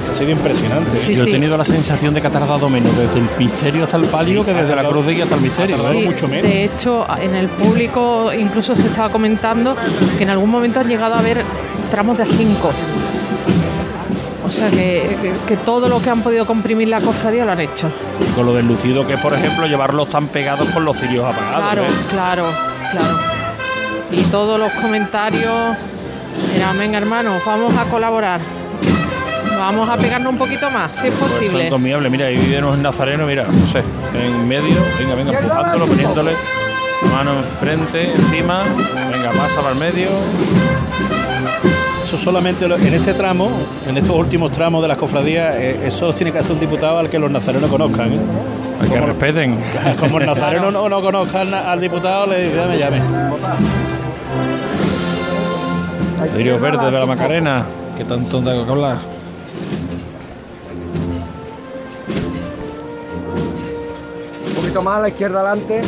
ha 0.09 0.15
sido 0.15 0.31
impresionante. 0.31 0.97
Sí, 1.01 1.17
Yo 1.17 1.25
he 1.25 1.31
tenido 1.33 1.57
la 1.57 1.65
sensación 1.65 2.15
de 2.15 2.21
que 2.21 2.29
ha 2.29 2.31
tardado 2.31 2.71
menos 2.71 2.97
desde 2.97 3.19
el 3.19 3.29
misterio 3.37 3.83
hasta 3.83 3.97
el 3.97 4.05
palio 4.05 4.45
que 4.45 4.55
desde 4.55 4.77
la 4.77 4.85
cruz 4.85 5.07
de 5.07 5.15
guía 5.15 5.25
hasta 5.25 5.35
el 5.35 5.41
misterio. 5.41 5.77
Sí, 5.77 6.27
De 6.29 6.65
hecho, 6.67 7.05
en 7.21 7.35
el 7.35 7.49
público 7.49 8.33
incluso 8.33 8.77
se 8.77 8.87
estaba 8.87 9.09
comentando 9.09 9.75
que 10.17 10.23
en 10.23 10.31
algún 10.31 10.51
momento 10.51 10.79
han 10.79 10.87
llegado 10.87 11.17
a 11.17 11.21
ver 11.21 11.43
tramos 11.91 12.17
de 12.17 12.23
a 12.23 12.27
5. 12.27 12.71
O 14.47 14.51
sea 14.51 14.69
que, 14.71 15.17
que- 15.21 15.33
que 15.49 15.57
todo 15.57 15.89
lo 15.89 16.01
que 16.01 16.09
han 16.11 16.23
podido 16.23 16.47
comprimir 16.47 16.89
la 16.89 17.01
cofradía 17.01 17.45
lo 17.45 17.53
han 17.53 17.61
hecho. 17.61 17.91
Con 18.35 18.47
lo 18.47 18.55
deslucido 18.55 19.07
que 19.07 19.15
es, 19.15 19.21
por 19.21 19.35
ejemplo, 19.35 19.67
llevarlos 19.67 20.09
tan 20.09 20.29
pegados 20.29 20.69
con 20.71 20.85
los 20.85 20.97
cirios 20.97 21.25
apagados. 21.25 21.61
Claro, 21.63 21.83
¿eh? 21.83 21.87
claro, 22.11 22.45
claro. 22.93 23.19
Y 24.13 24.23
todos 24.31 24.59
los 24.61 24.73
comentarios 24.75 25.77
eran, 26.55 26.79
venga 26.79 26.99
hermanos, 26.99 27.43
vamos 27.45 27.77
a 27.77 27.85
colaborar. 27.85 28.41
Vamos 29.59 29.89
a 29.89 29.97
pegarnos 29.97 30.33
un 30.33 30.39
poquito 30.39 30.71
más, 30.71 30.95
si 30.95 31.09
es 31.09 31.15
posible. 31.15 31.63
Son 31.63 31.71
conmiables. 31.79 32.13
Mira, 32.13 32.27
ahí 32.27 32.37
viven 32.37 32.63
unos 32.65 32.79
nazarenos, 32.79 33.27
mira, 33.27 33.45
no 33.45 33.67
sé, 33.67 33.83
en 34.15 34.47
medio, 34.47 34.77
venga, 34.99 35.15
venga, 35.15 35.39
empujándolo, 35.39 35.87
poniéndole 35.87 36.33
mano 37.13 37.39
enfrente, 37.39 38.13
encima, 38.13 38.63
venga, 39.11 39.33
pásalo 39.33 39.69
al 39.69 39.77
medio 39.77 40.09
solamente 42.17 42.65
en 42.65 42.95
este 42.95 43.15
tramo, 43.15 43.51
en 43.87 43.97
estos 43.97 44.17
últimos 44.17 44.53
tramos 44.53 44.83
de 44.83 44.89
las 44.89 44.97
cofradías, 44.97 45.57
eh, 45.57 45.87
eso 45.87 46.13
tiene 46.13 46.33
que 46.33 46.39
hacer 46.39 46.53
un 46.53 46.61
diputado 46.61 46.99
al 46.99 47.09
que 47.09 47.19
los 47.19 47.31
nazarenos 47.31 47.71
conozcan. 47.71 48.13
¿eh? 48.13 48.19
Al 48.81 48.89
que 48.89 49.01
respeten. 49.01 49.59
Como 50.01 50.19
el 50.19 50.27
nazareno 50.27 50.71
no, 50.71 51.01
conozcan 51.01 51.53
al 51.53 51.81
diputado, 51.81 52.27
le 52.27 52.45
dice, 52.45 52.65
me 52.67 52.79
llame. 52.79 53.01
Sirio 56.33 56.59
Verde 56.59 56.91
de 56.91 56.99
la 56.99 57.07
Macarena, 57.07 57.65
que 57.97 58.05
tanto 58.05 58.43
tengo 58.43 58.65
que 58.65 58.73
hablar. 58.73 58.97
Un 64.49 64.55
poquito 64.55 64.83
más 64.83 64.99
a 64.99 65.01
la 65.03 65.09
izquierda 65.09 65.41
adelante. 65.41 65.83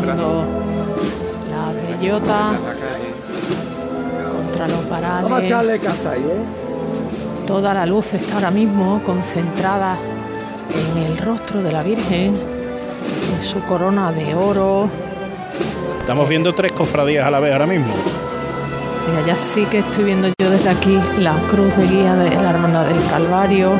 Fernando 0.00 0.79
contra 4.30 4.68
los 4.68 4.88
varales. 4.88 5.50
¿eh? 5.50 6.40
Toda 7.46 7.74
la 7.74 7.84
luz 7.84 8.14
está 8.14 8.34
ahora 8.36 8.50
mismo 8.50 9.02
concentrada 9.04 9.98
en 10.72 11.02
el 11.02 11.18
rostro 11.18 11.62
de 11.62 11.72
la 11.72 11.82
Virgen, 11.82 12.38
en 13.34 13.42
su 13.42 13.60
corona 13.64 14.12
de 14.12 14.34
oro. 14.34 14.88
Estamos 15.98 16.28
viendo 16.28 16.54
tres 16.54 16.72
cofradías 16.72 17.26
a 17.26 17.30
la 17.30 17.40
vez 17.40 17.52
ahora 17.52 17.66
mismo. 17.66 17.92
Mira, 19.08 19.26
ya 19.26 19.36
sí 19.36 19.64
que 19.66 19.78
estoy 19.80 20.04
viendo 20.04 20.28
yo 20.40 20.50
desde 20.50 20.70
aquí 20.70 20.98
la 21.18 21.34
cruz 21.50 21.76
de 21.76 21.86
guía 21.86 22.14
de 22.14 22.30
la 22.30 22.50
Hermandad 22.50 22.86
del 22.86 23.04
Calvario. 23.10 23.72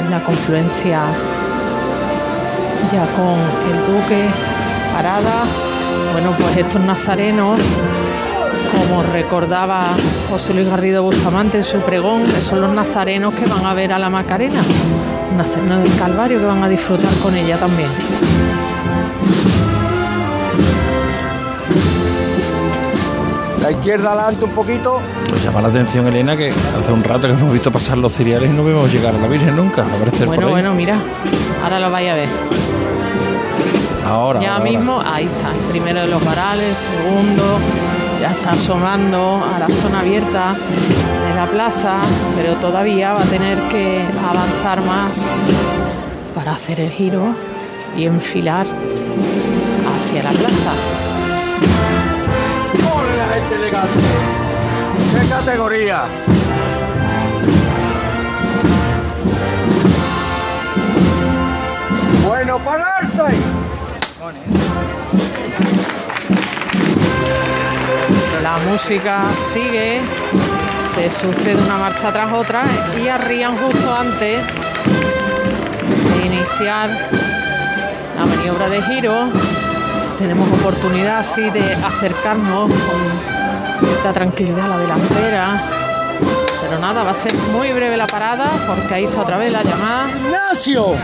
En 0.00 0.10
la 0.10 0.22
confluencia 0.24 1.02
ya 2.92 3.04
con 3.16 3.38
el 3.70 3.86
Duque, 3.86 4.28
parada. 4.92 5.44
Bueno, 6.12 6.32
pues 6.38 6.56
estos 6.56 6.80
nazarenos, 6.80 7.58
como 8.72 9.02
recordaba 9.02 9.88
José 10.30 10.54
Luis 10.54 10.68
Garrido 10.68 11.02
Bustamante 11.02 11.58
en 11.58 11.64
su 11.64 11.78
pregón, 11.80 12.24
que 12.24 12.40
son 12.40 12.60
los 12.60 12.70
nazarenos 12.72 13.34
que 13.34 13.46
van 13.46 13.64
a 13.64 13.74
ver 13.74 13.92
a 13.92 13.98
la 13.98 14.10
Macarena, 14.10 14.62
nazarenos 15.36 15.82
del 15.82 15.98
Calvario 15.98 16.38
que 16.38 16.46
van 16.46 16.62
a 16.62 16.68
disfrutar 16.68 17.12
con 17.22 17.34
ella 17.36 17.56
también. 17.58 17.90
La 23.66 23.72
izquierda 23.72 24.12
adelante 24.12 24.44
un 24.44 24.52
poquito. 24.52 25.00
Nos 25.28 25.42
llama 25.42 25.60
la 25.60 25.68
atención, 25.68 26.06
Elena, 26.06 26.36
que 26.36 26.52
hace 26.78 26.92
un 26.92 27.02
rato 27.02 27.26
que 27.26 27.32
hemos 27.32 27.52
visto 27.52 27.72
pasar 27.72 27.98
los 27.98 28.12
cereales 28.12 28.48
y 28.48 28.52
no 28.52 28.62
vemos 28.64 28.92
llegar 28.92 29.12
a 29.12 29.18
la 29.18 29.26
Virgen 29.26 29.56
nunca. 29.56 29.82
Bueno, 29.82 30.26
por 30.26 30.44
ahí. 30.44 30.50
bueno, 30.50 30.72
mira, 30.72 30.98
ahora 31.62 31.80
lo 31.80 31.90
vais 31.90 32.10
a 32.10 32.14
ver. 32.14 32.28
ahora. 34.06 34.40
ya 34.40 34.54
ahora, 34.54 34.58
ahora. 34.58 34.70
mismo, 34.70 35.00
ahí 35.04 35.24
está, 35.24 35.50
el 35.50 35.70
primero 35.70 36.00
de 36.00 36.08
los 36.08 36.24
varales, 36.24 36.68
el 36.68 36.76
segundo, 36.76 37.58
ya 38.20 38.30
está 38.30 38.52
asomando 38.52 39.44
a 39.44 39.58
la 39.58 39.66
zona 39.66 40.00
abierta 40.00 40.54
de 40.54 41.34
la 41.34 41.46
plaza, 41.46 41.96
pero 42.36 42.54
todavía 42.54 43.12
va 43.14 43.22
a 43.22 43.26
tener 43.26 43.58
que 43.68 44.04
avanzar 44.28 44.82
más 44.84 45.26
para 46.34 46.52
hacer 46.52 46.80
el 46.80 46.90
giro 46.90 47.34
y 47.96 48.04
enfilar 48.04 48.66
hacia 48.66 50.22
la 50.22 50.30
plaza. 50.30 50.72
¡Ole 52.94 53.16
la 53.16 53.26
gente 53.34 53.54
elegante! 53.54 53.98
¡Qué 55.12 55.28
categoría! 55.28 56.04
Bueno, 62.46 62.64
pararse. 62.64 63.36
La 68.40 68.56
música 68.70 69.24
sigue, 69.52 70.00
se 70.94 71.10
sucede 71.10 71.56
una 71.56 71.76
marcha 71.76 72.12
tras 72.12 72.32
otra 72.32 72.62
y 73.02 73.08
arrían 73.08 73.56
justo 73.56 73.92
antes 73.92 74.44
de 76.14 76.24
iniciar 76.24 76.90
la 78.16 78.26
maniobra 78.26 78.68
de 78.68 78.82
giro. 78.82 79.24
Tenemos 80.16 80.48
oportunidad 80.60 81.18
así 81.18 81.50
de 81.50 81.74
acercarnos 81.74 82.70
con 82.70 83.88
cierta 83.88 84.12
tranquilidad 84.12 84.66
a 84.66 84.68
la 84.68 84.78
delantera. 84.78 85.62
Pero 86.62 86.78
nada, 86.78 87.02
va 87.02 87.10
a 87.10 87.14
ser 87.14 87.34
muy 87.52 87.72
breve 87.72 87.96
la 87.96 88.06
parada 88.06 88.48
porque 88.68 88.94
ahí 88.94 89.04
está 89.06 89.22
otra 89.22 89.36
vez 89.36 89.50
la 89.50 89.64
llamada. 89.64 90.10
¡Ignacio! 90.10 90.94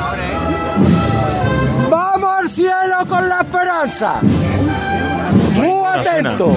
¡Vamos 2.53 2.59
al 2.59 3.07
cielo 3.07 3.07
con 3.09 3.28
la 3.28 3.40
esperanza! 3.40 4.20
¡Muy 5.55 5.86
atento! 5.86 6.55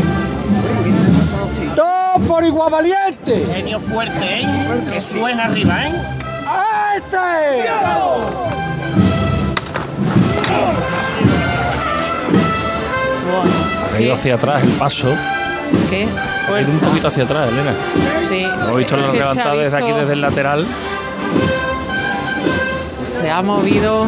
¡Todo 1.75 2.27
por 2.27 2.43
igual 2.43 2.71
valiente! 2.71 3.47
Genio 3.53 3.79
fuerte, 3.79 4.41
¿eh? 4.41 4.47
Que 4.91 4.99
suena 4.99 5.45
arriba, 5.45 5.87
¿eh? 5.87 5.93
¡Este! 6.97 7.69
Ha 13.95 14.01
ido 14.01 14.13
hacia 14.15 14.35
atrás 14.35 14.63
el 14.63 14.71
paso. 14.71 15.15
¿Qué? 15.89 16.07
Ha 16.53 16.61
ido 16.61 16.71
un 16.71 16.79
poquito 16.79 17.07
hacia 17.07 17.23
atrás, 17.23 17.49
Elena. 17.49 17.73
Sí. 18.27 18.43
Hemos 18.43 18.77
visto 18.77 18.97
la 18.97 19.13
levantada 19.13 19.55
desde 19.55 19.77
aquí, 19.77 19.91
desde 19.93 20.13
el 20.13 20.21
lateral. 20.21 20.67
Se 23.21 23.29
ha 23.29 23.41
movido, 23.41 24.07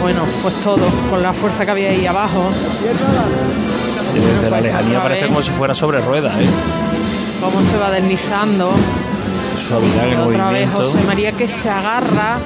bueno, 0.00 0.22
pues 0.42 0.54
todo, 0.62 0.86
con 1.10 1.22
la 1.22 1.32
fuerza 1.32 1.64
que 1.64 1.70
había 1.70 1.90
ahí 1.90 2.06
abajo. 2.06 2.50
Y 4.14 4.18
desde 4.18 4.42
la 4.42 4.48
pues 4.48 4.62
lejanía 4.62 5.02
parece 5.02 5.26
como 5.26 5.42
si 5.42 5.50
fuera 5.50 5.74
sobre 5.74 6.00
ruedas, 6.00 6.34
¿eh? 6.40 6.48
Cómo 7.40 7.62
se 7.62 7.76
va 7.76 7.90
deslizando. 7.90 8.72
Suavidad 9.58 10.08
en 10.08 10.20
el 10.20 10.20
Otra 10.20 10.50
vez. 10.50 10.70
José 10.70 10.98
María 11.06 11.32
que 11.32 11.48
se 11.48 11.68
agarra 11.68 12.38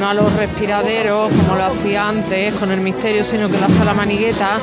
no 0.00 0.08
a 0.08 0.14
los 0.14 0.32
respiraderos 0.34 1.30
como 1.32 1.56
lo 1.56 1.64
hacía 1.64 2.08
antes 2.08 2.54
con 2.54 2.70
el 2.70 2.80
misterio, 2.80 3.24
sino 3.24 3.48
que 3.48 3.58
lo 3.58 3.64
hace 3.64 3.82
a 3.82 3.84
la 3.84 3.94
manigueta 3.94 4.58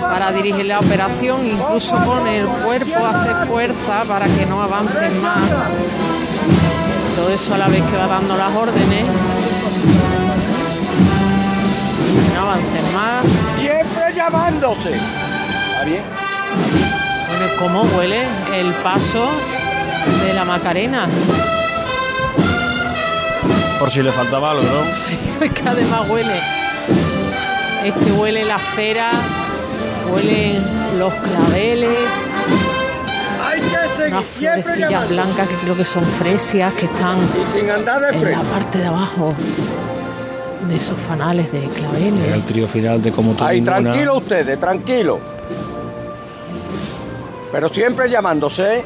para 0.00 0.32
dirigir 0.32 0.64
la 0.66 0.80
operación, 0.80 1.46
incluso 1.46 1.94
con 2.06 2.26
el 2.26 2.46
cuerpo 2.46 2.96
hace 3.06 3.46
fuerza 3.46 4.04
para 4.06 4.26
que 4.26 4.46
no 4.46 4.62
avancen 4.62 5.22
más. 5.22 5.48
Todo 7.16 7.30
eso 7.30 7.54
a 7.54 7.58
la 7.58 7.68
vez 7.68 7.82
que 7.82 7.96
va 7.96 8.06
dando 8.06 8.36
las 8.36 8.54
órdenes. 8.54 9.04
Siempre 13.58 14.14
llamándose. 14.14 14.90
¿Está 14.94 15.84
bien? 15.84 16.02
Bueno, 17.28 17.44
¿y 17.46 17.58
¿cómo 17.58 17.82
huele 17.96 18.24
el 18.54 18.72
paso 18.74 19.28
de 20.24 20.32
la 20.34 20.44
Macarena? 20.44 21.06
Por 23.78 23.90
si 23.90 24.02
le 24.02 24.10
faltaba 24.12 24.50
algo, 24.52 24.62
¿no? 24.64 25.44
Es 25.44 25.52
que 25.52 25.68
además 25.68 26.08
huele. 26.08 26.40
Es 27.84 27.94
que 27.94 28.12
huele 28.12 28.44
la 28.44 28.58
cera, 28.74 29.10
huelen 30.12 30.62
los 30.98 31.14
claveles, 31.14 31.96
Hay 33.48 33.60
que 33.60 33.96
seguir 33.96 34.14
unas 34.14 34.24
siempre 34.26 34.78
llamando. 34.80 35.08
blancas 35.14 35.48
que 35.48 35.54
creo 35.56 35.76
que 35.76 35.84
son 35.84 36.04
fresias 36.04 36.72
que 36.74 36.86
están 36.86 37.18
Y 37.20 37.56
sin 37.56 37.70
andar 37.70 38.00
de 38.00 38.08
en 38.18 38.32
la 38.32 38.42
parte 38.42 38.78
de 38.78 38.86
abajo 38.86 39.34
de 40.68 40.76
esos 40.76 40.96
fanales 40.98 41.50
de 41.52 41.64
Era 41.64 41.68
claveles. 41.74 42.30
el 42.30 42.42
trío 42.44 42.68
final 42.68 43.02
de 43.02 43.10
como 43.12 43.32
tú 43.32 43.44
Ahí, 43.44 43.60
ninguna. 43.60 43.80
tranquilo 43.80 44.16
ustedes, 44.16 44.60
tranquilo. 44.60 45.18
Pero 47.52 47.68
siempre 47.70 48.10
llamándose, 48.10 48.78
¿eh? 48.78 48.84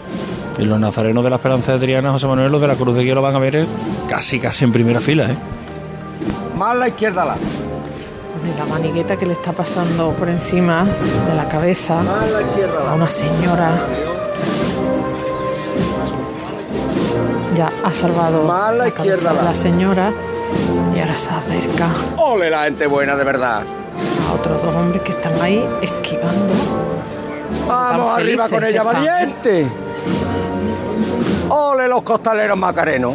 Y 0.58 0.64
los 0.64 0.78
nazarenos 0.78 1.24
de 1.24 1.30
la 1.30 1.36
Esperanza 1.36 1.72
de 1.72 1.78
Triana, 1.80 2.12
José 2.12 2.26
Manuel, 2.26 2.52
los 2.52 2.60
de 2.60 2.68
la 2.68 2.74
Cruz 2.76 2.94
de 2.94 3.02
Guía 3.02 3.14
lo 3.14 3.22
van 3.22 3.34
a 3.34 3.38
ver 3.38 3.56
eh, 3.56 3.66
casi, 4.08 4.38
casi 4.38 4.64
en 4.64 4.72
primera 4.72 5.00
fila, 5.00 5.24
¿eh? 5.30 5.36
Más 6.56 6.76
la 6.76 6.88
izquierda 6.88 7.24
la. 7.24 7.36
La 8.58 8.64
manigueta 8.66 9.16
que 9.16 9.24
le 9.24 9.32
está 9.34 9.52
pasando 9.52 10.10
por 10.12 10.28
encima 10.28 10.84
de 11.28 11.34
la 11.36 11.46
cabeza 11.48 11.94
Más 12.02 12.28
la 12.30 12.42
izquierda 12.42 12.90
a 12.90 12.94
una 12.94 13.08
señora. 13.08 13.70
Ya 17.56 17.70
ha 17.84 17.92
salvado 17.92 18.44
Más 18.44 18.74
la 18.74 18.90
cabeza 18.90 19.14
izquierda 19.14 19.30
de 19.30 19.36
la. 19.36 19.42
la 19.44 19.54
señora 19.54 20.12
y 20.94 21.00
ahora 21.00 21.16
se 21.16 21.30
acerca 21.30 21.88
Ole 22.16 22.50
la 22.50 22.64
gente 22.64 22.86
buena 22.86 23.16
de 23.16 23.24
verdad. 23.24 23.62
a 24.28 24.32
otros 24.34 24.62
dos 24.62 24.74
hombres 24.74 25.02
que 25.02 25.12
están 25.12 25.40
ahí 25.40 25.64
esquivando. 25.80 26.54
Vamos 27.68 28.18
arriba 28.18 28.48
con 28.48 28.64
ella, 28.64 28.82
valiente. 28.82 29.66
Ole 31.48 31.88
los 31.88 32.02
costaleros 32.02 32.56
macarenos. 32.58 33.14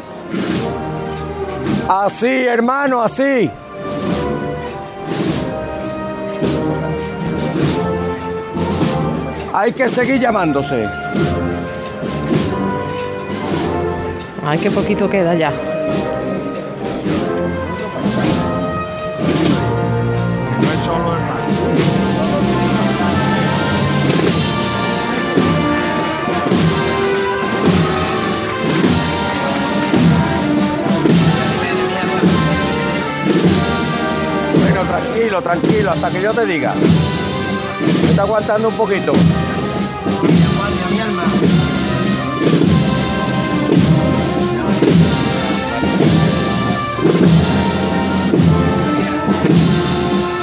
Así, 1.89 2.45
hermano, 2.45 3.01
así. 3.01 3.49
Hay 9.53 9.73
que 9.73 9.89
seguir 9.89 10.19
llamándose. 10.19 10.87
Ay, 14.45 14.59
qué 14.59 14.69
poquito 14.71 15.09
queda 15.09 15.33
ya. 15.33 15.51
tranquilo, 35.41 35.91
hasta 35.91 36.09
que 36.09 36.21
yo 36.21 36.33
te 36.33 36.45
diga. 36.45 36.73
Me 38.03 38.09
está 38.09 38.23
aguantando 38.23 38.69
un 38.69 38.75
poquito. 38.75 39.13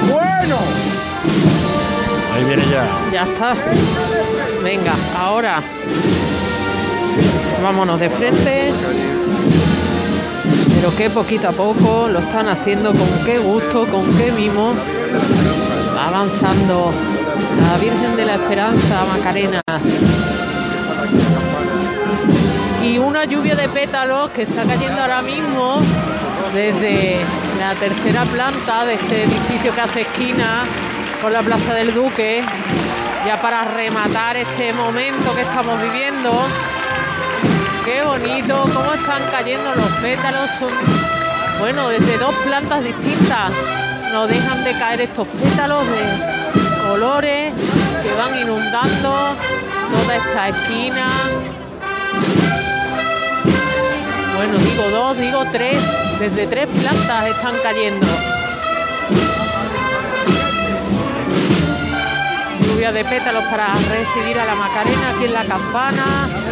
Bueno. 0.02 0.58
Ahí 2.32 2.44
viene 2.44 2.64
ya. 2.70 2.86
Ya 3.12 3.22
está. 3.22 3.54
Venga, 4.62 4.94
ahora. 5.16 5.62
Vámonos 7.62 7.98
de 7.98 8.10
frente. 8.10 8.72
Pero 10.84 10.96
que 10.96 11.08
poquito 11.08 11.48
a 11.48 11.52
poco 11.52 12.08
lo 12.08 12.18
están 12.18 12.46
haciendo 12.46 12.90
con 12.90 13.08
qué 13.24 13.38
gusto, 13.38 13.86
con 13.86 14.04
qué 14.18 14.30
mimo. 14.32 14.74
Va 15.96 16.08
avanzando 16.08 16.92
la 17.58 17.78
Virgen 17.78 18.14
de 18.14 18.26
la 18.26 18.34
Esperanza, 18.34 19.06
Macarena. 19.06 19.62
Y 22.82 22.98
una 22.98 23.24
lluvia 23.24 23.54
de 23.54 23.66
pétalos 23.70 24.28
que 24.32 24.42
está 24.42 24.64
cayendo 24.64 25.00
ahora 25.00 25.22
mismo 25.22 25.78
desde 26.52 27.16
la 27.58 27.74
tercera 27.76 28.24
planta 28.24 28.84
de 28.84 28.94
este 28.96 29.22
edificio 29.22 29.74
que 29.74 29.80
hace 29.80 30.00
esquina 30.02 30.66
con 31.22 31.32
la 31.32 31.40
Plaza 31.40 31.72
del 31.72 31.94
Duque, 31.94 32.44
ya 33.24 33.40
para 33.40 33.64
rematar 33.64 34.36
este 34.36 34.74
momento 34.74 35.34
que 35.34 35.40
estamos 35.40 35.80
viviendo. 35.80 36.30
Qué 37.84 38.02
bonito, 38.02 38.62
cómo 38.72 38.94
están 38.94 39.22
cayendo 39.30 39.74
los 39.74 39.90
pétalos. 40.00 40.50
Son, 40.58 40.70
bueno, 41.60 41.90
desde 41.90 42.16
dos 42.16 42.34
plantas 42.36 42.82
distintas 42.82 43.50
nos 44.10 44.26
dejan 44.26 44.64
de 44.64 44.72
caer 44.78 45.02
estos 45.02 45.28
pétalos 45.28 45.84
de 45.86 46.88
colores 46.88 47.52
que 48.02 48.14
van 48.14 48.38
inundando 48.38 49.36
toda 49.90 50.16
esta 50.16 50.48
esquina. 50.48 51.08
Bueno, 54.34 54.56
digo 54.56 54.90
dos, 54.90 55.18
digo 55.18 55.44
tres, 55.52 55.76
desde 56.18 56.46
tres 56.46 56.66
plantas 56.68 57.26
están 57.26 57.54
cayendo. 57.62 58.06
Lluvia 62.62 62.92
de 62.92 63.04
pétalos 63.04 63.44
para 63.44 63.66
recibir 63.74 64.38
a 64.38 64.46
la 64.46 64.54
Macarena 64.54 65.10
aquí 65.14 65.26
en 65.26 65.34
la 65.34 65.44
campana. 65.44 66.43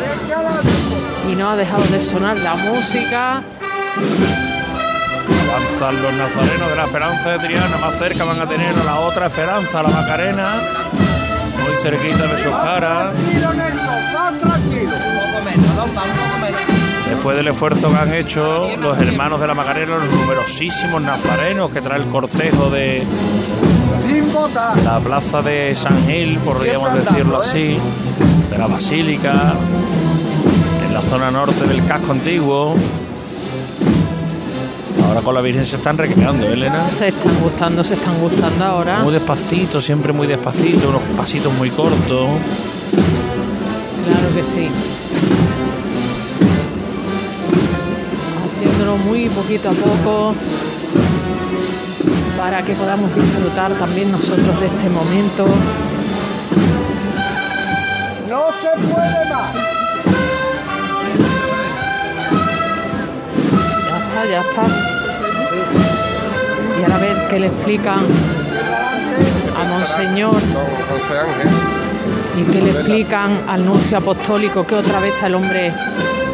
Y 1.30 1.34
no 1.34 1.50
ha 1.50 1.56
dejado 1.56 1.84
de 1.84 2.00
sonar 2.00 2.36
la 2.38 2.54
música. 2.54 3.42
Avanzan 5.48 6.02
los 6.02 6.12
nazarenos 6.14 6.70
de 6.70 6.76
la 6.76 6.84
Esperanza 6.84 7.30
de 7.30 7.38
Triana, 7.38 7.76
más 7.78 7.96
cerca 7.96 8.24
van 8.24 8.40
a 8.40 8.46
tener 8.46 8.74
a 8.78 8.84
la 8.84 9.00
otra 9.00 9.26
Esperanza, 9.26 9.82
la 9.82 9.88
Macarena, 9.88 10.54
muy 11.62 11.76
cerquita 11.82 12.26
de 12.26 12.38
sus 12.38 12.52
caras. 12.52 13.14
Después 17.08 17.36
del 17.36 17.48
esfuerzo 17.48 17.90
que 17.90 17.98
han 17.98 18.14
hecho 18.14 18.76
los 18.78 18.98
hermanos 18.98 19.40
de 19.40 19.46
la 19.46 19.54
Macarena, 19.54 19.96
los 19.96 20.10
numerosísimos 20.10 21.02
nazarenos 21.02 21.70
que 21.70 21.80
trae 21.80 22.00
el 22.00 22.06
cortejo 22.06 22.70
de 22.70 23.04
la 24.84 24.98
plaza 24.98 25.42
de 25.42 25.76
San 25.76 26.06
Gil, 26.06 26.38
podríamos 26.38 26.94
decirlo 26.94 27.40
así, 27.40 27.78
de 28.50 28.58
la 28.58 28.66
Basílica, 28.66 29.54
zona 31.08 31.30
norte 31.30 31.66
del 31.66 31.84
casco 31.86 32.12
antiguo. 32.12 32.74
Ahora 35.06 35.20
con 35.20 35.34
la 35.34 35.40
Virgen 35.40 35.66
se 35.66 35.76
están 35.76 35.98
recreando, 35.98 36.46
¿eh, 36.46 36.52
Elena. 36.52 36.88
Se 36.96 37.08
están 37.08 37.38
gustando, 37.40 37.84
se 37.84 37.94
están 37.94 38.18
gustando 38.20 38.64
ahora. 38.64 39.02
Muy 39.02 39.12
despacito, 39.12 39.80
siempre 39.80 40.12
muy 40.12 40.26
despacito, 40.26 40.88
unos 40.88 41.02
pasitos 41.16 41.52
muy 41.54 41.70
cortos. 41.70 42.28
Claro 44.04 44.34
que 44.34 44.42
sí. 44.42 44.68
Haciéndolo 48.56 48.96
muy 48.98 49.28
poquito 49.28 49.70
a 49.70 49.72
poco 49.72 50.34
para 52.38 52.62
que 52.62 52.74
podamos 52.74 53.14
disfrutar 53.14 53.72
también 53.74 54.10
nosotros 54.10 54.60
de 54.60 54.66
este 54.66 54.90
momento. 54.90 55.46
No 58.28 58.46
se 58.60 58.92
puede 58.92 59.30
más. 59.30 59.81
Ya 64.22 64.40
está, 64.40 64.40
ya 64.40 64.40
está. 64.40 64.62
Y 66.78 66.82
ahora 66.82 66.94
a 66.94 66.98
ver 66.98 67.28
qué 67.28 67.40
le 67.40 67.46
explican 67.48 68.00
a 69.56 69.64
Monseñor 69.64 70.40
y 72.38 72.42
qué 72.52 72.62
le 72.62 72.70
explican 72.70 73.42
al 73.48 73.66
nuncio 73.66 73.98
apostólico 73.98 74.64
que 74.64 74.76
otra 74.76 75.00
vez 75.00 75.14
está 75.14 75.26
el 75.26 75.34
hombre 75.34 75.72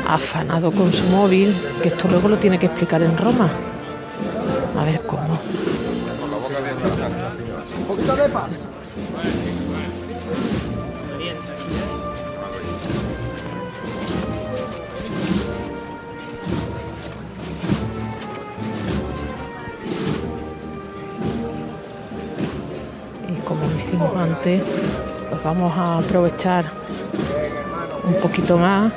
afanado 0.07 0.71
con 0.71 0.93
su 0.93 1.05
móvil, 1.05 1.55
que 1.83 1.89
esto 1.89 2.09
luego 2.09 2.29
lo 2.29 2.37
tiene 2.37 2.59
que 2.59 2.67
explicar 2.67 3.03
en 3.03 3.17
Roma. 3.17 3.49
A 4.79 4.85
ver 4.85 5.01
cómo. 5.07 5.39
Un 7.79 7.85
poquito 7.87 8.17
de. 8.17 8.68
Antes, 24.17 24.63
pues 25.31 25.43
vamos 25.43 25.73
a 25.77 25.99
aprovechar 25.99 26.65
un 28.07 28.15
poquito 28.21 28.57
más 28.57 28.93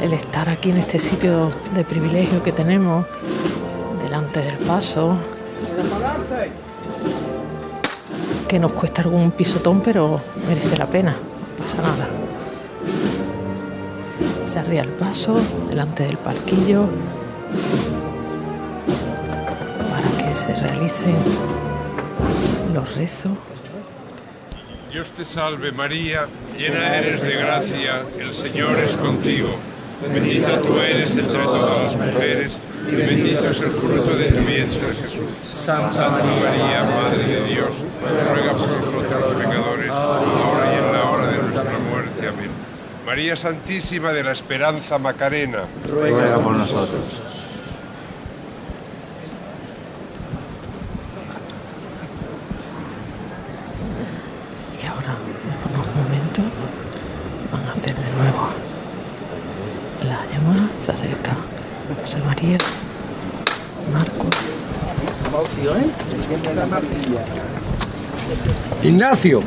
el 0.00 0.12
estar 0.12 0.48
aquí 0.48 0.70
en 0.70 0.78
este 0.78 0.98
sitio 0.98 1.50
de 1.74 1.84
privilegio 1.84 2.42
que 2.42 2.52
tenemos 2.52 3.06
delante 4.02 4.40
del 4.40 4.56
paso, 4.58 5.16
que 8.48 8.58
nos 8.58 8.72
cuesta 8.72 9.02
algún 9.02 9.30
pisotón, 9.30 9.80
pero 9.80 10.20
merece 10.48 10.76
la 10.76 10.86
pena, 10.86 11.12
no 11.12 11.64
pasa 11.64 11.82
nada. 11.82 12.08
Se 14.50 14.58
arría 14.58 14.82
el 14.82 14.90
paso 14.90 15.36
delante 15.68 16.04
del 16.04 16.16
parquillo 16.16 16.84
para 19.90 20.28
que 20.28 20.34
se 20.34 20.54
realicen 20.54 21.14
los 22.76 22.94
rezos. 22.94 23.32
Dios 24.92 25.08
te 25.16 25.24
salve 25.24 25.72
María, 25.72 26.26
llena 26.58 26.96
eres 26.96 27.22
de 27.22 27.32
gracia, 27.32 28.02
el 28.20 28.34
Señor 28.34 28.78
es 28.78 28.92
contigo. 28.92 29.48
Bendita 30.12 30.60
tú 30.60 30.78
eres 30.78 31.16
entre 31.16 31.42
todas 31.42 31.84
las 31.84 31.96
mujeres 31.96 32.52
y 32.86 32.94
bendito 32.94 33.48
es 33.48 33.60
el 33.60 33.70
fruto 33.70 34.14
de 34.16 34.30
tu 34.30 34.44
vientre 34.44 34.88
Jesús. 34.88 35.30
Santa 35.50 36.10
María, 36.10 36.84
Madre 36.84 37.24
de 37.26 37.44
Dios, 37.46 37.70
ruega 38.02 38.52
por 38.52 38.68
nosotros 38.68 38.94
los 39.20 39.42
pecadores, 39.42 39.90
ahora 39.90 40.72
y 40.72 40.76
en 40.76 40.92
la 40.92 41.10
hora 41.10 41.26
de 41.28 41.38
nuestra 41.42 41.78
muerte. 41.78 42.28
Amén. 42.28 42.50
María 43.06 43.36
Santísima 43.36 44.12
de 44.12 44.22
la 44.22 44.32
Esperanza 44.32 44.98
Macarena, 44.98 45.62
ruega 45.88 46.38
por 46.40 46.54
nosotros. 46.54 47.04
Y 54.82 54.86
ahora, 54.86 55.14
en 55.14 55.74
unos 55.74 55.86
momentos, 55.94 56.44
van 57.52 57.64
a 57.68 57.72
hacer 57.72 57.94
de 57.94 58.10
nuevo 58.18 58.48
la 60.04 60.20
llamada. 60.32 60.68
Se 60.82 60.92
acerca 60.92 61.32
José 62.02 62.18
María, 62.24 62.58
Marco. 63.92 64.26
Ignacio. 68.96 69.42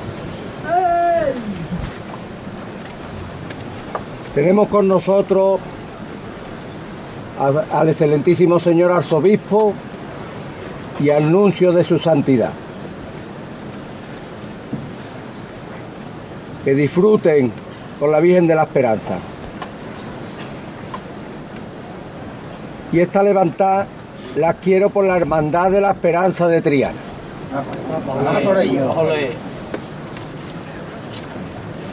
Tenemos 4.36 4.68
con 4.68 4.88
nosotros 4.88 5.60
al 7.72 7.90
excelentísimo 7.90 8.60
señor 8.60 8.92
arzobispo 8.92 9.74
y 11.00 11.10
al 11.10 11.32
nuncio 11.32 11.72
de 11.72 11.84
su 11.84 11.98
santidad. 11.98 12.52
Que 16.64 16.76
disfruten 16.76 17.52
con 18.00 18.12
la 18.12 18.20
Virgen 18.20 18.46
de 18.46 18.54
la 18.54 18.64
Esperanza. 18.64 19.18
Y 22.92 23.00
esta 23.00 23.24
levantada 23.24 23.88
la 24.36 24.54
quiero 24.54 24.92
por 24.92 25.06
la 25.06 25.18
Hermandad 25.18 25.72
de 25.72 25.82
la 25.82 25.90
Esperanza 25.90 26.48
de 26.48 26.62
Triana. 26.62 27.09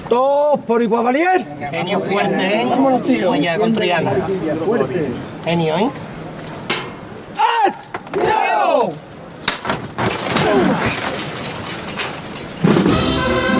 Todos 0.09 0.61
por 0.61 0.82
igual 0.82 1.04
valiente. 1.04 1.68
Genio 1.70 2.00
fuerte, 2.00 2.62
¿eh? 2.62 3.26
Oye, 3.26 3.59
con 3.59 3.74
Triana. 3.74 4.12
Genio, 5.44 5.76
¿eh? 5.78 5.90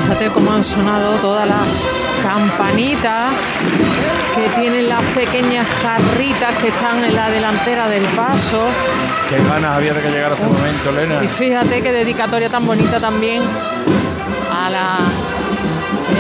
Fíjate 0.03 0.31
cómo 0.31 0.53
han 0.53 0.65
sonado 0.65 1.17
todas 1.17 1.49
las 1.49 1.67
campanitas 2.23 3.33
que 4.37 4.61
tienen 4.61 4.89
las 4.89 5.03
pequeñas 5.15 5.67
jarritas 5.83 6.57
que 6.61 6.69
están 6.69 7.03
en 7.03 7.15
la 7.15 7.31
delantera 7.31 7.89
del 7.89 8.05
paso. 8.09 8.67
Qué 9.31 9.39
ganas 9.49 9.77
había 9.77 9.95
de 9.95 10.03
que 10.03 10.11
llegara 10.11 10.35
este 10.35 10.47
momento, 10.47 10.91
Elena. 10.91 11.25
Y 11.25 11.29
fíjate 11.29 11.83
qué 11.83 11.91
dedicatoria 11.91 12.51
tan 12.51 12.67
bonita 12.67 13.01
también 13.01 13.43
a 14.53 14.69
la 14.71 14.99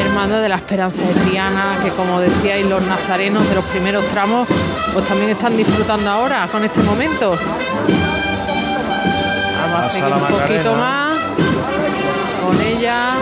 hermandad 0.00 0.40
de 0.40 0.48
la 0.48 0.56
Esperanza 0.56 1.02
de 1.02 1.12
Triana, 1.28 1.76
que 1.84 1.90
como 1.90 2.18
decíais 2.20 2.64
los 2.66 2.82
nazarenos 2.86 3.46
de 3.48 3.54
los 3.54 3.64
primeros 3.66 4.04
tramos, 4.06 4.48
pues 4.94 5.06
también 5.06 5.32
están 5.32 5.54
disfrutando 5.56 6.08
ahora 6.10 6.48
con 6.50 6.64
este 6.64 6.82
momento. 6.82 7.38
Vamos 9.60 9.80
a 9.80 9.88
seguir 9.90 10.12
un 10.14 10.38
poquito 10.38 10.74
más 10.74 11.18
con 12.42 12.60
ella. 12.62 13.14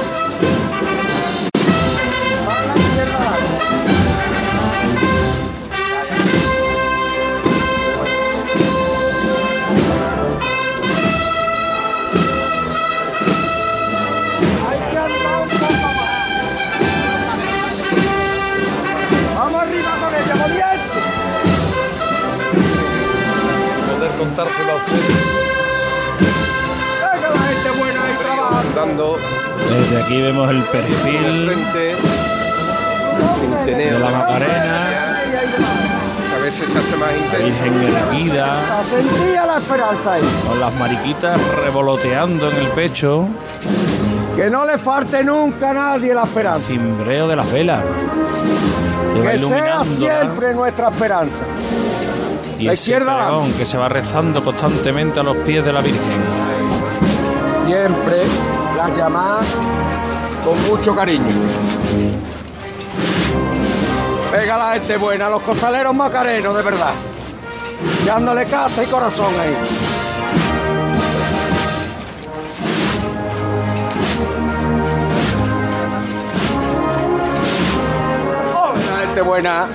Contárselo 24.35 24.73
a 24.73 24.77
ustedes. 24.77 25.17
Buena. 27.79 28.03
Dando 28.75 29.19
Desde 29.71 30.03
aquí 30.03 30.23
vemos 30.23 30.51
el 30.51 30.63
perfil 30.65 31.51
frente. 31.51 31.97
de 33.77 33.99
la 33.99 34.11
Macarena, 34.11 35.17
A 36.37 36.43
veces 36.43 36.71
se 36.71 36.79
hace 36.79 36.97
más 36.97 37.11
intenso. 37.17 37.65
Erguida, 37.65 38.57
Sentía 38.91 39.47
la 39.47 39.59
esperanza 39.59 40.13
ahí. 40.15 40.23
con 40.47 40.61
las 40.61 40.73
mariquitas 40.75 41.41
revoloteando 41.65 42.51
en 42.51 42.57
el 42.57 42.67
pecho, 42.69 43.27
Que 44.37 44.51
no 44.51 44.65
le 44.67 44.79
falte 44.79 45.23
nunca 45.25 45.71
a 45.71 45.75
nadie 45.75 46.13
la 46.15 46.25
esperanza. 46.25 46.67
cimbreo 46.69 47.29
de 47.29 47.37
las 47.37 47.51
velas. 47.53 47.81
Que 49.15 49.23
Que 49.23 49.39
sea 49.39 49.85
siempre 49.85 50.55
nuestra 50.55 50.89
esperanza. 50.89 51.45
Y 52.59 52.65
la 52.65 52.73
ese 52.73 52.83
izquierda 52.83 53.31
que 53.57 53.67
se 53.67 53.77
va 53.77 53.89
rezando 53.89 54.43
constantemente 54.43 55.21
a 55.21 55.23
los 55.23 55.37
pies 55.39 55.65
de 55.65 55.73
la 55.73 55.81
Virgen. 55.81 56.23
Siempre 57.67 58.23
las 58.77 58.97
llamadas 58.97 59.47
con 60.45 60.61
mucho 60.69 60.95
cariño. 60.95 61.25
Venga 64.33 64.57
la 64.57 64.73
gente 64.75 64.97
buena, 64.97 65.29
los 65.29 65.43
costaleros 65.43 65.95
macarenos, 65.95 66.57
de 66.57 66.63
verdad. 66.63 66.93
Dándole 68.05 68.45
casa 68.47 68.83
y 68.83 68.87
corazón 68.87 69.33
ahí. 69.39 69.57
¡Hola, 78.55 78.81
la 78.91 79.07
gente 79.07 79.21
buena! 79.23 79.67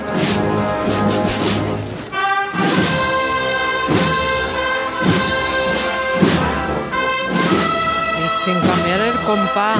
Sin 8.44 8.58
cambiar 8.60 9.00
el 9.00 9.14
compás 9.26 9.78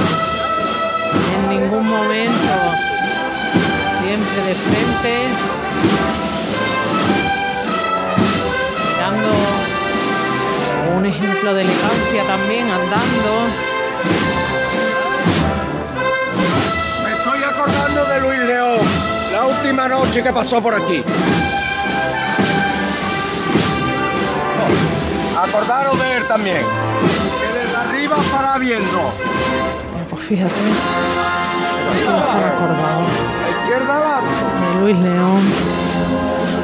en 1.34 1.48
ningún 1.48 1.88
momento 1.88 2.54
siempre 4.02 4.42
de 4.48 4.54
frente 4.54 5.28
dando 8.98 9.30
un 10.96 11.06
ejemplo 11.06 11.54
de 11.54 11.62
elegancia 11.62 12.22
también 12.26 12.70
andando 12.70 13.32
Me 17.04 17.12
estoy 17.12 17.42
acordando 17.44 18.04
de 18.04 18.20
Luis 18.20 18.40
León, 18.40 18.80
la 19.32 19.46
última 19.46 19.88
noche 19.88 20.22
que 20.22 20.32
pasó 20.32 20.60
por 20.60 20.74
aquí. 20.74 21.02
Acordaros 25.42 25.98
de 25.98 26.16
él 26.18 26.26
también. 26.26 26.60
Que 26.60 27.58
desde 27.58 27.76
arriba 27.76 28.16
para 28.30 28.58
viendo. 28.58 29.12
pues 30.10 30.22
fíjate 30.24 30.52
¿quién 30.52 32.22
se 32.22 32.44
ha 32.44 32.48
acordado? 32.48 33.02
La 33.40 33.48
izquierda 33.50 33.96
adelante. 33.96 34.74
de 34.74 34.80
Luis 34.80 34.98
León 34.98 35.40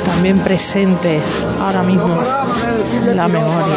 también 0.05 0.39
presente 0.41 1.21
ahora 1.61 1.83
mismo 1.83 2.23
en 3.07 3.17
la 3.17 3.29
memoria 3.29 3.77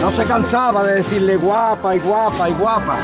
No 0.00 0.10
se 0.12 0.24
cansaba 0.24 0.84
de 0.84 0.94
decirle 0.94 1.36
guapa 1.36 1.94
y 1.94 1.98
guapa 2.00 2.48
y 2.48 2.52
guapa. 2.52 2.96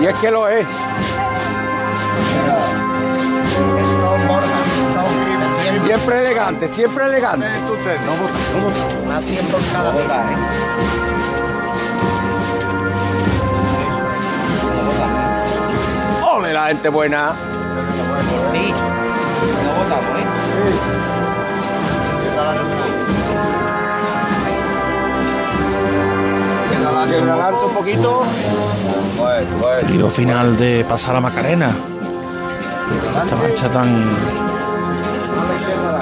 Y 0.00 0.06
es 0.06 0.14
que 0.16 0.30
lo 0.30 0.48
es. 0.48 0.66
Siempre 5.84 6.18
elegante, 6.20 6.68
siempre 6.68 7.04
elegante. 7.06 7.46
Más 9.06 9.24
tiempo 9.24 9.58
en 9.58 9.64
cada 9.72 9.90
boda, 9.90 10.24
¿eh? 10.30 10.36
¡Ole 16.24 16.52
la 16.52 16.66
gente 16.68 16.88
buena! 16.88 17.32
Sí, 18.52 18.72
no 19.62 19.74
votamos, 19.74 20.18
¿eh? 20.18 20.24
Que 27.04 27.16
le 27.20 27.30
adelanto 27.30 27.66
un 27.66 27.74
poquito. 27.74 28.22
Bueno, 29.18 29.56
bueno. 29.60 29.80
Trío 29.86 30.08
final 30.10 30.56
de 30.56 30.84
Pasar 30.88 31.16
a 31.16 31.20
Macarena. 31.20 31.70
Esta 33.22 33.36
marcha 33.36 33.70
tan 33.70 34.08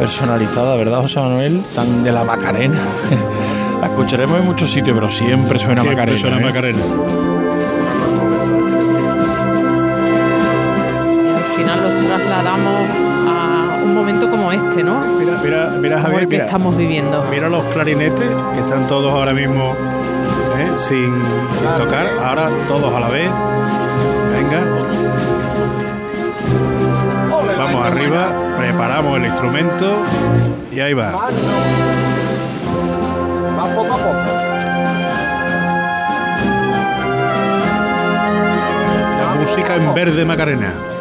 personalizada, 0.06 0.74
¿verdad, 0.74 1.00
José 1.02 1.20
Manuel? 1.20 1.62
Tan 1.76 2.02
de 2.02 2.10
la 2.10 2.24
Macarena. 2.24 2.74
La 3.80 3.86
escucharemos 3.86 4.40
en 4.40 4.46
muchos 4.46 4.68
sitios, 4.68 4.96
pero 4.96 5.08
siempre 5.08 5.60
suena 5.60 5.82
Siempre 5.82 5.94
Macarena. 5.96 6.20
suena 6.20 6.38
¿eh? 6.38 6.44
Macarena. 6.44 6.78
y 11.24 11.28
al 11.28 11.44
final 11.56 11.82
los 11.82 12.06
trasladamos 12.06 12.88
a 13.28 13.78
un 13.84 13.94
momento 13.94 14.28
como 14.30 14.50
este 14.52 14.82
¿no? 14.82 15.00
Mira, 15.18 15.40
mira, 15.42 15.66
mira 15.80 15.96
como 15.96 16.02
Javier, 16.08 16.22
el 16.24 16.28
que 16.28 16.34
mira. 16.36 16.44
estamos 16.46 16.76
viviendo 16.76 17.24
Mira 17.30 17.48
los 17.48 17.64
clarinetes 17.66 18.28
que 18.54 18.60
están 18.60 18.86
todos 18.88 19.12
ahora 19.12 19.32
mismo 19.32 19.72
¿eh? 20.58 20.70
sin, 20.76 21.14
sin 21.14 21.76
tocar. 21.78 22.08
Ahora 22.24 22.48
todos 22.68 22.92
a 22.94 22.98
la 23.00 23.08
vez. 23.08 23.30
Vamos 27.82 27.98
arriba, 27.98 28.54
preparamos 28.56 29.18
el 29.18 29.26
instrumento 29.26 30.04
y 30.70 30.78
ahí 30.78 30.94
va. 30.94 31.10
Va 33.58 33.74
poco 33.74 33.92
a 33.92 33.96
poco. 33.96 34.22
La 39.18 39.34
música 39.34 39.74
en 39.74 39.94
verde 39.94 40.24
Macarena. 40.24 40.91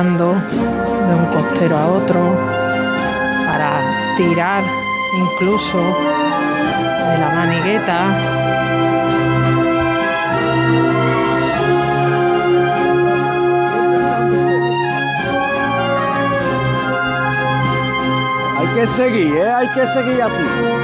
De 0.00 1.14
un 1.14 1.26
costero 1.26 1.76
a 1.76 1.88
otro 1.88 2.34
para 3.46 4.14
tirar 4.16 4.62
incluso 5.14 5.76
de 5.76 7.18
la 7.18 7.30
manigueta 7.34 8.16
Hay 18.58 18.66
que 18.74 18.86
seguir, 18.94 19.36
¿eh? 19.36 19.50
Hay 19.50 19.68
que 19.68 19.86
seguir 19.88 20.22
así. 20.22 20.79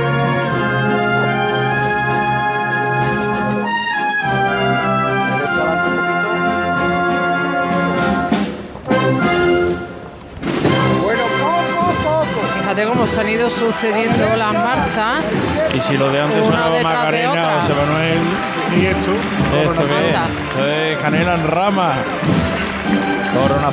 Fíjate 12.76 12.92
cómo 12.92 13.06
se 13.06 13.20
han 13.20 13.28
ido 13.30 13.48
sucediendo 13.48 14.36
las 14.36 14.52
marchas. 14.52 15.24
Y 15.74 15.80
si 15.80 15.96
lo 15.96 16.12
de 16.12 16.20
antes 16.20 16.44
sonaba 16.44 16.78
Macarena. 16.82 17.58
José 17.58 17.72
Manuel. 17.72 18.18
¿Y 18.76 18.84
esto? 18.84 19.12
¿Esto 19.62 19.86
qué 19.86 20.10
es? 20.10 20.16
Esto 20.50 20.66
es 20.66 20.98
canela 20.98 21.36
en 21.36 21.46
rama. 21.48 21.94
Coronación 23.32 23.66